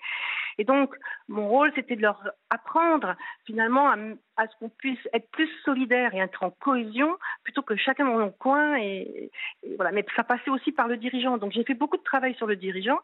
[0.58, 0.96] Et donc,
[1.28, 3.16] mon rôle, c'était de leur apprendre
[3.46, 3.96] finalement à,
[4.38, 8.20] à ce qu'on puisse être plus solidaire et être en cohésion plutôt que chacun dans
[8.20, 8.78] son coin.
[8.78, 9.32] Et,
[9.76, 9.92] voilà.
[9.92, 11.38] Mais ça passait aussi par le dirigeant.
[11.38, 13.00] Donc j'ai fait beaucoup de travail sur le dirigeant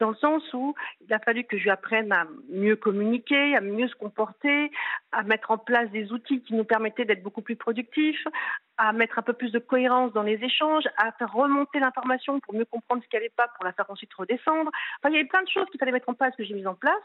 [0.00, 3.60] dans le sens où il a fallu que je lui apprenne à mieux communiquer, à
[3.60, 4.72] mieux se comporter,
[5.12, 8.26] à mettre en place des outils qui nous permettaient d'être beaucoup plus productifs,
[8.78, 12.54] à mettre un peu plus de cohérence dans les échanges, à faire remonter l'information pour
[12.54, 14.70] mieux comprendre ce qui n'allait pas, pour la faire ensuite redescendre.
[14.98, 16.66] Enfin, il y avait plein de choses qu'il fallait mettre en place que j'ai mises
[16.66, 17.02] en place.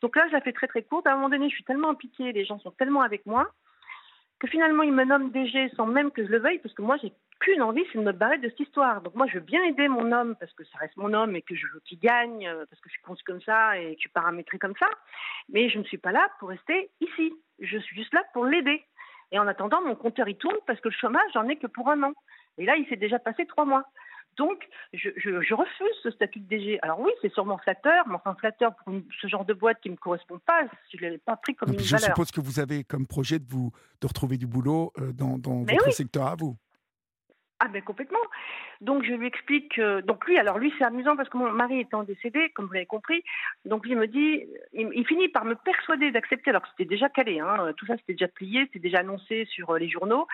[0.00, 1.06] Donc là, je la fais très très courte.
[1.06, 3.46] À un moment donné, je suis tellement impliquée, les gens sont tellement avec moi,
[4.38, 6.96] que finalement, ils me nomment DG sans même que je le veuille, parce que moi,
[7.02, 9.00] j'ai qu'une envie, c'est de me barrer de cette histoire.
[9.00, 11.42] Donc moi, je veux bien aider mon homme, parce que ça reste mon homme et
[11.42, 13.94] que je veux qu'il gagne, euh, parce que je suis conçue comme ça et que
[13.94, 14.88] je suis paramétrée comme ça.
[15.48, 17.32] Mais je ne suis pas là pour rester ici.
[17.60, 18.84] Je suis juste là pour l'aider.
[19.30, 21.88] Et en attendant, mon compteur, il tourne parce que le chômage, j'en ai que pour
[21.88, 22.12] un an.
[22.56, 23.84] Et là, il s'est déjà passé trois mois.
[24.36, 26.78] Donc, je, refuse ce statut de DG.
[26.82, 29.94] Alors oui, c'est sûrement flatteur, mais enfin flatteur pour ce genre de boîte qui ne
[29.94, 30.62] me correspond pas,
[30.92, 32.00] je ne l'ai pas pris comme une je valeur.
[32.00, 35.38] Je suppose que vous avez comme projet de vous de retrouver du boulot euh, dans,
[35.38, 36.56] dans votre secteur à vous.
[37.60, 38.20] Ah ben complètement.
[38.80, 39.80] Donc je lui explique.
[39.80, 42.86] donc lui, alors lui c'est amusant parce que mon mari étant décédé, comme vous l'avez
[42.86, 43.24] compris,
[43.64, 47.40] donc lui me dit, il, finit par me persuader d'accepter alors que c'était déjà calé,
[47.40, 50.28] hein, tout ça c'était déjà plié, c'était déjà annoncé sur euh, les journaux.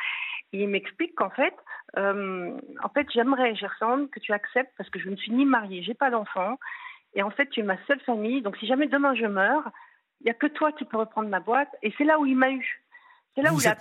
[0.53, 1.55] Il m'explique qu'en fait,
[1.97, 5.83] euh, en fait j'aimerais Gerson que tu acceptes parce que je ne suis ni mariée,
[5.83, 6.59] j'ai pas d'enfant,
[7.15, 8.43] et en fait tu es ma seule famille.
[8.43, 9.71] Donc si jamais demain je meurs,
[10.21, 11.75] il y a que toi qui peux reprendre ma boîte.
[11.83, 12.84] Et c'est là où il m'a eu.
[13.35, 13.77] C'est là vous où il a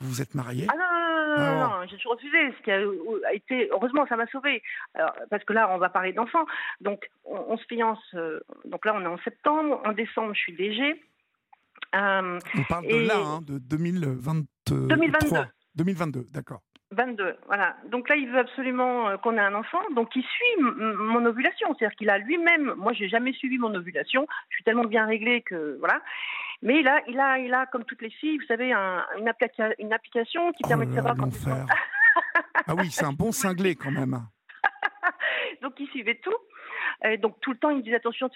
[0.00, 2.54] Vous êtes marié Ah non, non, non, non, ah j'ai refusé.
[2.58, 4.62] Ce qui a, été, heureusement, ça m'a sauvé.
[5.30, 6.46] parce que là, on va parler d'enfants.
[6.80, 7.98] Donc, on, se fiance.
[8.14, 9.82] Euh, donc là, on est en septembre.
[9.84, 11.02] En décembre, je suis DG.
[11.94, 14.88] Euh, on parle de là, hein, de 2023.
[14.88, 15.48] 2022.
[15.76, 16.62] 2022, d'accord.
[16.94, 17.76] 22, voilà.
[17.90, 19.80] Donc là, il veut absolument euh, qu'on ait un enfant.
[19.94, 21.74] Donc il suit mon ovulation.
[21.78, 24.26] C'est-à-dire qu'il a lui-même, moi, j'ai jamais suivi mon ovulation.
[24.50, 26.00] Je suis tellement bien réglée que, voilà.
[26.62, 29.34] Mais il a, il a, il a, comme toutes les filles, vous savez, une,
[29.78, 31.30] une, application qui permet de savoir quand
[32.66, 34.18] Ah oui, c'est un bon cinglé quand même.
[35.62, 36.36] donc il suivait tout.
[37.18, 38.30] Donc tout le temps, il me disait attention,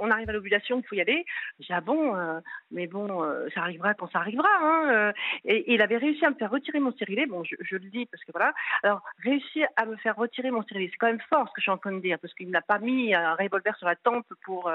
[0.00, 1.24] on arrive à l'ovulation, il faut y aller.
[1.60, 2.40] J'ai ah bon, euh,
[2.70, 4.48] mais bon, euh, ça arrivera quand ça arrivera.
[4.60, 5.12] Hein, euh.
[5.44, 7.26] et, il avait réussi à me faire retirer mon stérilet.
[7.26, 8.52] Bon, je, le dis parce que voilà.
[8.82, 11.62] Alors réussir à me faire retirer mon stérilet, c'est quand même fort ce que je
[11.62, 14.26] suis en train de dire, parce qu'il n'a pas mis un revolver sur la tempe
[14.44, 14.70] pour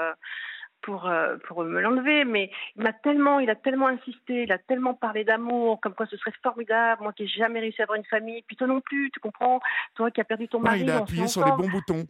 [0.82, 4.58] pour, euh, pour me l'enlever, mais il m'a tellement, il a tellement insisté, il a
[4.58, 7.98] tellement parlé d'amour, comme quoi ce serait formidable, moi qui n'ai jamais réussi à avoir
[7.98, 9.60] une famille, puis toi non plus, tu comprends,
[9.94, 10.80] toi qui as perdu ton mari.
[10.80, 12.04] il a appuyé sur les bons boutons.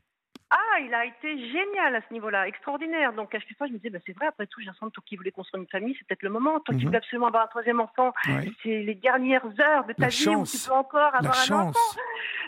[0.51, 3.12] Ah, il a été génial à ce niveau-là, extraordinaire.
[3.12, 5.03] Donc à chaque fois, je me disais, bah, c'est vrai, après tout, j'ai l'impression toi
[5.07, 6.61] qui voulais construire une famille, c'est peut-être le moment.
[6.61, 6.92] Toi qui mhm.
[6.92, 8.14] veux absolument avoir un troisième enfant,
[8.62, 11.78] c'est les dernières heures de ta vie où tu peux encore avoir un enfant.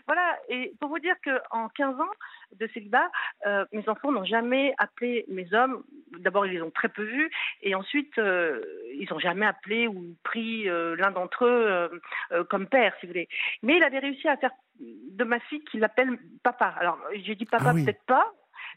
[0.06, 2.14] Voilà, et pour vous dire qu'en 15 ans
[2.58, 3.10] de célibat,
[3.46, 5.82] euh, mes enfants n'ont jamais appelé mes hommes.
[6.18, 7.30] D'abord, ils les ont très peu vus,
[7.62, 8.60] et ensuite, euh,
[8.94, 12.02] ils n'ont jamais appelé ou pris euh, l'un d'entre eux
[12.48, 13.28] comme père, si vous voulez.
[13.62, 16.74] Mais il avait réussi à faire de ma fille qu'il l'appelle papa.
[16.78, 18.32] Alors, j'ai dit papa, ah peut-être pas.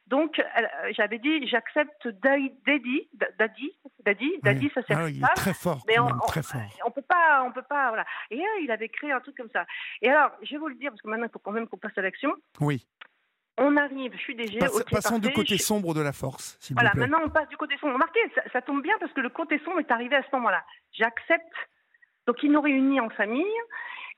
[0.08, 0.42] Donc,
[0.92, 3.08] j'avais dit, j'accepte Daddy, Daddy,
[4.06, 6.62] Daddy, Daddy, ça sert ah, très fort, mais on, très fort.
[6.86, 8.06] On, peut pas, on peut pas, voilà.
[8.30, 9.66] Et il avait créé un truc comme ça.
[10.02, 11.78] Et alors, je vais vous le dire parce que maintenant, il faut quand même qu'on
[11.78, 12.34] passe à l'action.
[12.60, 12.86] Oui.
[13.58, 14.60] On arrive, je suis DG.
[14.90, 17.08] passons du côté sombre de la force, s'il voilà, vous plaît.
[17.08, 17.94] maintenant on passe du côté sombre.
[17.94, 20.64] Remarquez, ça, ça, tombe bien parce que le côté sombre est arrivé à ce moment-là.
[20.92, 21.54] J'accepte.
[22.26, 23.46] Donc il nous réunit en famille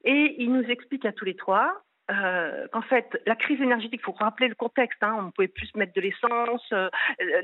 [0.05, 4.05] et il nous explique à tous les trois euh, qu'en fait, la crise énergétique, il
[4.05, 6.89] faut rappeler le contexte, hein, on ne pouvait plus mettre de l'essence, euh,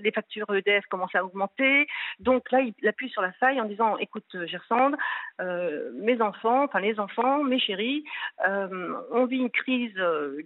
[0.02, 1.88] les factures EDF commençaient à augmenter.
[2.20, 4.96] Donc là, il appuie sur la faille en disant, écoute, Gersande,
[5.40, 8.04] euh, mes enfants, enfin les enfants, mes chéris,
[8.48, 10.00] euh, on vit une crise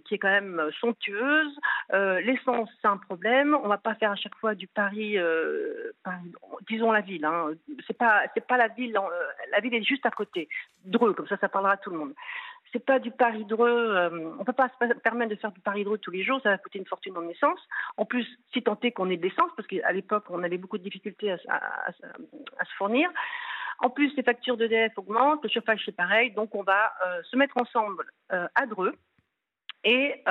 [0.04, 1.58] qui est quand même somptueuse.
[1.92, 3.54] l'essence, c'est un problème.
[3.54, 5.18] On ne va pas faire à chaque fois du pari,
[6.68, 7.24] disons la ville.
[7.24, 7.50] Hein.
[7.86, 8.98] C'est pas, pas la ville.
[9.52, 10.48] la ville est juste à côté.
[10.84, 12.14] Dreux, comme ça, ça parlera à tout le monde
[12.72, 13.10] c'est pas du
[13.44, 13.96] Dreux.
[13.96, 16.50] Euh, on peut pas se permettre de faire du Paris Dreux tous les jours, ça
[16.50, 17.60] va coûter une fortune en essence.
[17.96, 20.78] En plus, si tant est qu'on ait de l'essence, parce qu'à l'époque, on avait beaucoup
[20.78, 23.10] de difficultés à, se fournir.
[23.80, 27.36] En plus, les factures d'EDF augmentent, le chauffage c'est pareil, donc on va euh, se
[27.36, 28.94] mettre ensemble euh, à Dreux
[29.84, 30.24] et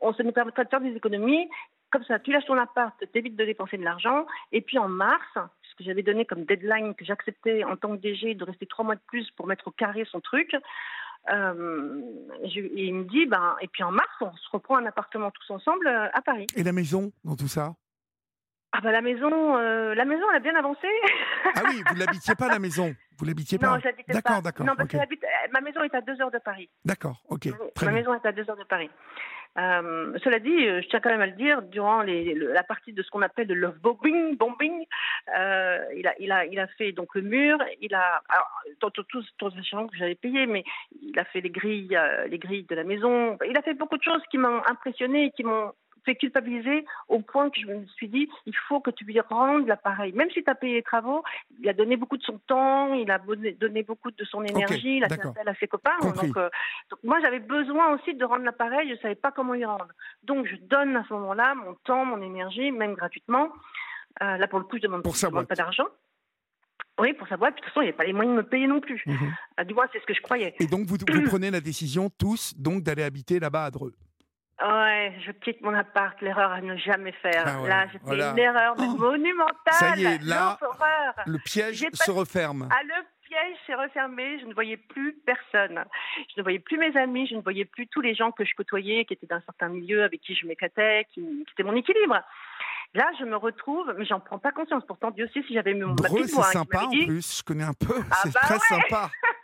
[0.00, 1.48] on se nous permettra de faire des économies.
[1.90, 5.26] Comme ça, tu lâches ton appart, t'évites de dépenser de l'argent, et puis en mars,
[5.62, 8.84] ce que j'avais donné comme deadline que j'acceptais en tant que DG de rester trois
[8.84, 10.54] mois de plus pour mettre au carré son truc,
[11.30, 12.00] euh,
[12.42, 15.86] il me dit, ben, et puis en mars, on se reprend un appartement tous ensemble
[15.86, 16.46] euh, à Paris.
[16.56, 17.74] Et la maison dans tout ça?
[18.72, 20.86] Ah bah la maison, euh, la maison elle a bien avancé.
[21.54, 23.70] ah oui, vous l'habitiez pas la maison, vous l'habitiez pas.
[23.70, 24.20] Non, j'habitais pas.
[24.20, 24.66] D'accord, d'accord.
[24.66, 24.98] Non, parce que
[25.52, 26.68] ma maison est à deux heures de Paris.
[26.84, 27.48] D'accord, ok.
[27.82, 28.90] ma maison est à deux heures de Paris.
[29.56, 33.02] Euh, cela dit, euh, je tiens quand même à le dire, durant la partie de
[33.02, 34.86] ce qu'on appelle le love bombing,
[35.36, 40.14] euh, il, a, fait donc le mur, il a, alors, tout, tout, tout que j'avais
[40.14, 40.64] payé, mais
[41.02, 43.36] il a fait les grilles, les grilles de la maison.
[43.48, 45.72] Il a fait beaucoup de choses qui m'ont impressionné, qui m'ont
[46.08, 49.66] fait culpabiliser au point que je me suis dit, il faut que tu lui rendes
[49.66, 50.12] l'appareil.
[50.12, 51.22] Même si tu as payé les travaux,
[51.60, 55.04] il a donné beaucoup de son temps, il a donné beaucoup de son énergie, il
[55.04, 55.98] a fait appel à ses copains.
[56.04, 56.48] Euh,
[56.90, 59.88] donc, moi, j'avais besoin aussi de rendre l'appareil, je ne savais pas comment y rendre.
[60.22, 63.48] Donc je donne à ce moment-là mon temps, mon énergie, même gratuitement.
[64.22, 65.86] Euh, là, pour le coup, je ne demande, demande pas d'argent.
[66.98, 67.54] Oui, pour sa boîte.
[67.54, 69.02] de toute façon, il n'y avait pas les moyens de me payer non plus.
[69.06, 69.34] Mhm.
[69.60, 70.54] Euh, du moins, c'est ce que je croyais.
[70.58, 73.94] Et donc, vous, vous prenez la décision tous donc d'aller habiter là-bas à Dreux
[74.60, 77.44] Ouais, je quitte mon appart, l'erreur à ne jamais faire.
[77.46, 78.96] Ah là, j'ai fait une erreur oh.
[78.98, 79.72] monumentale.
[79.72, 80.58] Ça y est, là,
[81.26, 82.68] le piège se referme.
[82.72, 85.84] Ah, le piège s'est refermé, je ne voyais plus personne.
[86.34, 88.50] Je ne voyais plus mes amis, je ne voyais plus tous les gens que je
[88.56, 92.20] côtoyais, qui étaient d'un certain milieu, avec qui je m'éclatais, qui, qui étaient mon équilibre.
[92.94, 94.82] Là, je me retrouve, mais j'en prends pas conscience.
[94.86, 97.74] Pourtant, Dieu sait si j'avais mis mon Breu, c'est sympa en plus, je connais un
[97.74, 99.10] peu, ah c'est bah très sympa.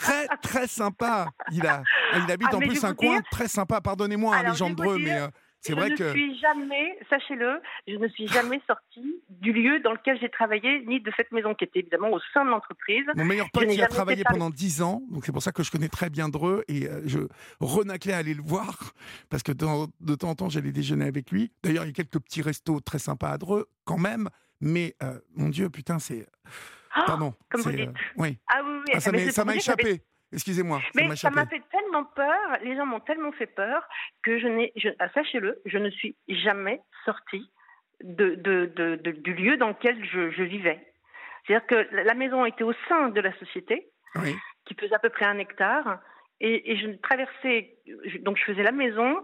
[0.00, 1.28] très très sympa.
[1.52, 1.82] Il a,
[2.14, 3.80] il habite ah, en plus un coin très sympa.
[3.80, 5.28] Pardonnez-moi, hein, les gens de Dreux, mais euh,
[5.60, 5.96] c'est vrai que.
[5.96, 10.30] Je ne suis jamais, sachez-le, je ne suis jamais sortie du lieu dans lequel j'ai
[10.30, 13.04] travaillé, ni de cette maison qui était évidemment au sein de l'entreprise.
[13.14, 15.70] Mon meilleur pote y a travaillé pendant dix ans, donc c'est pour ça que je
[15.70, 17.20] connais très bien Dreux et euh, je
[17.60, 18.92] renaclais à aller le voir
[19.28, 21.52] parce que de, temps en temps j'allais déjeuner avec lui.
[21.62, 24.30] D'ailleurs, il y a quelques petits restos très sympas à Dreux quand même,
[24.60, 26.26] mais euh, mon Dieu, putain, c'est.
[26.96, 27.34] Oh, Pardon.
[27.50, 27.90] Comme vous dites.
[28.16, 28.38] oui.
[28.48, 28.92] Ah oui, oui.
[28.94, 30.02] Ah, ça m'a échappé.
[30.32, 30.80] Excusez-moi.
[30.94, 33.82] Mais ça m'a fait tellement peur, les gens m'ont tellement fait peur
[34.22, 37.50] que je n'ai, ah, sachez-le, je ne suis jamais sortie
[38.02, 40.86] de, de, du lieu dans lequel je, vivais.
[41.46, 43.88] C'est-à-dire que la maison était au sein de la société,
[44.66, 45.98] qui faisait à peu près un hectare,
[46.40, 47.76] et, je traversais,
[48.20, 49.16] donc je faisais la maison,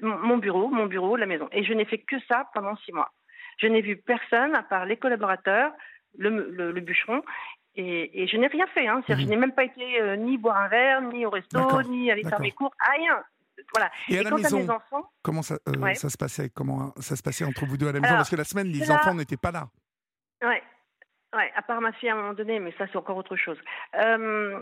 [0.00, 3.12] mon bureau, mon bureau, la maison, et je n'ai fait que ça pendant six mois.
[3.58, 5.72] Je n'ai vu personne à part les collaborateurs,
[6.18, 7.22] le, le bûcheron
[7.76, 8.86] et, je n'ai rien fait.
[8.86, 9.02] Hein.
[9.08, 9.24] Je mhm.
[9.24, 12.40] n'ai même pas été euh, ni boire un verre, ni au resto, ni aller faire
[12.40, 13.22] mes cours, rien.
[13.74, 13.90] Voilà.
[14.08, 16.50] Et, à la maison, mes enfants, comment ça, euh, ça, se passait?
[16.50, 18.14] Comment ça se passait entre vous deux à la maison?
[18.14, 19.68] Parce que la semaine, les enfants n'étaient pas là.
[20.42, 20.62] Ouais.
[21.36, 23.58] Ouais, à part ma fille à un moment donné, mais ça c'est encore autre chose.
[23.94, 24.58] Euh,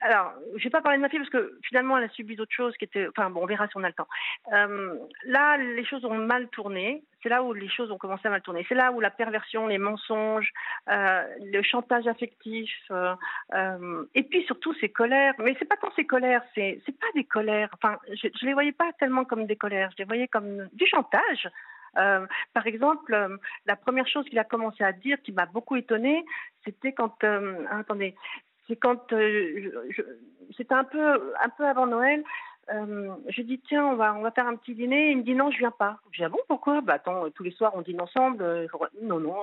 [0.00, 2.54] alors, je vais pas parler de ma fille parce que finalement elle a subi d'autres
[2.54, 3.06] choses qui étaient.
[3.06, 4.08] Enfin bon, on verra si on a le temps.
[4.52, 7.04] Euh, là, les choses ont mal tourné.
[7.22, 8.66] C'est là où les choses ont commencé à mal tourner.
[8.68, 10.52] C'est là où la perversion, les mensonges,
[10.90, 12.72] euh, le chantage affectif,
[14.14, 15.34] et puis surtout ces colères.
[15.38, 17.68] Mais c'est pas tant ces colères, c'est c'est pas des colères.
[17.74, 19.90] Enfin, je, je les voyais pas tellement comme des colères.
[19.92, 21.48] Je les voyais comme du chantage.
[21.96, 23.36] Euh, par exemple, euh,
[23.66, 26.24] la première chose qu'il a commencé à dire, qui m'a beaucoup étonnée,
[26.64, 28.14] c'était quand, euh, attendez,
[28.66, 29.12] c'est quand,
[30.56, 32.22] c'était un peu, un peu avant Noël.
[32.68, 35.52] je dis tiens on va on va faire un petit dîner il me dit non
[35.52, 36.80] je viens pas je dis ah bon pourquoi?
[36.80, 38.42] Bah attends tous les soirs on dîne ensemble
[39.02, 39.38] non non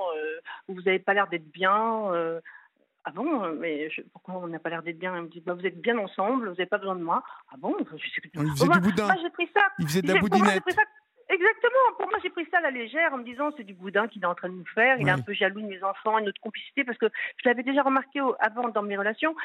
[0.68, 1.80] vous avez pas l'air d'être bien
[3.06, 5.16] ah bon, mais pourquoi on n'a pas l'air d'être bien?
[5.18, 7.22] Il me dit, bah, vous êtes bien ensemble, vous n'avez pas besoin de moi.
[7.52, 8.22] Ah bon je sais...
[8.34, 9.06] Il faisait du boudin.
[9.06, 9.62] Moi, pris ça.
[9.80, 10.64] Il faisait de la boudinette.
[11.30, 11.96] Exactement.
[11.98, 14.24] Pour moi, j'ai pris ça à la légère en me disant c'est du boudin qu'il
[14.24, 14.98] est en train de nous faire.
[15.00, 17.08] Il est un peu jaloux de mes enfants et notre complicité parce que
[17.38, 19.36] je l'avais déjà remarqué avant dans mes relations.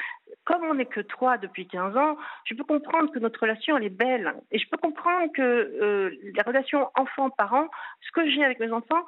[0.45, 3.85] Comme on n'est que trois depuis 15 ans, je peux comprendre que notre relation elle
[3.85, 7.67] est belle et je peux comprendre que euh, la relation enfant-parent,
[8.01, 9.05] ce que j'ai avec mes enfants,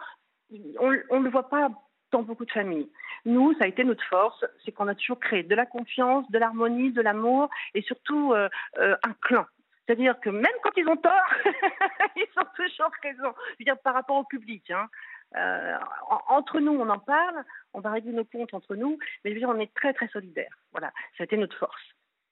[0.80, 1.70] on ne le voit pas
[2.12, 2.90] dans beaucoup de familles.
[3.26, 6.38] Nous, ça a été notre force, c'est qu'on a toujours créé de la confiance, de
[6.38, 8.50] l'harmonie, de l'amour et surtout euh,
[8.80, 9.46] euh, un clan.
[9.86, 11.34] C'est-à-dire que même quand ils ont tort,
[12.16, 13.36] ils sont toujours présents.
[13.54, 14.70] Je veux dire, par rapport au public.
[14.72, 14.88] Hein.
[15.36, 15.78] Euh,
[16.28, 19.40] entre nous, on en parle, on va régler nos comptes entre nous, mais je veux
[19.40, 20.58] dire, on est très très solidaires.
[20.72, 21.82] Voilà, ça a été notre force.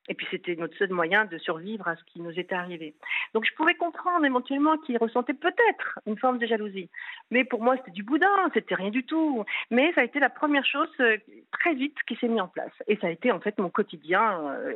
[0.08, 2.96] Et puis c'était notre seul moyen de survivre à ce qui nous était arrivé.
[3.34, 6.90] Donc je pouvais comprendre éventuellement qu'il ressentait peut-être une forme de jalousie.
[7.30, 9.46] Mais pour moi c'était du boudin, c'était rien du tout.
[9.70, 11.18] Mais ça a été la première chose euh,
[11.52, 12.72] très vite qui s'est mise en place.
[12.88, 14.48] Et ça a été en fait mon quotidien.
[14.48, 14.74] Euh.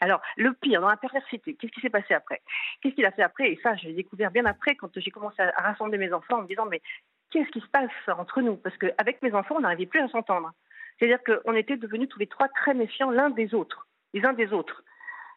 [0.00, 2.40] Alors le pire dans la perversité, qu'est-ce qui s'est passé après?
[2.80, 3.50] Qu'est-ce qu'il a fait après?
[3.50, 6.42] Et ça je l'ai découvert bien après quand j'ai commencé à rassembler mes enfants en
[6.42, 6.80] me disant mais
[7.30, 8.56] qu'est-ce qui se passe entre nous?
[8.56, 10.52] Parce qu'avec mes enfants on n'arrivait plus à s'entendre.
[10.98, 14.52] C'est-à-dire qu'on était devenus tous les trois très méfiants l'un des autres les uns des
[14.52, 14.82] autres.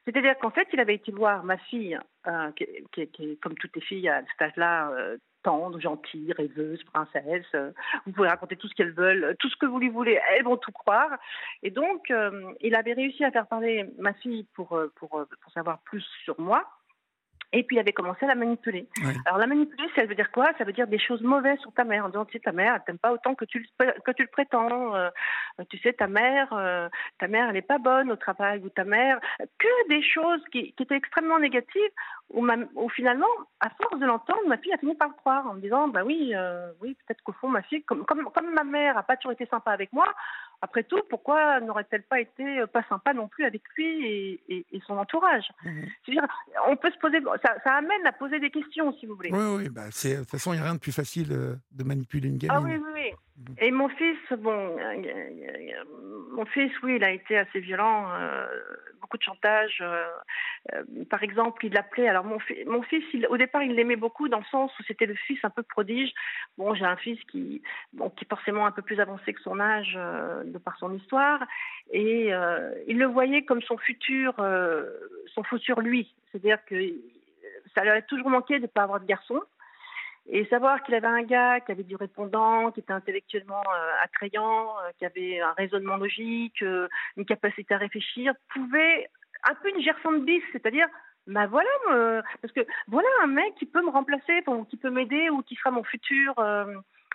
[0.05, 1.97] C'est-à-dire qu'en fait, il avait été voir ma fille,
[2.27, 2.63] euh, qui,
[3.01, 7.45] est comme toutes les filles à cet âge-là, euh, tendre, gentille, rêveuse, princesse.
[7.55, 7.71] Euh,
[8.05, 10.57] vous pouvez raconter tout ce qu'elles veulent, tout ce que vous lui voulez, elles vont
[10.57, 11.11] tout croire.
[11.63, 12.11] Et donc,
[12.61, 16.65] il avait réussi à faire parler ma fille pour, pour, pour savoir plus sur moi.
[17.53, 18.87] Et puis il avait commencé à la manipuler.
[19.25, 20.51] Alors la manipuler, ça veut dire quoi?
[20.57, 22.73] Ça veut dire des choses mauvaises sur ta mère, en disant tu sais ta mère,
[22.75, 24.95] elle t'aime pas autant que tu le, que tu le prétends.
[24.95, 25.09] Euh,
[25.69, 26.89] tu sais ta mère, euh,
[27.19, 29.19] ta mère elle est pas bonne au travail ou ta mère
[29.59, 31.81] que des choses qui, qui étaient extrêmement négatives.
[32.33, 33.27] Où, finalement,
[33.59, 36.03] à force de l'entendre, ma fille a fini par le croire en me disant bah
[36.03, 39.17] oui, euh, oui peut-être qu'au fond ma fille, comme, comme, comme ma mère a pas
[39.17, 40.07] toujours été sympa avec moi,
[40.63, 44.97] après tout, pourquoi n'aurait-elle pas été euh, pas sympa non plus avec lui et, son
[44.97, 45.45] entourage?
[45.63, 45.85] Mhm.
[46.67, 49.29] On peut se poser, ça, amène à poser des questions, si vous voulez.
[49.31, 51.83] Oui, oui, bah de toute façon, il n'y a rien de plus facile euh, de
[51.83, 52.57] manipuler une gamine.
[52.57, 53.11] Ah oui, oui, oui.
[53.59, 55.83] Et mon fils, bon, euh,
[56.31, 58.07] mon fils, oui, il a été assez violent,
[59.01, 59.83] beaucoup de chantage.
[61.09, 62.07] par exemple, il l'appelait.
[62.07, 65.39] Alors mon, fils, au départ, il l'aimait beaucoup dans le sens où c'était le fils
[65.43, 66.11] un peu prodige.
[66.57, 69.93] Bon, j'ai un fils qui, qui est forcément un peu plus avancé que son âge
[69.93, 71.43] de par son histoire,
[71.91, 74.83] et euh, il le voyait comme son futur, euh,
[75.33, 76.13] son futur lui.
[76.31, 76.75] C'est-à-dire que
[77.75, 79.39] ça lui a toujours manqué de ne pas avoir de garçon.
[80.29, 84.73] Et savoir qu'il avait un gars qui avait du répondant, qui était intellectuellement euh, attrayant,
[84.97, 89.09] qui avait un raisonnement logique, une capacité à réfléchir, pouvait
[89.43, 90.87] un peu une gerson de bis, c'est-à-dire
[91.27, 91.69] bah voilà,
[92.41, 95.71] parce que voilà un mec qui peut me remplacer, qui peut m'aider ou qui sera
[95.71, 96.33] mon futur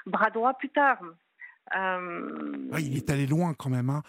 [0.06, 0.98] bras droit plus tard.
[1.76, 3.90] Euh, il est allé loin quand même.
[3.90, 4.02] Hein.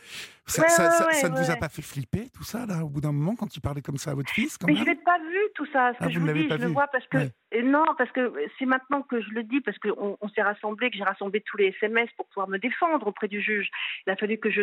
[0.46, 3.56] Ça, ne vous a pas fait flipper tout ça là au bout d'un moment quand
[3.56, 5.92] il parlait comme ça à votre fils Mais je l'ai pas vu tout ça.
[5.94, 7.18] Ce ah, que je vous, dis, je le vois parce que
[7.64, 10.98] non, parce que c'est maintenant que je le dis parce qu'on on, s'est rassemblés, que
[10.98, 13.70] j'ai rassemblé tous les SMS pour pouvoir me défendre auprès du juge.
[14.08, 14.62] Il a fallu que je,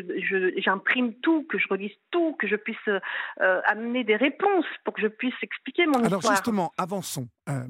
[0.59, 5.03] j'imprime tout, que je relise tout, que je puisse euh, amener des réponses pour que
[5.03, 6.07] je puisse expliquer mon histoire.
[6.07, 7.29] Alors justement, avançons.
[7.49, 7.65] Euh,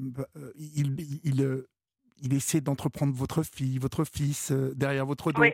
[0.55, 1.65] il, il
[2.21, 5.43] il essaie d'entreprendre votre fille, votre fils euh, derrière votre dos.
[5.43, 5.51] Euh,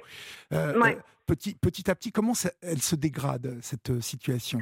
[0.51, 0.93] euh,
[1.27, 4.59] petit, petit à petit, comment elle se dégrade, cette situation?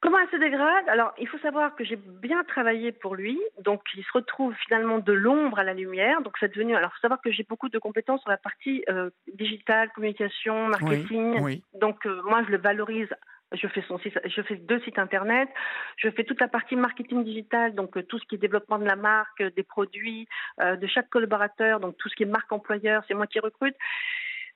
[0.00, 0.88] Comment elle se dégrade?
[0.88, 4.98] Alors, il faut savoir que j'ai bien travaillé pour lui, donc il se retrouve finalement
[4.98, 6.22] de l'ombre à la lumière.
[6.22, 6.74] Donc, c'est devenu.
[6.74, 8.84] Alors, il faut savoir que j'ai beaucoup de compétences sur la partie
[9.32, 11.60] digitale, communication, marketing.
[11.80, 13.08] Donc, moi, je le valorise
[13.54, 15.48] je fais son site, je fais deux sites internet,
[15.96, 18.84] je fais toute la partie marketing digital, donc euh, tout ce qui est développement de
[18.84, 20.28] la marque, euh, des produits,
[20.60, 23.76] euh, de chaque collaborateur, donc tout ce qui est marque employeur, c'est moi qui recrute.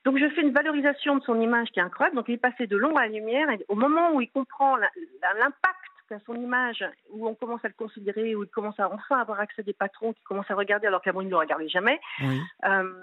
[0.05, 2.15] Donc je fais une valorisation de son image qui est incroyable.
[2.15, 4.77] Donc il est passé de l'ombre à la lumière et au moment où il comprend
[4.77, 9.19] l'impact à son image, où on commence à le considérer, où il commence à enfin
[9.19, 11.67] avoir accès à des patrons qui commencent à regarder alors qu'avant il ne le regardait
[11.67, 11.99] jamais.
[12.21, 12.93] Euh,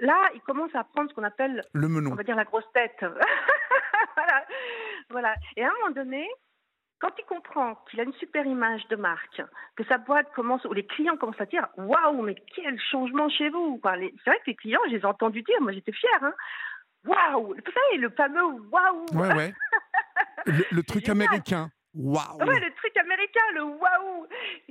[0.00, 2.98] là, il commence à prendre ce qu'on appelle, le on va dire la grosse tête.
[4.16, 4.44] voilà.
[5.12, 5.34] Voilà.
[5.56, 6.28] Et à un moment donné,
[7.02, 9.42] quand il comprend qu'il a une super image de marque,
[9.76, 13.48] que sa boîte commence, ou les clients commencent à dire Waouh, mais quel changement chez
[13.48, 16.22] vous C'est vrai que les clients, je les ai entendus dire, moi j'étais fière.
[16.22, 16.34] Hein.
[17.04, 19.54] Waouh Vous savez, le fameux Waouh Ouais, ouais.
[20.70, 21.70] le, truc américain.
[21.94, 24.26] Waouh Ouais, le truc américain, le waouh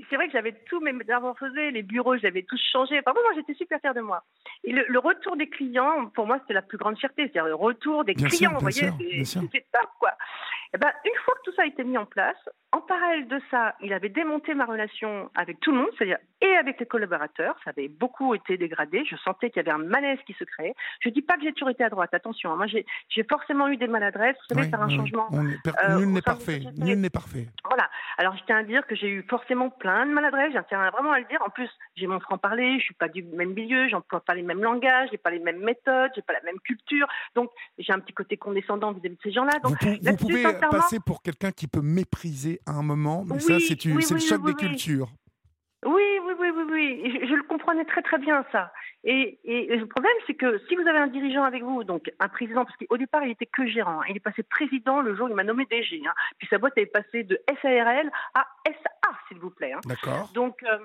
[0.09, 2.99] C'est vrai que j'avais tous mes métamorphosés, les bureaux, j'avais tous changé.
[2.99, 4.23] Enfin, moi, j'étais super fière de moi.
[4.63, 7.23] Et le, retour des clients, pour moi, c'était la plus grande fierté.
[7.23, 8.91] C'est-à-dire le retour des clients, vous voyez,
[9.25, 10.11] c'est top, quoi.
[10.73, 12.37] Et eh ben, une fois que tout ça a été mis en place,
[12.71, 16.55] en parallèle de ça, il avait démonté ma relation avec tout le monde, c'est-à-dire et
[16.55, 17.57] avec les collaborateurs.
[17.65, 19.03] Ça avait beaucoup été dégradé.
[19.03, 20.73] Je sentais qu'il y avait un malaise qui se créait.
[21.01, 22.13] Je ne dis pas que j'ai toujours été à droite.
[22.13, 22.55] Attention, hein.
[22.55, 22.85] moi j'ai
[23.29, 24.37] forcément eu des maladresses.
[24.49, 25.27] Vous savez, faire un changement.
[25.33, 26.61] Euh, nul n'est parfait.
[26.77, 27.47] Nul n'est parfait.
[27.65, 27.89] Voilà.
[28.17, 30.53] Alors je tiens à dire que j'ai eu forcément plein de maladresses.
[30.53, 31.41] Je tiens vraiment à le dire.
[31.45, 32.79] En plus, j'ai mon franc parler.
[32.79, 33.87] Je suis pas du même milieu.
[33.89, 35.09] J'emploie pas les mêmes langages.
[35.11, 36.11] J'ai pas les mêmes méthodes.
[36.15, 37.07] J'ai pas la même culture.
[37.35, 39.59] Donc j'ai un petit côté condescendant vis-à-vis de ces gens-là.
[39.63, 43.83] Donc vous, pouvez passer pour quelqu'un qui peut mépriser à un moment, mais ça c'est
[43.85, 45.09] le choc des cultures.
[45.85, 46.19] Oui,
[46.81, 47.27] oui.
[47.27, 48.71] Je, le comprenais très très bien ça.
[49.03, 52.65] Et, le problème, c'est que si vous avez un dirigeant avec vous, donc un président,
[52.65, 55.29] parce qu'au départ, il était que gérant, hein, il est passé président le jour où
[55.29, 56.01] il m'a nommé DG.
[56.05, 56.13] Hein.
[56.37, 59.73] puis sa boîte est passée de SARL à SA, s'il vous plaît.
[59.73, 59.81] Hein.
[59.85, 60.29] D'accord.
[60.33, 60.77] Donc, euh,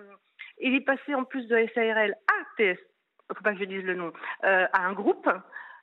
[0.59, 2.79] il est passé en plus de SARL à TS,
[3.35, 4.13] faut pas que je dise le nom,
[4.45, 5.29] euh, à un groupe.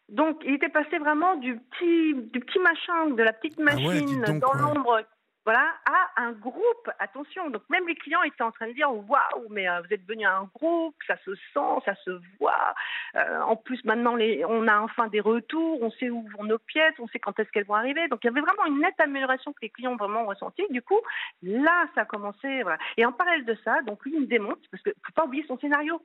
[0.09, 4.39] Donc, il était passé vraiment du petit, du petit machin, de la petite ah machine
[4.39, 5.01] dans l'ombre
[5.45, 6.89] voilà, à un groupe.
[6.99, 10.05] Attention, donc même les clients étaient en train de dire waouh, mais euh, vous êtes
[10.05, 12.73] venu à un groupe, ça se sent, ça se voit.
[13.15, 14.17] Euh, en plus, maintenant,
[14.47, 17.49] on a enfin des retours, on sait où vont nos pièces, on sait quand est-ce
[17.51, 18.07] qu'elles vont arriver.
[18.07, 20.65] Donc il y avait vraiment une nette amélioration que les clients vraiment ressentie.
[20.69, 20.99] Du coup,
[21.41, 22.63] là, ça a commencé.
[22.97, 25.25] Et en parallèle de ça, donc lui, il me démonte, parce qu'il ne faut pas
[25.25, 26.01] oublier son scénario.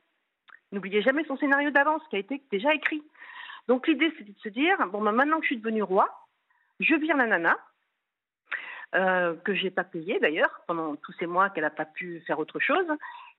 [0.71, 3.03] N'oubliez jamais son scénario d'avance qui a été déjà écrit.
[3.67, 6.09] Donc l'idée, c'était de se dire bon, ben, maintenant que je suis devenue roi,
[6.79, 7.57] je vire la nana
[8.95, 12.39] euh, que j'ai pas payé d'ailleurs pendant tous ces mois qu'elle n'a pas pu faire
[12.39, 12.87] autre chose.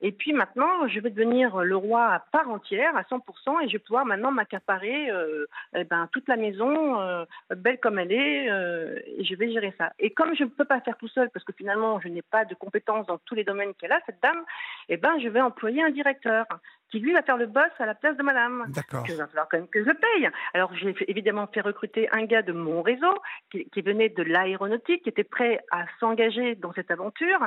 [0.01, 3.73] Et puis maintenant, je vais devenir le roi à part entière, à 100%, et je
[3.73, 5.45] vais pouvoir maintenant m'accaparer euh,
[5.75, 7.25] eh ben, toute la maison, euh,
[7.55, 9.93] belle comme elle est, et je vais gérer ça.
[9.99, 12.45] Et comme je ne peux pas faire tout seul, parce que finalement, je n'ai pas
[12.45, 14.43] de compétences dans tous les domaines qu'elle a, cette dame,
[14.89, 16.45] eh ben, je vais employer un directeur
[16.91, 18.65] qui lui va faire le boss à la place de madame.
[18.69, 19.05] D'accord.
[19.07, 20.29] Il va falloir quand même que je paye.
[20.53, 23.13] Alors j'ai évidemment fait recruter un gars de mon réseau
[23.49, 27.39] qui, venait de l'aéronautique, qui était prêt à s'engager dans cette aventure.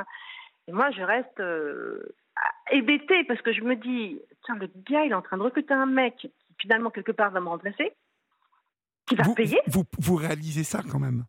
[0.67, 2.15] Et moi, je reste euh,
[2.71, 5.73] hébétée parce que je me dis, tiens, le gars, il est en train de recruter
[5.73, 7.93] un mec qui finalement quelque part va me remplacer,
[9.07, 9.59] qui va payer.
[9.67, 11.25] Vous, vous réalisez ça quand même?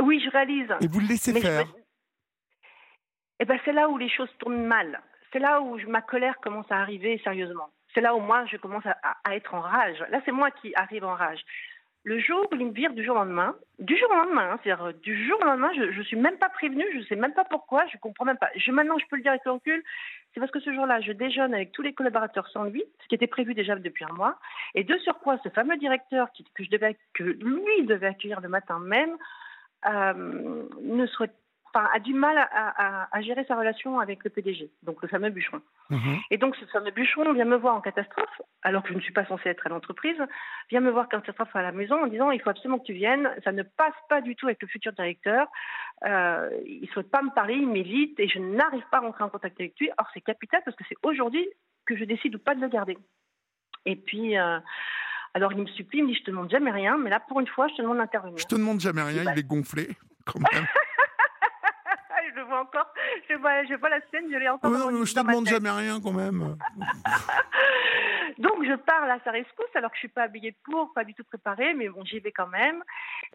[0.00, 0.68] Oui, je réalise.
[0.80, 1.66] Et vous le laissez faire
[3.40, 5.02] Eh ben, c'est là où les choses tournent mal
[5.32, 7.70] c'est là où ma colère commence à arriver sérieusement.
[7.94, 9.98] C'est là où moi, je commence à, être en rage.
[10.10, 11.40] Là, c'est moi qui arrive en rage.
[12.04, 14.58] Le jour où il me vire du jour au lendemain, du jour au lendemain, hein,
[14.62, 17.14] c'est-à-dire euh, du jour au lendemain, je ne suis même pas prévenue, je ne sais
[17.14, 18.50] même pas pourquoi, je comprends même pas.
[18.68, 19.84] Maintenant, je peux le dire avec le recul,
[20.34, 23.14] c'est parce que ce jour-là, je déjeune avec tous les collaborateurs sans lui, ce qui
[23.14, 24.38] était prévu déjà depuis un mois.
[24.74, 28.80] Et de surcroît, ce fameux directeur que, je devais, que lui devait accueillir le matin
[28.80, 29.16] même,
[29.86, 31.06] euh, ne
[31.74, 35.60] a du mal à, gérer sa relation avec le PDG, donc le fameux bûcheron.
[35.90, 36.18] Mhm.
[36.30, 39.12] Et donc ce fameux bûcheron vient me voir en catastrophe, alors que je ne suis
[39.12, 40.16] pas censée être à l'entreprise,
[40.70, 42.92] vient me voir en catastrophe à la maison en disant il faut absolument que tu
[42.92, 45.46] viennes, ça ne passe pas du tout avec le futur directeur,
[46.04, 49.24] euh, il ne souhaite pas me parler, il m'évite et je n'arrive pas à rentrer
[49.24, 49.90] en contact avec lui.
[49.98, 51.46] Or c'est capital parce que c'est aujourd'hui
[51.86, 52.98] que je décide ou pas de le garder.
[53.86, 54.38] Et puis...
[54.38, 54.58] Euh,
[55.34, 57.40] alors il me supplie, il me dit je te demande jamais rien, mais là pour
[57.40, 58.38] une fois je te demande d'intervenir.
[58.38, 59.88] Je te demande jamais rien, il est gonflé
[60.26, 60.66] quand même.
[62.40, 62.92] encore.
[63.28, 64.70] Je vois, je vois la scène, je l'ai encore.
[64.70, 66.56] non, je te demande jamais rien quand même.
[68.38, 71.14] Donc je pars à sa rescousse alors que je suis pas habillée pour, pas du
[71.14, 72.82] tout préparée, mais bon j'y vais quand même.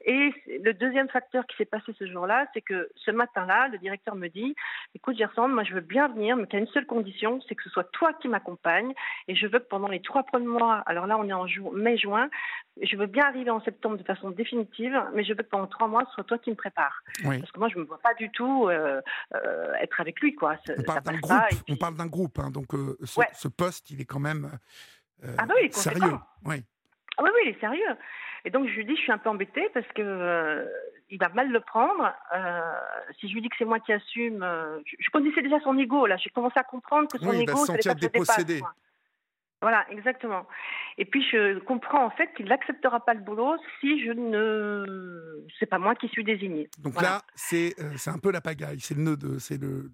[0.06, 0.34] Et
[0.64, 4.28] le deuxième facteur qui s'est passé ce jour-là, c'est que ce matin-là, le directeur me
[4.28, 4.56] dit
[4.96, 7.56] "Écoute Gerson, moi je veux bien venir, mais qu'il y a une seule condition, c'est
[7.56, 8.94] que ce soit toi qui m'accompagne,
[9.28, 12.30] et je veux que pendant les trois premiers mois, alors là on est en mai-juin,
[12.82, 15.88] je veux bien arriver en septembre de façon définitive, mais je veux que pendant trois
[15.88, 17.04] mois, ce soit toi qui me prépare.
[17.24, 20.36] Parce que moi, je ne me vois pas du tout euh, euh, être avec lui.
[20.36, 20.58] Quoi.
[20.78, 24.06] On parle d'un groupe, on parle d'un groupe hein, donc euh, ce, poste, il est
[24.06, 24.50] quand même
[25.38, 26.14] ah bah oui, sérieux.
[26.46, 26.64] Oui.
[27.18, 27.98] Ah oui, oui, il est sérieux.
[28.46, 30.68] Et donc, je lui dis, je suis un peu embêtée parce que
[31.10, 32.14] il va mal le prendre.
[33.20, 34.46] si je lui dis que c'est moi qui assume,
[34.86, 36.18] je, connaissais déjà son ego, là.
[36.18, 38.62] J'ai commencé à comprendre que son ego, il va se sentir dépossédé.
[39.62, 40.46] Voilà, exactement.
[41.00, 45.66] Et puis je comprends en fait qu'il n'acceptera pas le boulot si je ne, c'est
[45.66, 46.70] pas moi qui suis désignée.
[46.78, 49.90] Donc là, c'est euh, c'est un peu la pagaille, c'est le nœud de, c'est le,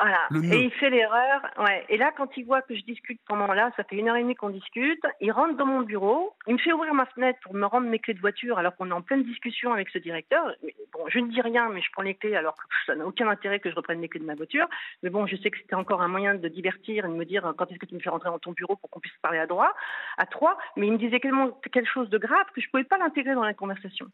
[0.00, 0.54] voilà.
[0.54, 1.42] Et il fait l'erreur.
[1.58, 1.84] Ouais.
[1.88, 4.22] Et là, quand il voit que je discute pendant là, ça fait une heure et
[4.22, 7.54] demie qu'on discute, il rentre dans mon bureau, il me fait ouvrir ma fenêtre pour
[7.54, 10.54] me rendre mes clés de voiture alors qu'on est en pleine discussion avec ce directeur.
[10.92, 13.28] Bon, je ne dis rien, mais je prends les clés alors que ça n'a aucun
[13.28, 14.66] intérêt que je reprenne mes clés de ma voiture.
[15.02, 17.52] Mais bon, je sais que c'était encore un moyen de divertir et de me dire
[17.56, 19.46] quand est-ce que tu me fais rentrer dans ton bureau pour qu'on puisse parler à
[19.46, 19.72] droit,
[20.16, 20.56] à trois?
[20.76, 23.44] Mais il me disait quelque chose de grave que je ne pouvais pas l'intégrer dans
[23.44, 24.06] la conversation.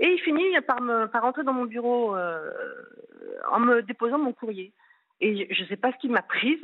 [0.00, 2.50] Et il finit par, me, par rentrer dans mon bureau euh,
[3.50, 4.72] en me déposant mon courrier.
[5.20, 6.60] Et je ne sais pas ce qui m'a prise.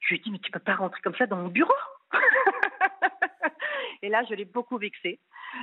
[0.00, 1.72] Je lui ai dit, mais tu peux pas rentrer comme ça dans mon bureau.
[4.02, 5.20] et là, je l'ai beaucoup vexé.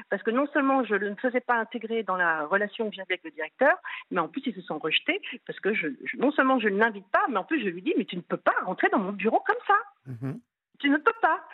[0.09, 3.13] Parce que non seulement je ne me faisais pas intégrer dans la relation que j'avais
[3.13, 3.75] avec le directeur,
[4.09, 5.21] mais en plus, ils se sont rejetés.
[5.45, 5.87] Parce que je,
[6.17, 8.21] non seulement je ne l'invite pas, mais en plus, je lui dis, mais tu ne
[8.21, 9.77] peux pas rentrer dans mon bureau comme ça.
[10.09, 10.39] Mm-hmm.
[10.79, 11.45] Tu ne peux pas.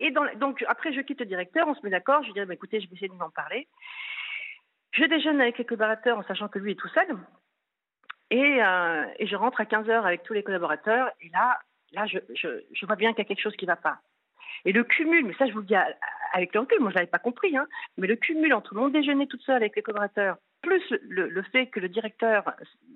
[0.00, 2.22] Et donc, après, je quitte le directeur, on se met d'accord.
[2.22, 3.68] Je lui dis, bah, écoutez, je vais essayer de m'en parler.
[4.92, 7.16] Je déjeune avec les collaborateurs en sachant que lui est tout seul.
[8.32, 11.10] Euh, et, je rentre à 15 heures avec tous les collaborateurs.
[11.20, 11.58] Et là,
[11.92, 13.98] là je, vois bien qu'il y a quelque chose qui ne va pas.
[14.64, 15.74] Et le cumul, mais ça je vous le dis
[16.32, 17.66] avec le recul, moi je l'avais pas compris, hein,
[17.98, 21.80] mais le cumul entre mon déjeuner toute seule avec les collaborateurs, plus le, fait que
[21.80, 22.44] le directeur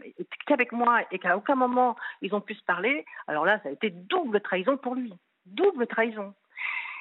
[0.04, 3.68] était qu'avec moi et qu'à aucun moment ils ont pu se parler, alors là ça
[3.68, 5.12] a été double trahison pour lui,
[5.44, 6.32] double trahison.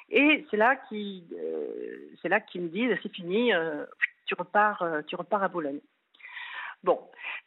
[0.10, 3.86] Et c'est là euh, c'est là qu'il me dit c'est fini, euh,
[4.26, 5.80] tu repars, tu repars à Boulogne.
[6.88, 7.02] Bon,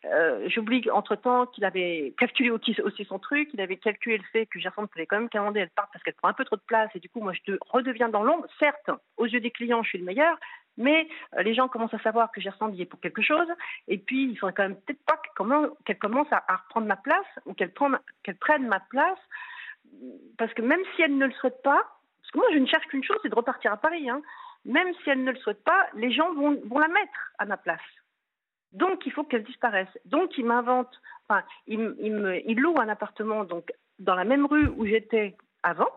[0.04, 2.74] euh, j'oublie entre-temps qu'il avait calculé aussi
[3.08, 5.88] son truc, il avait calculé le fait que Gerson pouvait quand même commander, elle part
[5.90, 8.22] parce qu'elle prend un peu trop de place et du coup moi je redeviens dans
[8.22, 8.46] l'ombre.
[8.58, 10.38] Certes, aux yeux des clients je suis le meilleur,
[10.76, 11.08] mais
[11.38, 13.48] euh, les gens commencent à savoir que Gerson y est pour quelque chose
[13.88, 15.18] et puis il faudrait quand même peut-être pas
[15.86, 19.18] qu'elle commence à, reprendre ma place ou qu'elle prenne, ma place
[20.36, 21.80] parce que même si elle ne le souhaite pas,
[22.20, 24.20] parce que moi je ne cherche qu'une chose, c'est de repartir à Paris, hein,
[24.66, 27.80] même si elle ne le souhaite pas, les gens vont la mettre à ma place.
[28.72, 29.88] Donc, il faut qu'elle disparaisse.
[30.05, 31.80] Donc, il m'invente, enfin, il,
[32.56, 35.90] loue un appartement donc, dans la même rue où j'étais avant.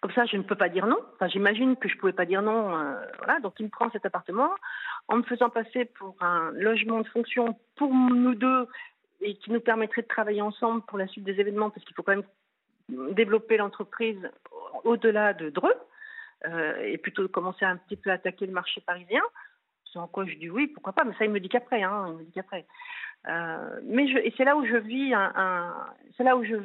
[0.00, 0.98] Comme ça, je ne peux pas dire non.
[1.14, 2.76] Enfin, j'imagine que je ne pouvais pas dire non.
[2.76, 3.40] Euh, voilà.
[3.40, 4.50] Donc, il me prend cet appartement
[5.08, 8.68] en me faisant passer pour un logement de fonction pour nous deux
[9.20, 12.02] et qui nous permettrait de travailler ensemble pour la suite des événements parce qu'il faut
[12.02, 14.30] quand même développer l'entreprise
[14.84, 15.74] au-delà de Dreux
[16.46, 19.22] euh, et plutôt commencer un petit peu à attaquer le marché parisien.
[19.96, 22.16] En quoi je dis oui, pourquoi pas, mais ça il me dit qu'après, hein, il
[22.18, 22.66] me dit qu'après.
[23.28, 25.74] Euh, mais et c'est là où je vis un,
[26.16, 26.56] c'est là où je,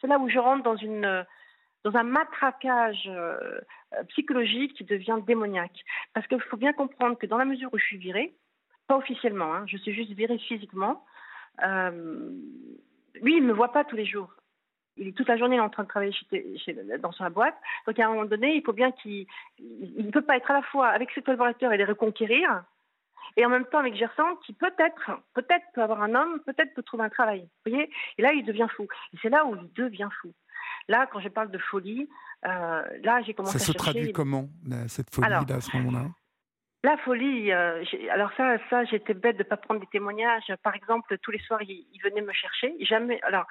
[0.00, 1.24] c'est là où je rentre dans une,
[1.84, 3.60] dans un matraquage euh,
[4.08, 5.84] psychologique qui devient démoniaque.
[6.12, 8.34] Parce qu'il faut bien comprendre que dans la mesure où je suis virée,
[8.86, 11.04] pas officiellement, hein, je suis juste virée physiquement.
[11.64, 12.30] Euh,
[13.22, 14.30] lui, il ne me voit pas tous les jours.
[14.96, 17.56] Il est toute la journée en train de travailler chez, dans sa boîte.
[17.86, 19.26] Donc à un moment donné, il faut bien qu'il
[19.60, 22.64] ne peut pas être à la fois avec ses collaborateurs et les reconquérir,
[23.36, 26.82] et en même temps avec Gerson, qui peut-être, peut-être peut avoir un homme, peut-être peut
[26.82, 27.40] trouver un travail.
[27.64, 27.90] Vous voyez?
[28.18, 28.86] Et là, il devient fou.
[29.12, 30.32] Et c'est là où il devient fou.
[30.88, 32.08] Là, quand je parle de folie,
[32.46, 34.48] euh, là, j'ai commencé à Ça se traduit comment,
[34.86, 36.08] cette folie, là, à ce moment-là?
[36.84, 40.52] la folie, euh, alors ça, ça, j'étais bête de ne pas prendre des témoignages.
[40.62, 42.76] Par exemple, tous les soirs, il, il venait me chercher.
[42.80, 43.20] Jamais.
[43.22, 43.46] Alors,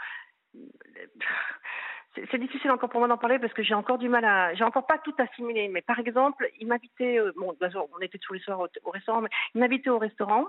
[2.16, 4.64] c'est difficile encore pour moi d'en parler parce que j'ai encore du mal à, j'ai
[4.64, 5.68] encore pas tout assimilé.
[5.68, 9.30] Mais par exemple, il m'invitait, euh, bon, on était tous les soirs au, restaurant, mais
[9.56, 10.48] il m'invitait au restaurant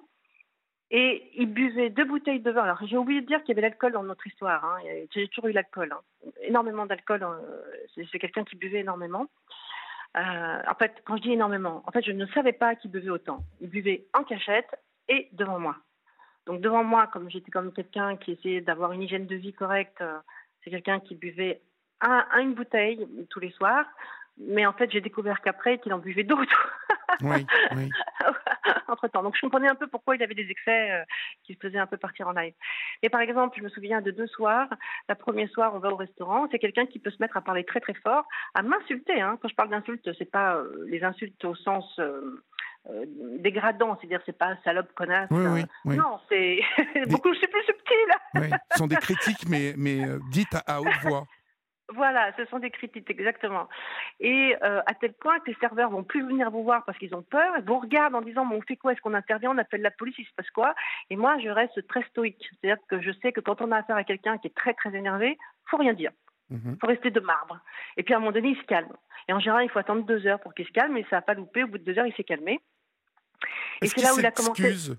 [0.91, 2.63] et il buvait deux bouteilles de vin.
[2.63, 4.65] Alors j'ai oublié de dire qu'il y avait l'alcool dans notre histoire.
[4.65, 4.79] Hein.
[5.13, 6.31] J'ai toujours eu l'alcool, hein.
[6.43, 7.23] énormément d'alcool.
[7.23, 7.41] Hein.
[7.95, 9.27] C'est quelqu'un qui buvait énormément.
[10.17, 13.11] Euh, en fait, quand je dis énormément, en fait, je ne savais pas qu'il buvait
[13.11, 13.41] autant.
[13.61, 14.71] Il buvait en cachette
[15.09, 15.77] et devant moi.
[16.47, 20.01] Donc devant moi, comme j'étais comme quelqu'un qui essayait d'avoir une hygiène de vie correcte,
[20.01, 20.19] euh,
[20.63, 21.63] c'est quelqu'un qui buvait
[22.01, 23.87] un, une bouteille tous les soirs.
[24.37, 26.73] Mais en fait, j'ai découvert qu'après, qu'il en buvait d'autres.
[27.23, 27.47] Oui,
[27.77, 27.91] oui.
[28.89, 29.23] Entre temps.
[29.23, 31.05] Donc, je comprenais un peu pourquoi il avait des excès euh,
[31.45, 32.55] qui se faisaient un peu partir en live.
[33.03, 34.69] Et par exemple, je me souviens de deux soirs.
[35.09, 36.49] La première soir, on va au restaurant.
[36.51, 39.21] C'est quelqu'un qui peut se mettre à parler très, très fort, à m'insulter.
[39.21, 39.39] Hein.
[39.41, 41.99] Quand je parle d'insultes, c'est pas euh, les insultes au sens.
[42.01, 42.43] Euh,
[43.39, 45.29] dégradant, c'est-à-dire c'est pas salope, connasse.
[45.31, 46.61] Oui, oui, Non, c'est
[47.09, 48.57] beaucoup c'est plus subtil.
[48.73, 51.25] ce sont des critiques, mais, mais euh, dites à, haute voix.
[51.95, 53.69] Voilà, ce sont des critiques, exactement.
[54.19, 57.15] Et euh, à tel point que les serveurs vont plus venir vous voir parce qu'ils
[57.15, 58.93] ont peur, ils vous regardent en disant on fait quoi?
[58.93, 59.51] Est-ce qu'on intervient?
[59.51, 60.75] On appelle la police, il se passe quoi?
[61.11, 62.49] Et moi, je reste très stoïque.
[62.51, 64.95] C'est-à-dire que je sais que quand on a affaire à quelqu'un qui est très très
[64.97, 65.37] énervé,
[65.67, 66.11] faut rien dire.
[66.51, 66.79] Il mhm.
[66.81, 67.61] faut rester de marbre.
[67.99, 68.93] Et puis à un moment donné, il se calme.
[69.29, 71.23] Et en général, il faut attendre deux heures pour qu'il se calme, et ça n'a
[71.23, 71.65] pas loupé.
[71.65, 72.61] Au bout de deux heures, il s'est calmé.
[73.83, 74.97] Et c'est là où il a commencé.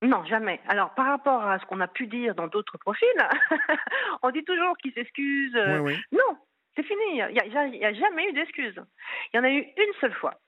[0.00, 0.60] Non, jamais.
[0.68, 3.08] Alors, par rapport à ce qu'on a pu dire dans d'autres profils,
[4.22, 5.54] on dit toujours qu'il s'excuse.
[5.54, 5.96] Oui, oui.
[6.12, 6.36] Non,
[6.76, 7.02] C'est fini.
[7.10, 8.80] Il n'y a, jamais eu d'excuse.
[9.32, 10.40] Il y en a eu une seule fois.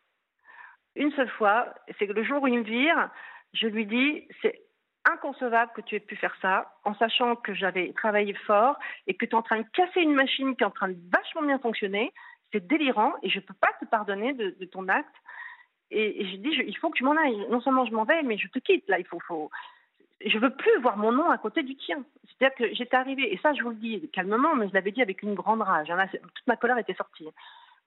[0.94, 3.10] Une seule fois, c'est que le jour où il me vire,
[3.54, 4.60] je lui dis c'est
[5.04, 9.24] inconcevable que tu aies pu faire ça, en sachant que j'avais travaillé fort et que
[9.24, 11.58] tu es en train de casser une machine qui est en train de vachement bien
[11.58, 12.12] fonctionner.
[12.52, 15.14] C'est délirant et je ne peux pas te pardonner de, ton acte.
[15.90, 17.46] Et, j'ai dit, il faut que tu m'en ailles.
[17.50, 18.88] Non seulement je m'en vais, mais je te quitte.
[18.88, 19.50] Là, il faut,
[20.24, 22.04] je veux plus voir mon nom à côté du tien.
[22.26, 25.02] C'est-à-dire que j'étais arrivée, et ça je vous le dis calmement, mais je l'avais dit
[25.02, 25.90] avec une grande rage.
[25.90, 27.28] Hein, toute ma colère était sortie.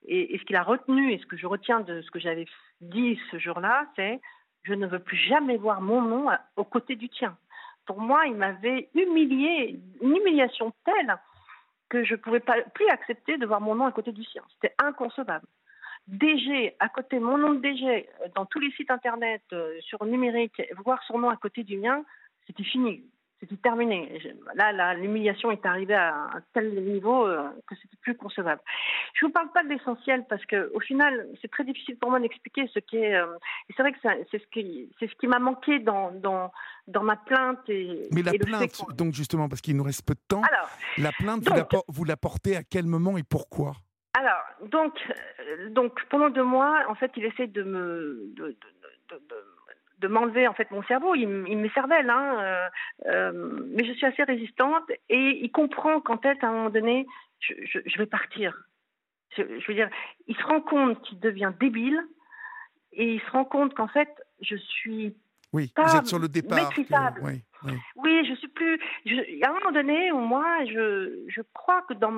[0.06, 2.46] Et, ce qu'il a retenu, et ce que je retiens de ce que j'avais
[2.80, 4.20] dit ce jour-là, c'est
[4.64, 7.36] je ne veux plus jamais voir mon nom aux côtés du tien.
[7.86, 11.16] Pour moi, il m'avait humilié, une humiliation telle
[11.90, 14.42] que je ne pouvais plus accepter de voir mon nom à côté du sien.
[14.54, 15.46] C'était inconcevable.
[16.06, 20.60] DG, à côté, mon nom de DG, dans tous les sites internet, euh, sur numérique,
[20.84, 22.04] voir son nom à côté du mien,
[22.46, 23.02] c'était fini,
[23.40, 24.20] c'était terminé.
[24.54, 28.60] Là, l'humiliation est arrivée à un tel niveau euh, que c'était plus concevable.
[29.14, 32.20] Je vous parle pas de l'essentiel parce que, au final, c'est très difficile pour moi
[32.20, 33.14] d'expliquer ce qui est.
[33.14, 33.26] Euh,
[33.74, 36.52] c'est vrai que c'est ce qui, c'est ce qui m'a manqué dans, dans,
[36.86, 37.60] dans ma plainte.
[37.68, 40.42] Et, Mais la plainte, donc justement, parce qu'il nous reste peu de temps,
[40.98, 41.42] la plainte,
[41.88, 43.72] vous, la, portez à quel moment et pourquoi?
[44.16, 44.94] Alors, donc,
[45.40, 48.32] euh, donc, pendant deux mois, en fait, il essaie de me,
[49.98, 52.68] de, m'enlever en fait mon cerveau, il, il me cervelle, hein, euh,
[53.06, 57.06] euh, mais je suis assez résistante et il comprend qu'en fait à un moment donné
[57.40, 58.54] je, vais partir.
[59.36, 59.88] Je, veux dire,
[60.26, 62.00] il se rend compte qu'il devient débile
[62.92, 64.10] et il se rend compte qu'en fait
[64.42, 65.16] je suis
[65.54, 66.58] oui, pas vous êtes sur le départ.
[66.58, 67.20] Maîtrisable.
[67.22, 67.72] oui, oui.
[67.96, 68.80] oui, je suis plus.
[69.04, 72.12] Il y a un moment donné où moi, je, je crois que dans,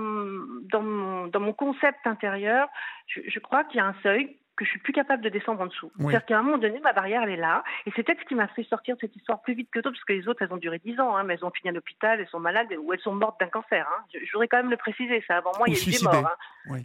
[0.72, 2.66] dans, mon, dans mon concept intérieur,
[3.06, 5.60] je, je crois qu'il y a un seuil que je suis plus capable de descendre
[5.60, 5.92] en dessous.
[5.98, 7.62] C'est-à-dire qu'à un moment donné, ma barrière, elle est là.
[7.84, 9.96] Et c'est peut-être ce qui m'a fait sortir de cette histoire plus vite que d'autres,
[9.96, 11.72] parce que les autres, elles ont duré 10 ans, hein, mais elles ont fini à
[11.72, 13.86] l'hôpital, elles sont malades ou elles sont mortes d'un cancer.
[13.86, 14.04] Hein.
[14.14, 15.36] Je, voudrais quand même le préciser, ça.
[15.36, 16.32] Avant moi, il y a eu des morts.
[16.70, 16.80] Hein.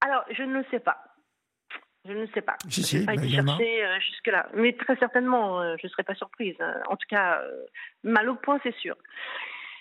[0.00, 0.98] Alors, je ne le sais pas.
[2.04, 2.56] Je ne sais pas.
[2.68, 4.48] je n'ai pas été chercher euh, jusque-là.
[4.54, 6.56] Mais très certainement, euh, je ne serais pas surprise.
[6.88, 7.64] En tout cas, euh,
[8.02, 8.96] mal au point, c'est sûr.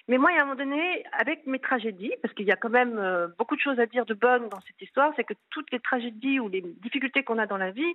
[0.09, 2.97] Mais moi, à un moment donné, avec mes tragédies, parce qu'il y a quand même
[2.97, 5.79] euh, beaucoup de choses à dire de bonnes dans cette histoire, c'est que toutes les
[5.79, 7.93] tragédies ou les difficultés qu'on a dans la vie,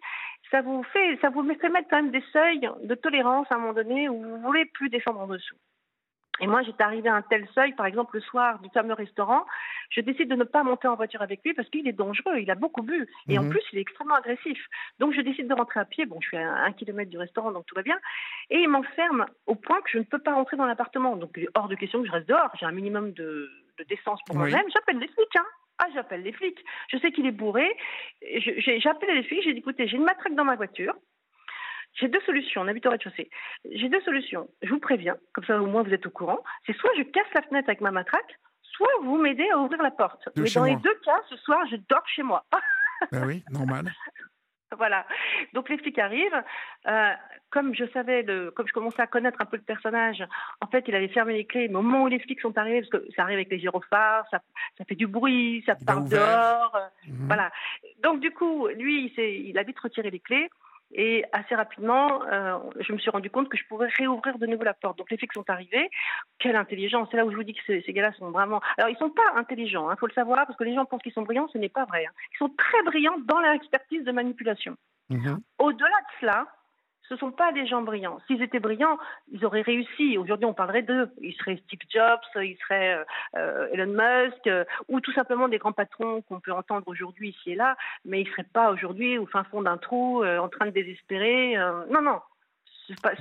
[0.50, 3.58] ça vous fait, ça vous fait mettre quand même des seuils de tolérance à un
[3.58, 5.56] moment donné où vous voulez plus descendre en dessous.
[6.42, 9.46] Et moi, j'étais arrivée à un tel seuil, par exemple, le soir du fameux restaurant,
[9.90, 12.50] je décide de ne pas monter en voiture avec lui parce qu'il est dangereux, il
[12.50, 13.08] a beaucoup bu.
[13.28, 13.50] Et en mhm.
[13.50, 14.58] plus, il est extrêmement agressif.
[14.98, 16.04] Donc, je décide de rentrer à pied.
[16.04, 17.96] Bon, je suis à un kilomètre du restaurant, donc tout va bien.
[18.50, 21.14] Et il m'enferme au point que je ne peux pas rentrer dans l'appartement.
[21.16, 22.50] Donc, hors de question que je reste dehors.
[22.58, 23.48] J'ai un minimum de,
[23.88, 24.66] décence pour moi-même.
[24.72, 25.46] J'appelle les flics, hein.
[25.78, 26.58] Ah, j'appelle les flics.
[26.88, 27.68] Je sais qu'il est bourré.
[28.78, 29.42] J'appelle les flics.
[29.44, 30.94] J'ai dit, écoutez, j'ai une matraque dans ma voiture.
[31.94, 33.30] J'ai deux solutions, on habite au rez-de-chaussée.
[33.70, 34.48] J'ai deux solutions.
[34.62, 36.42] Je vous préviens, comme ça au moins vous êtes au courant.
[36.66, 39.90] C'est soit je casse la fenêtre avec ma matraque, soit vous m'aidez à ouvrir la
[39.90, 40.28] porte.
[40.36, 42.44] Mais dans les deux cas, ce soir, je dors chez moi.
[43.12, 43.92] ben oui, normal.
[44.76, 45.06] Voilà.
[45.52, 46.42] Donc les flics arrivent.
[46.86, 47.12] Euh,
[47.50, 48.24] comme je savais,
[48.56, 50.24] comme je commençais à connaître un peu le personnage,
[50.62, 51.68] en fait, il avait fermé les clés.
[51.68, 54.24] Mais au moment où les flics sont arrivés, parce que ça arrive avec les gyrophares,
[54.30, 54.40] ça,
[54.78, 56.74] ça fait du bruit, ça part dehors.
[57.06, 57.26] Mhm.
[57.26, 57.52] Voilà.
[58.02, 60.48] Donc du coup, lui, il, il a vite retiré les clés.
[60.94, 64.64] Et assez rapidement, euh, je me suis rendu compte que je pourrais réouvrir de nouveau
[64.64, 64.98] la porte.
[64.98, 65.90] Donc les flics sont arrivés.
[66.38, 68.60] Quelle intelligence C'est là où je vous dis que ces, ces gars-là sont vraiment.
[68.76, 71.02] Alors ils sont pas intelligents, il hein, faut le savoir, parce que les gens pensent
[71.02, 71.48] qu'ils sont brillants.
[71.48, 72.04] Ce n'est pas vrai.
[72.06, 72.12] Hein.
[72.34, 74.76] Ils sont très brillants dans leur expertise de manipulation.
[75.10, 75.40] Mhm.
[75.58, 76.46] Au-delà de cela,
[77.12, 78.18] ce ne sont pas des gens brillants.
[78.26, 78.98] S'ils étaient brillants,
[79.30, 80.16] ils auraient réussi.
[80.16, 81.10] Aujourd'hui, on parlerait d'eux.
[81.20, 83.04] Ils seraient Steve Jobs, ils seraient euh,
[83.36, 87.50] euh, Elon Musk, euh, ou tout simplement des grands patrons qu'on peut entendre aujourd'hui ici
[87.50, 87.76] et là,
[88.06, 91.56] mais ils ne seraient pas aujourd'hui au fin fond d'un trou, en train de désespérer.
[91.90, 92.20] non, non.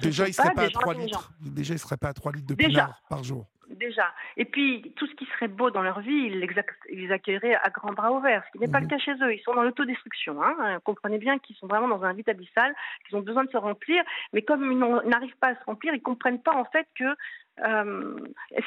[0.01, 1.31] Déjà, ils ne seraient pas, à 3 litres.
[1.41, 3.45] Déjà, ils seraient pas à 3 litres de pinard par jour
[3.77, 4.13] déjà.
[4.37, 7.93] Et puis, tout ce qui serait beau dans leur vie, ils les accueilleraient à grands
[7.93, 8.91] bras ouverts, ce qui n'est pas le mhm.
[8.91, 9.33] cas chez eux.
[9.33, 10.41] Ils sont dans l'autodestruction.
[10.43, 10.79] Hein.
[10.83, 12.73] Comprenez bien qu'ils sont vraiment dans un vide abyssal,
[13.05, 14.03] qu'ils ont besoin de se remplir,
[14.33, 17.15] mais comme ils n'arrivent pas à se remplir, ils ne comprennent pas en fait que
[17.63, 18.15] euh,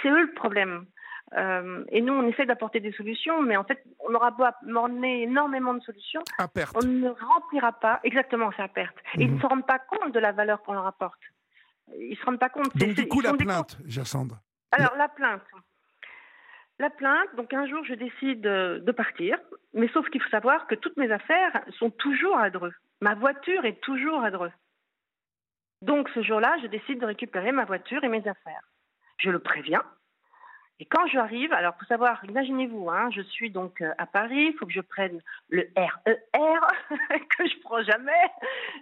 [0.02, 0.86] c'est eux le problème.
[1.36, 5.22] Euh, et nous, on essaie d'apporter des solutions, mais en fait, on aura beau amener
[5.22, 6.76] énormément de solutions, à perte.
[6.81, 8.01] on ne remplira pas.
[8.05, 8.97] Exactement, c'est à perte.
[9.16, 9.40] Et ils ne mhm.
[9.40, 11.20] se rendent pas compte de la valeur qu'on leur apporte.
[11.98, 12.76] Ils se rendent pas compte.
[12.76, 14.40] Donc du coup, la plainte, Jassandre.
[14.77, 15.43] Alors, la plainte.
[16.81, 19.39] La plainte, donc un jour, je décide de partir,
[19.73, 22.75] mais sauf qu'il faut savoir que toutes mes affaires sont toujours à Dreux.
[23.01, 24.53] Ma voiture est toujours à Dreux.
[25.83, 28.63] Donc ce jour-là, je décide de récupérer ma voiture et mes affaires.
[29.19, 29.83] Je le préviens,
[30.81, 34.55] et quand j'arrive, alors pour savoir, imaginez-vous, hein, je suis donc euh, à Paris, il
[34.59, 36.17] faut que je prenne le RER
[37.39, 38.11] que je prends jamais,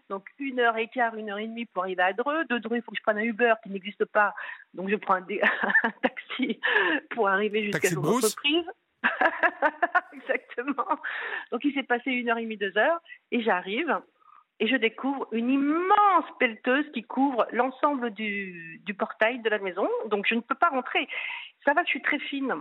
[0.09, 2.47] donc une heure et quart, une heure et demie pour arriver à Dreux.
[2.47, 4.35] De Dreux, il faut que je prenne un Uber qui n'existe pas,
[4.73, 5.23] donc je prends un,
[6.03, 6.59] taxi
[7.11, 8.65] pour arriver jusqu'à entreprise.
[10.15, 10.97] Exactement.
[11.51, 13.01] Donc il s'est passé une heure et demie, deux heures,
[13.31, 14.01] et j'arrive
[14.61, 19.89] et je découvre une immense pelleteuse qui couvre l'ensemble du, du, portail de la maison.
[20.07, 21.09] Donc je ne peux pas rentrer.
[21.65, 22.55] Ça va, je suis très fine.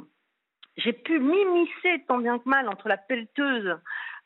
[0.77, 3.77] J'ai pu m'immiscer tant bien que mal entre la pelleteuse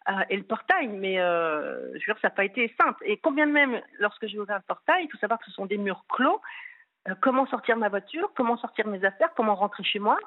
[0.10, 3.02] euh, et le portail, mais euh, je veux dire, ça n'a pas été simple.
[3.06, 5.78] Et combien même, lorsque j'ai ouvert le portail, il faut savoir que ce sont des
[5.78, 6.42] murs clos.
[7.08, 10.18] Euh, comment sortir ma voiture Comment sortir mes affaires Comment rentrer chez moi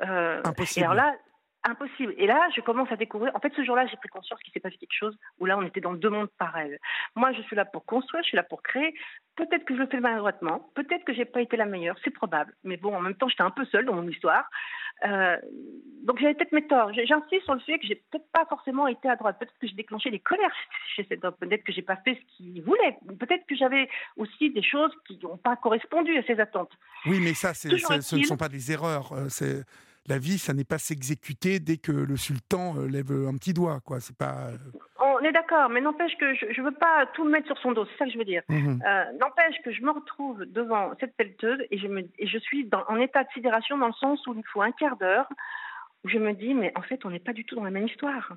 [0.00, 0.80] Impossible.
[0.80, 1.14] Et alors là,
[1.64, 2.14] impossible.
[2.16, 3.34] Et là, je commence à découvrir.
[3.34, 5.62] En fait, ce jour-là, j'ai pris conscience qu'il s'est passé quelque chose où là, on
[5.62, 6.78] était dans deux mondes parallèles.
[7.16, 8.94] Moi, je suis là pour construire, je suis là pour créer.
[9.36, 12.54] Peut-être que je le fais maladroitement, peut-être que j'ai pas été la meilleure, c'est probable.
[12.64, 14.48] Mais bon, en même temps, j'étais un peu seule dans mon histoire.
[15.04, 15.36] Euh,
[16.04, 16.92] donc j'avais peut-être mes torts.
[16.92, 19.38] J'insiste sur le fait que j'ai peut-être pas forcément été à droite.
[19.38, 20.52] Peut-être que j'ai déclenché des colères
[20.96, 21.34] chez cet homme.
[21.40, 22.98] Peut-être que j'ai pas fait ce qu'il voulait.
[23.18, 26.72] Peut-être que j'avais aussi des choses qui n'ont pas correspondu à ses attentes.
[27.06, 27.68] Oui, mais ça, ce
[28.16, 29.12] ne sont pas des erreurs.
[29.12, 29.64] Euh, c'est
[30.10, 33.78] la vie, ça n'est pas s'exécuter dès que le sultan euh, lève un petit doigt,
[33.80, 34.00] quoi.
[34.00, 34.48] C'est pas.
[34.48, 34.56] Euh,
[34.98, 37.86] On est d'accord, mais n'empêche que je ne veux pas tout mettre sur son dos.
[37.86, 38.42] C'est ça que je veux dire.
[38.50, 42.66] Euh, n'empêche que je me retrouve devant cette pelleteuse et je me, et je suis
[42.66, 45.28] dans, en état de sidération dans le sens où il faut un quart d'heure
[46.04, 47.86] où je me dis, mais en fait, on n'est pas du tout dans la même
[47.86, 48.32] histoire.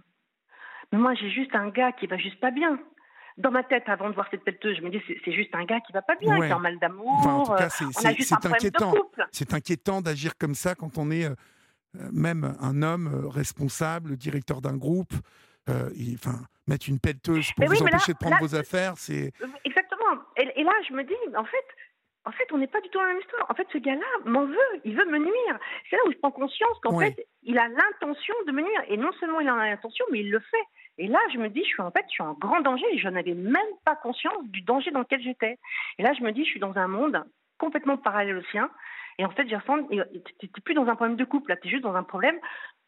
[0.92, 2.78] Mais moi, j'ai juste un gars qui va juste pas bien
[3.38, 5.80] dans ma tête, avant de voir cette pelleteuse, je me dis c'est juste un gars
[5.80, 7.12] qui va pas bien, qui est en mal d'amour.
[7.26, 8.94] en tout cas, c'est inquiétant.
[9.32, 11.36] C'est inquiétant d'agir comme ça quand on est euh,
[12.12, 15.14] même un homme euh, responsable, directeur d'un groupe,
[15.70, 19.32] euh, enfin, mettre une pelleteuse pour vous empêcher de prendre vos affaires, c'est...
[19.64, 20.22] Exactement.
[20.38, 21.66] Et, là, je me dis, en fait,
[22.26, 23.46] en fait, on n'est pas du tout dans la même histoire.
[23.50, 25.60] En fait, ce gars-là m'en veut, il veut me nuire.
[25.90, 28.82] C'est là où je prends conscience qu'en fait, il a l'intention de me nuire.
[28.88, 30.64] Et non seulement il en a l'intention, mais il le fait.
[30.98, 32.98] Et là, je me dis, je suis en fait, je suis en grand danger et
[32.98, 35.58] je n'avais même pas conscience du danger dans lequel j'étais.
[35.98, 37.24] Et là, je me dis, je suis dans un monde
[37.58, 38.70] complètement parallèle au sien.
[39.18, 39.58] Et en fait, j'ai
[40.40, 42.40] tu n'es plus dans un problème de couple, là, tu es juste dans un problème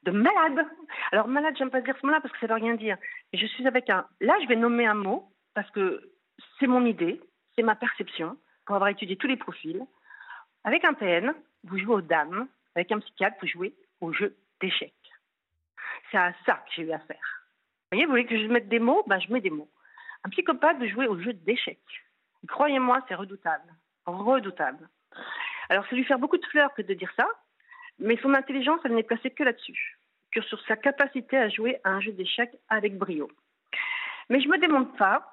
[0.03, 0.65] de malade.
[1.11, 2.97] Alors, malade, j'aime pas dire ce mot-là parce que ça veut rien dire.
[3.33, 4.05] Je suis avec un.
[4.21, 6.11] Là, je vais nommer un mot parce que
[6.59, 7.21] c'est mon idée,
[7.55, 9.81] c'est ma perception, pour avoir étudié tous les profils.
[10.63, 11.33] Avec un PN,
[11.63, 12.47] vous jouez aux dames.
[12.75, 14.93] Avec un psychiatre, vous jouez au jeu d'échecs.
[16.11, 17.45] C'est à ça que j'ai eu affaire.
[17.91, 19.03] Vous voyez, vous voulez que je mette des mots?
[19.07, 19.69] Ben, Je mets des mots.
[20.23, 21.79] Un psychopathe veut jouer au jeu d'échecs.
[22.47, 23.73] Croyez-moi, c'est redoutable.
[24.05, 24.89] Redoutable.
[25.69, 27.27] Alors, c'est lui faire beaucoup de fleurs que de dire ça,
[27.99, 29.97] mais son intelligence, elle n'est placée que là-dessus,
[30.31, 33.29] que sur sa capacité à jouer à un jeu d'échecs avec brio.
[34.29, 35.31] Mais je me démonte pas.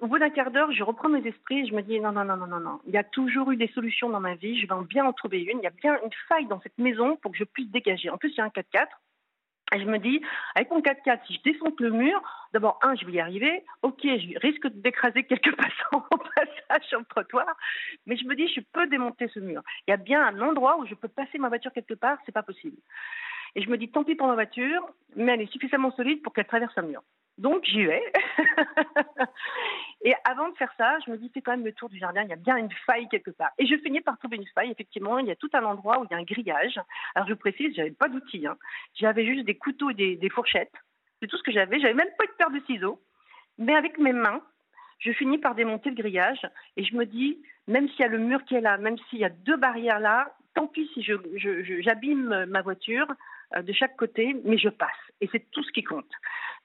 [0.00, 2.24] Au bout d'un quart d'heure, je reprends mes esprits et je me dis non, non,
[2.24, 2.80] non, non, non, non.
[2.86, 4.60] Il y a toujours eu des solutions dans ma vie.
[4.60, 5.58] Je vais bien en trouver une.
[5.58, 8.10] Il y a bien une faille dans cette maison pour que je puisse dégager.
[8.10, 8.86] En plus, il y a un 4x4.
[9.74, 10.22] Et je me dis,
[10.54, 12.22] avec mon 4x4, si je descends le mur,
[12.52, 13.64] d'abord, un, je vais y arriver.
[13.82, 17.54] Ok, je risque d'écraser quelques passants au passage sur le trottoir.
[18.06, 19.62] Mais je me dis, je peux démonter ce mur.
[19.86, 22.32] Il y a bien un endroit où je peux passer ma voiture quelque part, c'est
[22.32, 22.78] pas possible.
[23.54, 26.32] Et je me dis, tant pis pour ma voiture, mais elle est suffisamment solide pour
[26.32, 27.02] qu'elle traverse un mur.
[27.38, 28.02] Donc j'y vais.
[30.04, 32.22] et avant de faire ça, je me dis, fais quand même le tour du jardin,
[32.24, 33.50] il y a bien une faille quelque part.
[33.58, 36.04] Et je finis par trouver une faille, effectivement, il y a tout un endroit où
[36.04, 36.80] il y a un grillage.
[37.14, 38.56] Alors je précise, j'avais pas d'outils, hein.
[38.94, 40.74] j'avais juste des couteaux et des, fourchettes.
[41.20, 41.80] C'est tout ce que j'avais.
[41.80, 43.00] J'avais même pas de paire de ciseaux.
[43.56, 44.42] Mais avec mes mains,
[44.98, 46.44] je finis par démonter le grillage
[46.76, 49.20] et je me dis, même s'il y a le mur qui est là, même s'il
[49.20, 53.06] y a deux barrières là, tant pis si j'abîme ma voiture
[53.56, 54.90] de chaque côté, mais je passe.
[55.20, 56.10] Et c'est tout ce qui compte.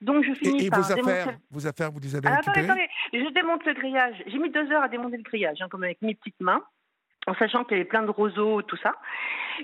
[0.01, 2.89] Donc je finis et, par vos affaires, vos affaires, vous les avez ah, attendez, attendez,
[3.13, 4.15] je démonte le grillage.
[4.27, 6.61] J'ai mis deux heures à démonter le grillage, hein, comme avec mes petites mains,
[7.25, 8.93] en sachant qu'il y avait plein de roseaux, tout ça.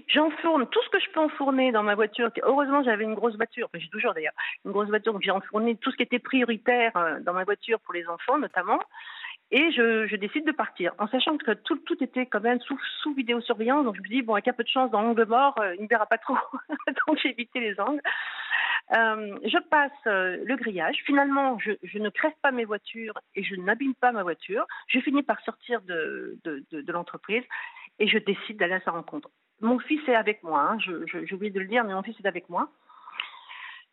[0.08, 2.30] J'enfourne tout ce que je peux enfourner dans ma voiture.
[2.44, 4.34] Heureusement, j'avais une grosse voiture, enfin, j'ai toujours d'ailleurs
[4.66, 7.80] une grosse voiture, donc j'ai enfourné tout ce qui était prioritaire euh, dans ma voiture
[7.82, 8.80] pour les enfants notamment.
[9.52, 13.14] Et je, décide de partir, en sachant que tout, tout était quand même sous, sous,
[13.16, 13.84] vidéosurveillance.
[13.84, 15.84] Donc je me dis, bon, avec un peu de chance, dans l'angle mort, euh, il
[15.84, 16.38] ne verra pas trop.
[17.08, 18.02] donc j'ai évité les angles.
[18.96, 20.98] Euh, je passe euh, le grillage.
[21.04, 24.68] Finalement, je, ne crève pas mes voitures et je n'abîme pas ma voiture.
[24.88, 27.44] Je finis par sortir de, de, l'entreprise
[27.98, 29.30] et je décide d'aller à sa rencontre.
[29.62, 30.62] Mon fils est avec moi.
[30.62, 30.78] Hein.
[30.80, 32.70] J'ai oublié de le dire, mais mon fils est avec moi.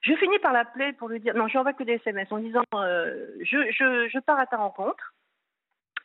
[0.03, 2.39] Je finis par l'appeler pour lui dire, non, je lui envoie que des SMS en
[2.39, 5.15] disant, je, je, je pars à ta rencontre.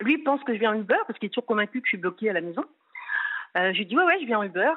[0.02, 1.98] Lui pense que je viens en Uber parce qu'il est toujours convaincu que je suis
[1.98, 2.66] bloquée à la maison.
[3.58, 4.72] Euh, je lui dis ouais ouais je viens en Uber.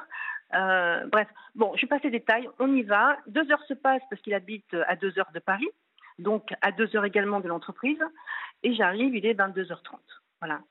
[0.53, 3.17] Euh, bref, bon, je passe les détails, on y va.
[3.27, 5.67] Deux heures se passent parce qu'il habite à deux heures de Paris,
[6.19, 7.99] donc à deux heures également de l'entreprise.
[8.63, 9.97] Et j'arrive, il est 22h30.
[10.39, 10.61] Voilà.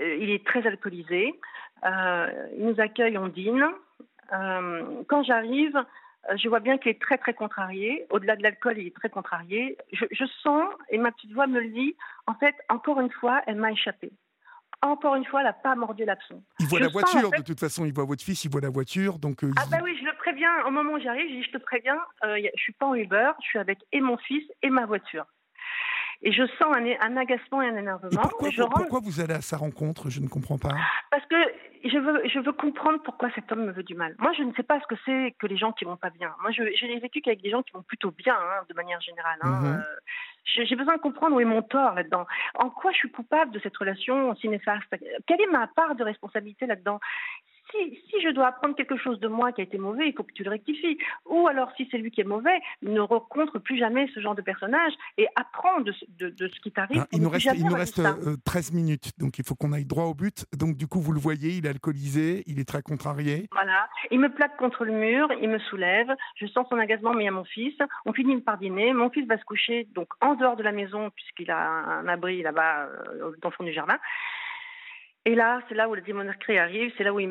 [0.00, 1.38] Euh, il est très alcoolisé.
[1.84, 3.64] Euh, il nous accueille, on dîne.
[4.32, 5.82] Euh, quand j'arrive, euh,
[6.36, 8.06] je vois bien qu'il est très très contrarié.
[8.10, 9.76] Au-delà de l'alcool, il est très contrarié.
[9.92, 11.96] Je, sens, et ma petite voix me le dit,
[12.26, 14.12] en fait, encore une fois, elle m'a échappé.
[14.82, 16.42] encore une fois, elle n'a pas mordu l'absent.
[16.60, 19.18] Il voit la voiture, de toute façon, il voit votre fils, il voit la voiture,
[19.18, 19.42] donc...
[19.42, 21.98] ah bah oui, je le préviens, au moment où j'arrive, je dis, je te préviens,
[22.22, 25.26] je je suis pas en Uber, je suis avec et mon fils et ma voiture.
[26.24, 28.22] Et je sens un, agacement et un énervement.
[28.22, 30.08] pourquoi, vous allez à sa rencontre?
[30.08, 30.70] Je ne comprends pas.
[31.10, 31.36] Parce que
[31.84, 34.14] je veux, je veux comprendre pourquoi cet homme me veut du mal.
[34.18, 36.32] Moi, je ne sais pas ce que c'est que les gens qui vont pas bien.
[36.42, 39.00] Moi, je, je n'ai vécu qu'avec des gens qui vont plutôt bien, hein, de manière
[39.00, 39.38] générale.
[39.42, 39.60] Hein.
[39.60, 39.74] Mhm.
[39.74, 39.82] Euh,
[40.44, 42.26] j'ai besoin de comprendre où est mon tort là-dedans.
[42.54, 44.94] En quoi je suis coupable de cette relation si néfaste?
[45.26, 47.00] Quelle est ma part de responsabilité là-dedans?
[47.72, 50.32] Si, je dois apprendre quelque chose de moi qui a été mauvais, il faut que
[50.32, 50.98] tu le rectifies.
[51.26, 54.42] Ou alors, si c'est lui qui est mauvais, ne rencontre plus jamais ce genre de
[54.42, 57.00] personnage et apprends de, ce qui t'arrive.
[57.02, 58.00] Ah, il nous reste, il nous reste
[58.44, 60.46] 13 euh, minutes, donc il faut qu'on aille droit au but.
[60.56, 63.48] Donc, du coup, vous le voyez, il est alcoolisé, il est très contrarié.
[63.52, 63.88] Voilà.
[64.10, 67.26] Il me plaque contre le mur, il me soulève, je sens son agacement, mais il
[67.26, 67.74] y a mon fils.
[68.04, 68.92] On finit par dîner.
[68.92, 72.42] Mon fils va se coucher donc en dehors de la maison, puisqu'il a un abri
[72.42, 73.98] là-bas, euh, dans le fond du jardin.
[75.24, 77.28] Et là, c'est là où le démonologie arrive, c'est là où il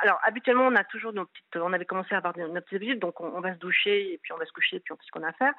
[0.00, 1.56] Alors, habituellement, on a toujours nos petites...
[1.56, 4.32] On avait commencé à avoir nos petites habitudes, donc on, va se doucher, et puis
[4.32, 5.52] on va se coucher, et puis on fait ce qu'on a à faire.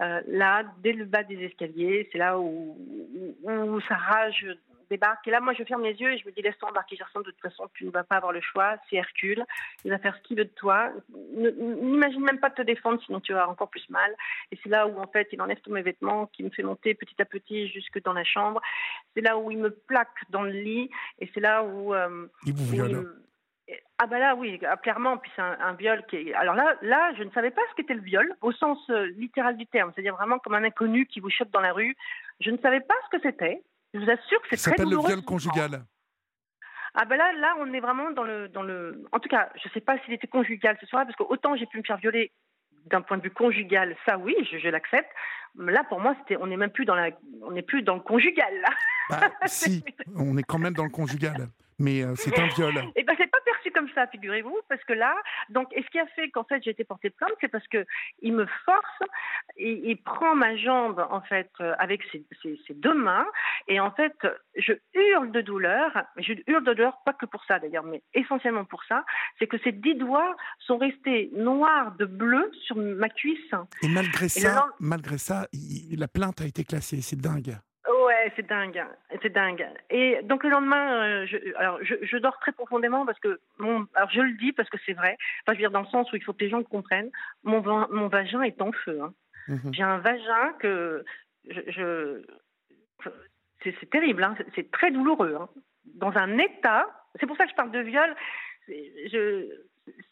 [0.00, 2.78] Euh, là, dès le bas des escaliers, c'est là où,
[3.42, 4.46] où, où sa rage
[4.88, 5.26] débarque.
[5.26, 7.30] Et là, moi, je ferme les yeux et je me dis, laisse-toi embarquer, Gerson, de
[7.30, 8.76] toute façon, tu ne vas pas avoir le choix.
[8.88, 9.44] C'est Hercule.
[9.84, 10.90] Il va faire ce qu'il veut de toi.
[11.34, 14.14] N'imagine même pas de te défendre, sinon tu vas encore plus mal.
[14.52, 16.94] Et c'est là où, en fait, il enlève tous mes vêtements, qui me fait monter
[16.94, 18.60] petit à petit jusque dans la chambre.
[19.14, 20.90] C'est là où il me plaque dans le lit.
[21.20, 21.94] Et c'est là où.
[21.94, 23.14] Euh, il vous viole.
[23.98, 26.34] Ah bah là oui, ah, clairement, puis c'est un, viol qui est...
[26.34, 29.56] Alors là, là, je ne savais pas ce qu'était le viol, au sens euh, littéral
[29.56, 31.96] du terme, c'est-à-dire vraiment comme un inconnu qui vous chope dans la rue.
[32.40, 33.62] Je ne savais pas ce que c'était.
[33.94, 35.84] Je vous assure que c'est très s'appelle le viol conjugal.
[36.94, 39.04] Ah ben là, là, on est vraiment dans le, dans le.
[39.12, 41.56] En tout cas, je ne sais pas s'il était conjugal ce soir, parce que autant
[41.56, 42.32] j'ai pu me faire violer
[42.86, 45.10] d'un point de vue conjugal, ça oui, je, l'accepte.
[45.56, 47.10] Là, pour moi, c'était, on n'est même plus dans la,
[47.42, 48.70] on n'est plus dans le conjugal là.
[49.10, 49.84] Bah, si,
[50.16, 51.48] on est quand même dans le conjugal,
[51.78, 52.76] mais euh, c'est un viol.
[52.76, 53.37] Et eh ben c'est pas
[53.74, 55.14] comme ça, figurez-vous, parce que là,
[55.50, 57.84] donc, et ce qui a fait qu'en fait j'ai été portée plainte, c'est parce que
[58.22, 59.02] il me force,
[59.56, 62.24] il prend ma jambe en fait euh, avec ses,
[62.74, 63.26] deux mains,
[63.66, 64.16] et en fait
[64.56, 68.64] je hurle de douleur, je hurle de douleur pas que pour ça d'ailleurs, mais essentiellement
[68.64, 69.04] pour ça,
[69.38, 73.52] c'est que ces dix doigts sont restés noirs de bleu sur ma cuisse.
[73.82, 75.46] Et malgré ça, malgré ça,
[75.96, 77.56] la plainte a été classée, c'est dingue.
[78.36, 78.84] C'est dingue,
[79.22, 79.66] c'est dingue.
[79.90, 84.10] Et donc le lendemain, euh, je, alors je, dors très profondément parce que mon, alors
[84.10, 85.16] je le dis parce que c'est vrai.
[85.42, 87.10] Enfin, je veux dire dans le sens où il faut que les gens le comprennent.
[87.44, 89.00] Mon, mon vagin est en feu.
[89.02, 89.14] Hein.
[89.48, 89.74] Mhm.
[89.74, 91.04] J'ai un vagin que
[91.44, 92.22] je,
[93.64, 94.36] c'est terrible, hein.
[94.54, 95.36] c'est très douloureux.
[95.40, 95.48] Hein.
[95.94, 96.86] Dans un état,
[97.18, 98.14] c'est pour ça que je parle de viol.
[98.68, 99.48] Je,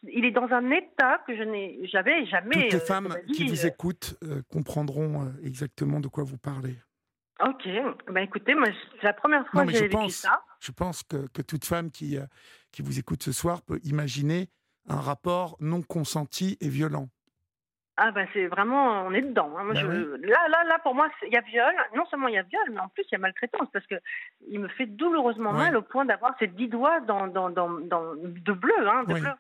[0.05, 2.55] il est dans un état que je n'ai, j'avais jamais.
[2.55, 6.77] Toutes les euh, femmes qui vous écoutent euh, comprendront exactement de quoi vous parlez.
[7.41, 7.69] Ok,
[8.09, 8.69] bah écoutez, moi
[8.99, 10.43] c'est la première fois que j'ai vécu ça.
[10.61, 12.25] Je pense que, que toute femme qui, euh,
[12.73, 14.49] qui vous écoute ce soir peut imaginer
[14.89, 17.09] un rapport non consenti et violent.
[17.99, 19.53] Ah bah c'est vraiment, on est dedans.
[19.57, 19.65] Hein.
[19.65, 21.75] Moi, bah je, Là, là, là, pour moi, il y a viol.
[21.95, 23.97] Non seulement il y a viol, mais en plus il y a maltraitance parce que
[24.49, 28.15] il me fait douloureusement mal au point d'avoir ces dix doigts dans, dans, dans, dans
[28.15, 29.31] de bleu, hein, de bleu.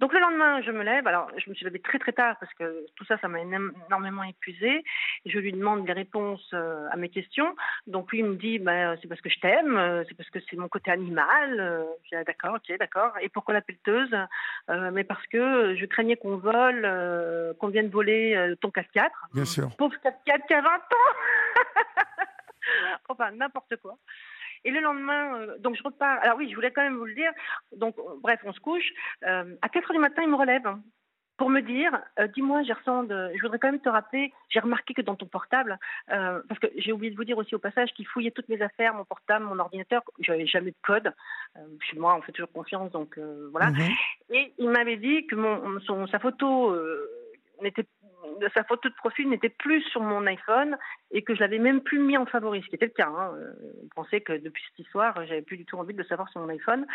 [0.00, 1.06] Donc le lendemain, je me lève.
[1.08, 4.22] Alors, je me suis levée très très tard parce que tout ça, ça m'a énormément
[4.22, 4.84] épuisée.
[5.26, 7.56] Je lui demande des réponses euh, à mes questions.
[7.88, 10.38] Donc lui, il me dit, bah, c'est parce que je t'aime, euh, c'est parce que
[10.48, 11.58] c'est mon côté animal.
[11.58, 13.12] Euh, je dis, ah, d'accord, ok, d'accord.
[13.20, 14.14] Et pourquoi la pelleteuse?
[14.68, 16.86] Mais parce que je craignais qu'on vole,
[17.58, 19.10] qu'on vienne voler ton 4x4.
[19.34, 19.74] Bien sûr.
[19.76, 20.82] Pauvre 4x4 qui a 20 ans
[23.08, 23.96] Enfin, n'importe quoi.
[24.64, 26.18] Et le lendemain, euh, donc je repars.
[26.22, 27.32] Alors oui, je voulais quand même vous le dire.
[27.76, 28.90] Donc, euh, bref, on se couche.
[29.24, 30.68] Euh, à 4 heures du matin, il me relève
[31.36, 31.92] pour me dire,
[32.34, 35.78] dis-moi, Gerson, je voudrais quand même te rappeler, j'ai remarqué que dans ton portable,
[36.08, 38.92] parce que j'ai oublié de vous dire aussi au passage qu'il fouillait toutes mes affaires,
[38.92, 41.12] mon portable, mon ordinateur, j'avais jamais de code.
[41.80, 43.16] chez moi, on fait toujours confiance, donc
[43.52, 43.70] voilà.
[43.70, 43.88] Mhm.
[44.30, 46.76] Et il m'avait dit que mon, son, sa photo
[47.62, 47.86] n'était
[48.54, 50.76] sa photo de profil n'était plus sur mon iPhone
[51.10, 53.08] et que je l'avais même plus mis en favori, ce qui était le cas.
[53.08, 53.32] Hein.
[53.82, 56.40] Je pensais que depuis cette histoire, j'avais plus du tout envie de le savoir sur
[56.40, 56.86] mon iPhone.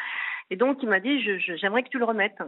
[0.49, 1.19] Et donc, il m'a dit,
[1.57, 2.41] j'aimerais que tu le remettes.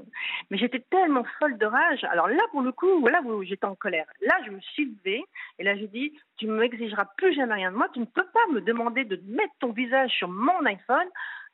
[0.50, 2.04] Mais j'étais tellement folle de rage.
[2.06, 4.08] Alors là, pour le coup, voilà où j'étais en colère.
[4.22, 5.24] Là, je me suis levée
[5.60, 7.90] et là, j'ai dit, tu ne m'exigeras plus jamais rien de moi.
[7.94, 11.08] Tu ne peux pas me demander de mettre ton visage sur mon iPhone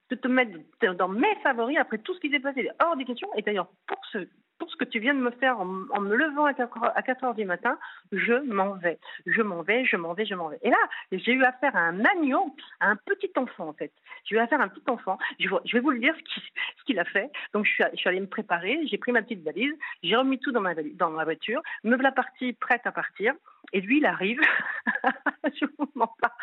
[0.10, 0.58] de te mettre
[0.98, 3.30] dans mes favoris après tout ce qui s'est passé hors des questions.
[3.38, 4.28] Et d'ailleurs, pour ce,
[4.70, 7.78] ce que tu viens de me faire en, me levant à 4, heures du matin,
[8.12, 9.00] je m'en vais.
[9.26, 10.60] Je m'en vais, je m'en vais, je m'en vais.
[10.62, 10.78] Et là,
[11.12, 13.92] j'ai eu affaire à un agneau, à un petit enfant en fait.
[14.26, 15.18] J'ai eu affaire à un petit enfant.
[15.40, 17.32] Je, vais vous le dire ce qu'il a fait.
[17.54, 19.74] Donc je suis, allée me préparer, j'ai pris ma petite valise,
[20.04, 23.34] j'ai remis tout dans ma, voiture, me voilà partie prête à partir.
[23.74, 24.42] Et lui, il arrive,
[25.46, 26.36] je vous mens pas,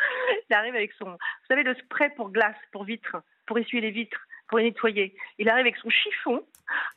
[0.48, 3.16] il arrive avec son, vous savez, le spray pour glace, pour vitres,
[3.46, 5.14] pour essuyer les vitres pour les nettoyer.
[5.38, 6.42] Il arrive avec son chiffon,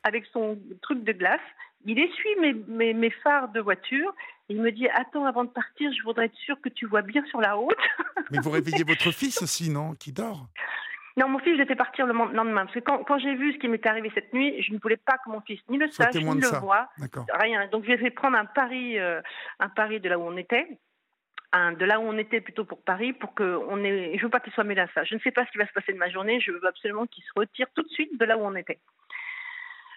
[0.03, 1.39] avec son truc de glace.
[1.85, 4.13] Il essuie mes, mes, mes phares de voiture.
[4.49, 7.01] Et il me dit Attends, avant de partir, je voudrais être sûr que tu vois
[7.01, 7.75] bien sur la route.
[8.31, 10.47] Mais vous réveillez votre fils aussi, non Qui dort?
[11.17, 12.65] Non, mon fils, j'ai fait partir le lendemain.
[12.65, 14.97] Parce que quand, quand j'ai vu ce qui m'était arrivé cette nuit, je ne voulais
[14.97, 16.89] pas que mon fils ni le sache, ni le voit.
[17.33, 17.67] Rien.
[17.67, 19.21] Donc, j'ai fait prendre un pari, euh,
[19.59, 20.67] un pari de là où on était
[21.53, 24.39] de là où on était plutôt pour Paris, pour que on ait, je veux pas
[24.39, 25.03] qu'il soit mêlé à ça.
[25.03, 26.39] Je ne sais pas ce qui va se passer de ma journée.
[26.39, 28.79] Je veux absolument qu'il se retire tout de suite de là où on était.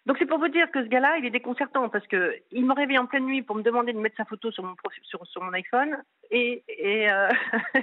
[0.06, 2.74] Donc c'est pour vous dire que ce gars-là, il est déconcertant parce que il me
[2.74, 5.42] réveille en pleine nuit pour me demander de mettre sa photo sur mon sur, sur
[5.42, 5.96] mon iPhone
[6.30, 7.30] et, et, euh,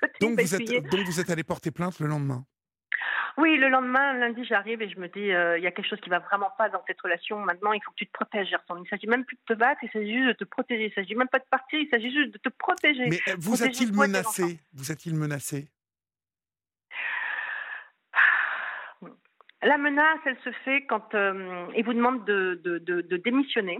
[0.00, 2.44] côté, donc vous, êtes, donc vous êtes allé porter plainte le lendemain?
[3.36, 6.00] Oui, le lendemain, lundi, j'arrive et je me dis, euh, il y a quelque chose
[6.00, 7.38] qui va vraiment pas dans cette relation.
[7.38, 8.82] Maintenant, il faut que tu te protèges, Gerson.
[8.82, 10.86] Il s'agit même plus de te battre, il s'agit juste de te protéger.
[10.86, 13.06] Il s'agit même pas de partir, il s'agit juste de te protéger.
[13.08, 14.58] Mais euh, vous a-t-il menacé?
[14.74, 15.68] Vous a-t-il menacé?
[19.62, 23.78] La menace, elle se fait quand euh, il vous demande de, de, de démissionner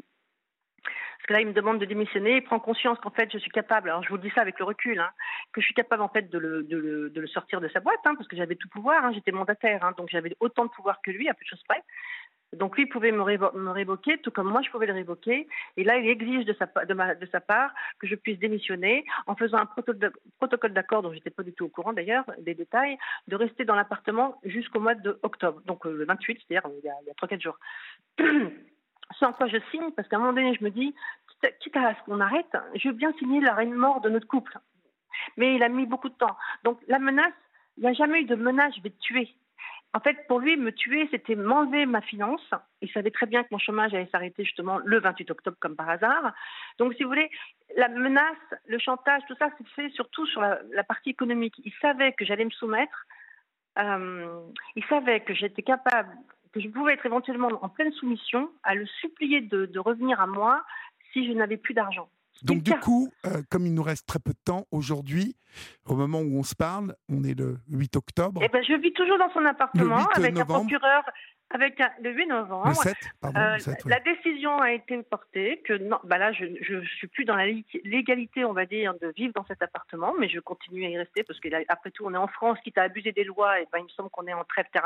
[1.27, 3.91] que là, il me demande de démissionner, il prend conscience qu'en fait, je suis capable,
[3.91, 5.11] alors je vous dis ça avec le recul, hein,
[5.53, 8.37] que je suis capable en fait de le, sortir de sa boîte, hein, parce que
[8.37, 11.45] j'avais tout pouvoir, hein, j'étais mandataire, donc j'avais autant de pouvoir que lui, à peu
[11.45, 11.83] de choses près.
[12.55, 13.23] Donc lui pouvait me,
[13.71, 15.47] révoquer, tout comme moi je pouvais le révoquer.
[15.77, 19.67] Et là, il exige de sa, ma, part que je puisse démissionner en faisant un
[19.67, 22.97] protocole d'accord, dont j'étais pas du tout au courant d'ailleurs des détails,
[23.27, 26.95] de rester dans l'appartement jusqu'au mois d'octobre, donc euh, le 28, c'est-à-dire il y a,
[26.95, 27.59] a 3-4 jours.
[29.19, 30.95] sans quoi je signe, parce qu'à un moment donné, je me dis,
[31.61, 34.59] quitte à ce qu'on arrête, je veux bien signer l'arrêt de mort de notre couple.
[35.37, 36.37] Mais il a mis beaucoup de temps.
[36.65, 37.33] Donc la menace,
[37.77, 39.35] il n'y a jamais eu de menace, je vais te tuer.
[39.95, 42.43] En fait, pour lui, me tuer, c'était m'enlever ma finance.
[42.83, 45.89] Il savait très bien que mon chômage allait s'arrêter justement le 28 octobre, comme par
[45.89, 46.35] hasard.
[46.79, 47.31] Donc, si vous voulez,
[47.75, 48.37] la menace,
[48.67, 51.55] le chantage, tout ça, c'est fait surtout sur la, partie économique.
[51.65, 53.07] Il savait que j'allais me soumettre.
[53.79, 54.41] Euh,
[54.77, 56.11] il savait que j'étais capable
[56.59, 60.65] que je pouvais être éventuellement en pleine soumission, à le supplier de, revenir à moi
[61.13, 62.09] si je n'avais plus d'argent.
[62.43, 65.37] Donc du coup, euh, comme il nous reste très peu de temps aujourd'hui,
[65.87, 68.41] au moment où on se parle, on est le 8 octobre.
[68.45, 71.03] Eh ben, je vis toujours dans son appartement avec un procureur
[71.51, 72.73] avec le 8 novembre,
[73.25, 73.57] euh,
[73.87, 77.47] la décision a été portée que non, bah là je ne suis plus dans la
[77.85, 81.23] légalité, on va dire, de vivre dans cet appartement, mais je continue à y rester
[81.23, 83.79] parce que après tout, on est en France, quitte à abuser des lois, et ben
[83.79, 84.81] il me semble qu'on est en trêve, euh,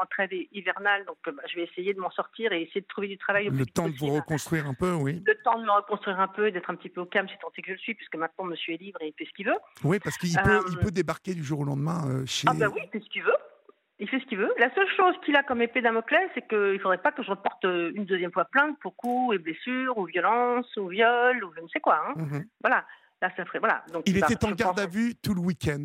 [0.00, 3.08] en trêve hivernale, donc bah, je vais essayer de m'en sortir et essayer de trouver
[3.08, 3.50] du travail.
[3.50, 5.22] Le temps de vous reconstruire un peu, oui.
[5.26, 7.48] Le temps de me reconstruire un peu, d'être un petit peu au calme, c'est tant
[7.50, 9.58] que je le suis, puisque maintenant Monsieur est libre et il fait ce qu'il veut.
[9.84, 12.46] Oui, parce qu'il peut, il euh, peut débarquer du jour au lendemain chez.
[12.48, 13.36] Ah bah oui, il fait ce qu'il veut
[14.02, 14.52] il fait ce qu'il veut.
[14.58, 17.30] La seule chose qu'il a comme épée Damoclès, c'est qu'il ne faudrait pas que je
[17.30, 21.60] reporte une deuxième fois plainte pour coups et blessures, ou violence, ou viol, ou je
[21.60, 22.02] ne sais quoi.
[22.04, 22.14] Hein.
[22.16, 22.44] Mhm.
[22.60, 22.84] Voilà.
[23.22, 23.60] Là, ça ferait.
[23.60, 23.84] Voilà.
[23.92, 25.84] Donc, il était en garde à vue tout le week-end.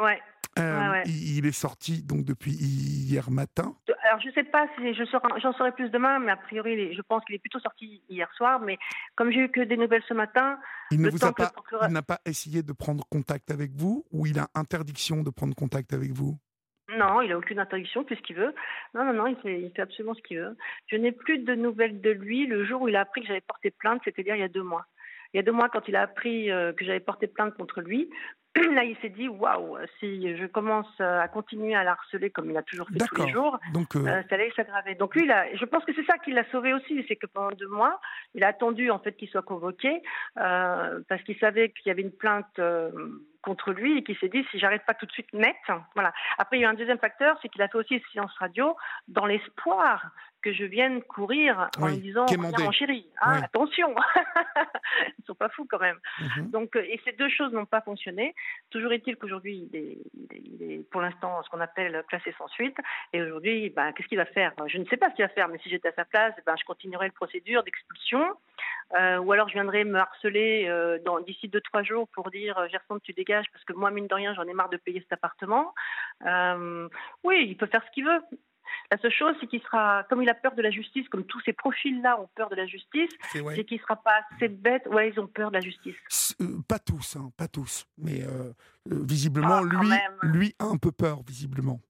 [0.00, 0.20] Ouais.
[0.58, 3.74] Euh, il est sorti donc depuis hier matin.
[4.04, 5.02] Alors je ne sais pas si je
[5.42, 8.60] j'en saurai plus demain, mais a priori je pense qu'il est plutôt sorti hier soir.
[8.60, 8.78] Mais
[9.16, 10.60] comme j'ai eu que des nouvelles ce matin,
[10.92, 11.50] il ne vous a pas,
[11.88, 15.56] il n'a pas essayé de prendre contact avec vous ou il a interdiction de prendre
[15.56, 16.38] contact avec vous?
[16.96, 18.54] Non, il n'a aucune interdiction, ce qu'il veut.
[18.94, 20.56] Non, non, non, il fait, il fait absolument ce qu'il veut.
[20.86, 23.40] Je n'ai plus de nouvelles de lui le jour où il a appris que j'avais
[23.40, 24.86] porté plainte, c'est-à-dire il y a deux mois.
[25.32, 27.80] Il y a deux mois, quand il a appris euh, que j'avais porté plainte contre
[27.80, 28.08] lui,
[28.74, 32.56] là, il s'est dit waouh, si je commence à continuer à la harceler comme il
[32.56, 34.22] a toujours fait tous les jours, donc euh, euh...
[34.28, 34.94] ça allait s'aggraver.
[34.94, 37.54] Donc lui, là, je pense que c'est ça qui l'a sauvé aussi, c'est que pendant
[37.56, 38.00] deux mois,
[38.34, 40.02] il a attendu en fait qu'il soit convoqué
[40.38, 42.60] euh, parce qu'il savait qu'il y avait une plainte
[43.42, 45.56] contre lui et qu'il s'est dit si j'arrête pas tout de suite net,
[45.94, 46.12] voilà.
[46.38, 48.76] Après, il y a un deuxième facteur, c'est qu'il a fait aussi séance radio
[49.08, 50.10] dans l'espoir
[50.44, 53.94] que je vienne courir en lui disant mon chéri, hein, attention,
[55.18, 55.98] ils sont pas fous quand même.
[56.20, 56.50] Mhm.
[56.50, 58.34] Donc, et ces deux choses n'ont pas fonctionné.
[58.70, 62.76] Toujours est-il qu'aujourd'hui, il est, pour l'instant ce qu'on appelle classé sans suite.
[63.12, 64.52] Et aujourd'hui, ben, qu'est-ce qu'il va faire?
[64.66, 66.56] Je ne sais pas ce qu'il va faire, mais si j'étais à sa place, ben,
[66.58, 68.24] je continuerais le procédure d'expulsion.
[68.98, 72.68] Euh, ou alors je viendrais me harceler euh, d'ici deux trois jours pour dire euh,
[72.68, 75.14] Gerson tu dégages parce que moi mine de rien j'en ai marre de payer cet
[75.14, 75.74] appartement.
[77.24, 78.20] oui, il peut faire ce qu'il veut.
[78.90, 81.40] La seule chose, c'est qu'il sera, comme il a peur de la justice, comme tous
[81.40, 84.86] ces profils-là ont peur de la justice, c'est qu'il ne sera pas assez bête.
[84.86, 85.94] Ouais, ils ont peur de la justice.
[86.40, 87.86] Euh, pas tous, hein, pas tous.
[87.98, 88.52] Mais euh,
[88.90, 89.90] euh, visiblement, ah, lui,
[90.22, 91.80] lui a un peu peur, visiblement.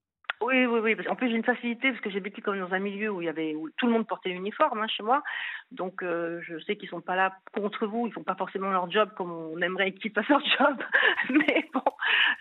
[0.84, 1.08] Oui, oui, oui.
[1.08, 3.24] En plus, j'ai une facilité parce que j'ai vécu comme dans un milieu où il
[3.24, 5.22] y avait où tout le monde portait l'uniforme hein, chez moi.
[5.70, 8.06] Donc, euh, je sais qu'ils sont pas là contre vous.
[8.06, 10.76] Ils font pas forcément leur job comme on aimerait qu'ils fassent leur job.
[11.30, 11.82] Mais bon,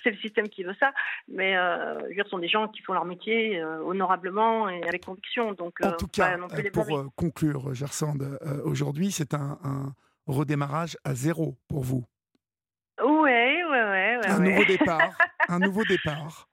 [0.03, 0.91] c'est le système qui veut ça.
[1.27, 4.69] Mais euh, je veux dire, ce sont des gens qui font leur métier euh, honorablement
[4.69, 5.53] et avec conviction.
[5.53, 6.37] Donc, en tout cas,
[6.73, 9.93] pour conclure, Gersande, aujourd'hui, c'est un, un
[10.27, 12.03] redémarrage à zéro pour vous.
[13.01, 14.19] Ouais, ouais, ouais.
[14.27, 15.17] un nouveau départ.
[15.47, 16.49] un nouveau départ.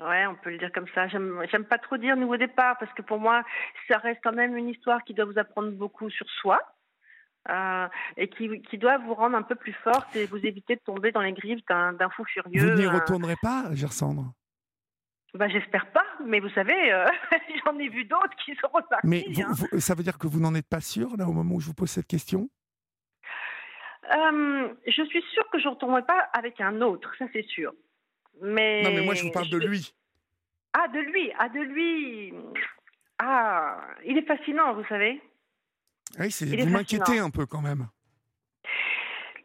[0.00, 1.08] Ouais, on peut le dire comme ça.
[1.08, 3.42] J'aime pas trop dire nouveau départ parce que pour moi,
[3.88, 6.60] ça reste quand même une histoire qui doit vous apprendre beaucoup sur soi.
[7.48, 7.86] Euh,
[8.16, 11.12] et qui, qui, doit vous rendre un peu plus forte et vous éviter de tomber
[11.12, 12.60] dans les griffes d'un fou furieux.
[12.60, 12.90] Vous n'y euh.
[12.90, 14.32] retournerez pas, Gersandre
[15.32, 17.06] bah, J'espère pas, mais vous savez, euh,
[17.64, 19.06] j'en ai vu d'autres qui sont repartis.
[19.06, 19.78] Mais hein.
[19.78, 21.74] ça veut dire que vous n'en êtes pas sûr, là, au moment où je vous
[21.74, 22.48] pose cette question?
[24.86, 27.72] Je suis sûre que je ne retournerai pas avec un autre, ça c'est sûr.
[28.42, 29.94] Mais non, mais moi je vous parle de lui.
[30.72, 32.34] Ah, de lui, ah, de lui.
[33.18, 35.20] Ah, il est fascinant, vous savez.
[36.18, 37.88] Oui, vous m'inquiétez un peu quand même.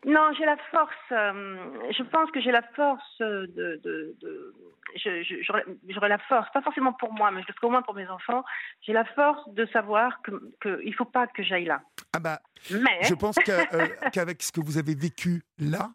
[0.05, 0.95] Non, j'ai la force.
[1.11, 1.57] Euh,
[1.91, 3.80] je pense que j'ai la force de.
[3.84, 4.55] de, de
[5.89, 8.07] J'aurais la force, pas forcément pour moi, mais je le ferai au moins pour mes
[8.09, 8.43] enfants.
[8.81, 11.81] J'ai la force de savoir qu'il que ne faut pas que j'aille là.
[12.13, 12.41] Ah bah,
[12.72, 13.03] mais...
[13.03, 15.91] je pense euh, qu'avec ce que vous avez vécu là,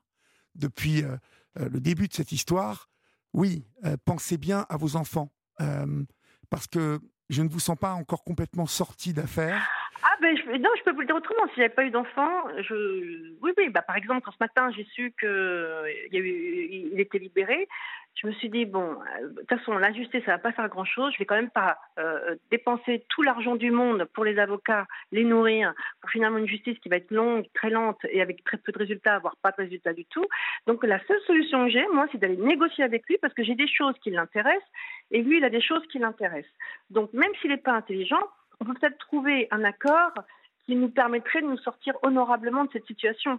[0.55, 1.16] depuis euh,
[1.59, 2.89] le début de cette histoire,
[3.33, 3.66] oui,
[4.05, 5.31] pensez bien à vos enfants.
[6.51, 9.66] parce que je ne vous sens pas encore complètement sorti d'affaires.
[10.02, 11.47] Ah ben non, je peux vous le dire autrement.
[11.48, 13.68] Si j'avais pas eu d'enfant, je oui oui.
[13.70, 17.66] Bah par exemple quand ce matin j'ai su que il, eu, il était libéré,
[18.14, 20.68] je me suis dit bon, euh, de toute façon la justice ça va pas faire
[20.68, 21.12] grand chose.
[21.14, 25.24] Je vais quand même pas euh, dépenser tout l'argent du monde pour les avocats, les
[25.24, 28.73] nourrir, pour finalement une justice qui va être longue, très lente et avec très peu
[28.73, 30.24] de résultats, voire pas de résultats du tout.
[30.66, 33.55] Donc la seule solution que j'ai, moi, c'est d'aller négocier avec lui parce que j'ai
[33.55, 34.68] des choses qui l'intéressent
[35.10, 36.52] et lui il a des choses qui l'intéressent.
[36.90, 38.23] Donc même s'il n'est pas intelligent
[38.61, 40.12] on peut peut-être trouver un accord
[40.65, 43.39] qui nous permettrait de nous sortir honorablement de cette situation.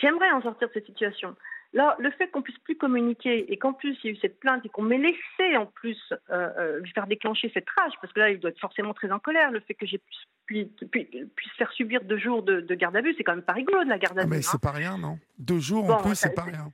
[0.00, 1.36] J'aimerais en sortir de cette situation.
[1.74, 4.40] Là, le fait qu'on puisse plus communiquer et qu'en plus il y a eu cette
[4.40, 5.98] plainte et qu'on m'ait laissé en plus
[6.30, 9.12] euh, euh, lui faire déclencher cette rage, parce que là il doit être forcément très
[9.12, 10.00] en colère, le fait que j'ai
[10.48, 13.84] puisse, puisse, faire subir deux jours de, garde à vue, c'est quand même pas rigolo
[13.84, 14.30] de la garde à ah, vue.
[14.30, 14.60] mais c'est hein.
[14.62, 15.18] pas rien, non?
[15.38, 16.72] Deux jours en plus, c'est pas rien.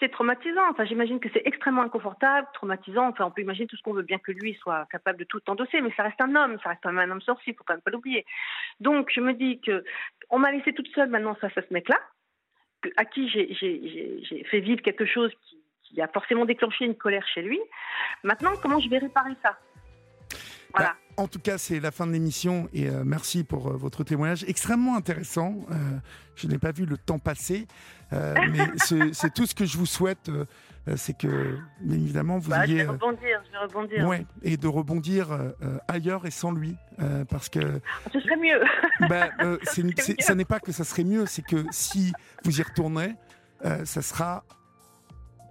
[0.00, 0.68] C'est traumatisant.
[0.70, 3.08] Enfin, j'imagine que c'est extrêmement inconfortable, traumatisant.
[3.08, 5.40] Enfin, on peut imaginer tout ce qu'on veut, bien que lui soit capable de tout
[5.48, 7.64] endosser, mais ça reste un homme, ça reste quand même un homme sorcier, il faut
[7.64, 8.26] quand même pas l'oublier.
[8.80, 9.84] Donc, je me dis que
[10.30, 11.98] on m'a laissé toute seule maintenant face à ce mec-là
[12.96, 15.30] à qui j'ai fait vivre quelque chose
[15.84, 17.60] qui, a forcément déclenché une colère chez lui.
[18.24, 19.56] Maintenant, comment je vais réparer ça?
[20.74, 20.90] Voilà.
[20.90, 24.02] Bah, en tout cas, c'est la fin de l'émission et euh, merci pour euh, votre
[24.02, 25.60] témoignage extrêmement intéressant.
[25.70, 25.74] Euh,
[26.34, 27.66] je n'ai pas vu le temps passer,
[28.12, 28.66] mais
[29.12, 30.30] c'est tout ce que je vous souhaite,
[30.96, 32.80] c'est que, bien évidemment, vous bah, ayez.
[32.80, 34.08] Je vais rebondir, je vais rebondir.
[34.08, 35.36] Ouais, et de rebondir
[35.88, 36.76] ailleurs et sans lui,
[37.28, 37.80] parce que.
[38.12, 38.60] Ce serait mieux.
[39.08, 39.30] Bah,
[40.20, 42.12] ça n'est pas que ça serait mieux, c'est que si
[42.44, 43.14] vous y retournez,
[43.84, 44.44] ça sera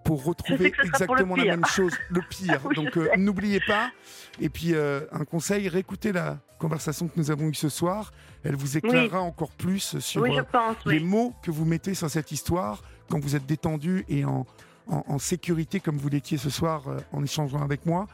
[0.03, 2.59] pour retrouver exactement la même chose, le pire.
[2.75, 3.91] Donc euh, n'oubliez pas.
[4.39, 8.11] Et puis euh, un conseil, réécoutez la conversation que nous avons eue ce soir.
[8.43, 10.43] Elle vous éclairera encore plus sur euh,
[10.85, 14.45] les mots que vous mettez sur cette histoire quand vous êtes détendu et en,
[14.87, 18.07] en, sécurité comme vous l'étiez ce soir en échangeant avec moi.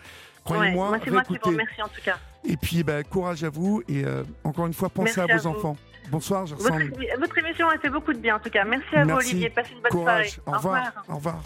[0.44, 2.18] Croyez-moi, ouais, moi, c'est en tout cas.
[2.44, 4.04] Et puis bah, courage à vous et
[4.44, 5.78] encore une fois pensez à vos enfants.
[6.10, 8.64] Bonsoir, je votre, votre, émission a fait beaucoup de bien en tout cas.
[8.64, 10.30] Merci à vous Olivier, passez une bonne soirée.
[10.46, 11.06] Au revoir.
[11.08, 11.44] Au revoir.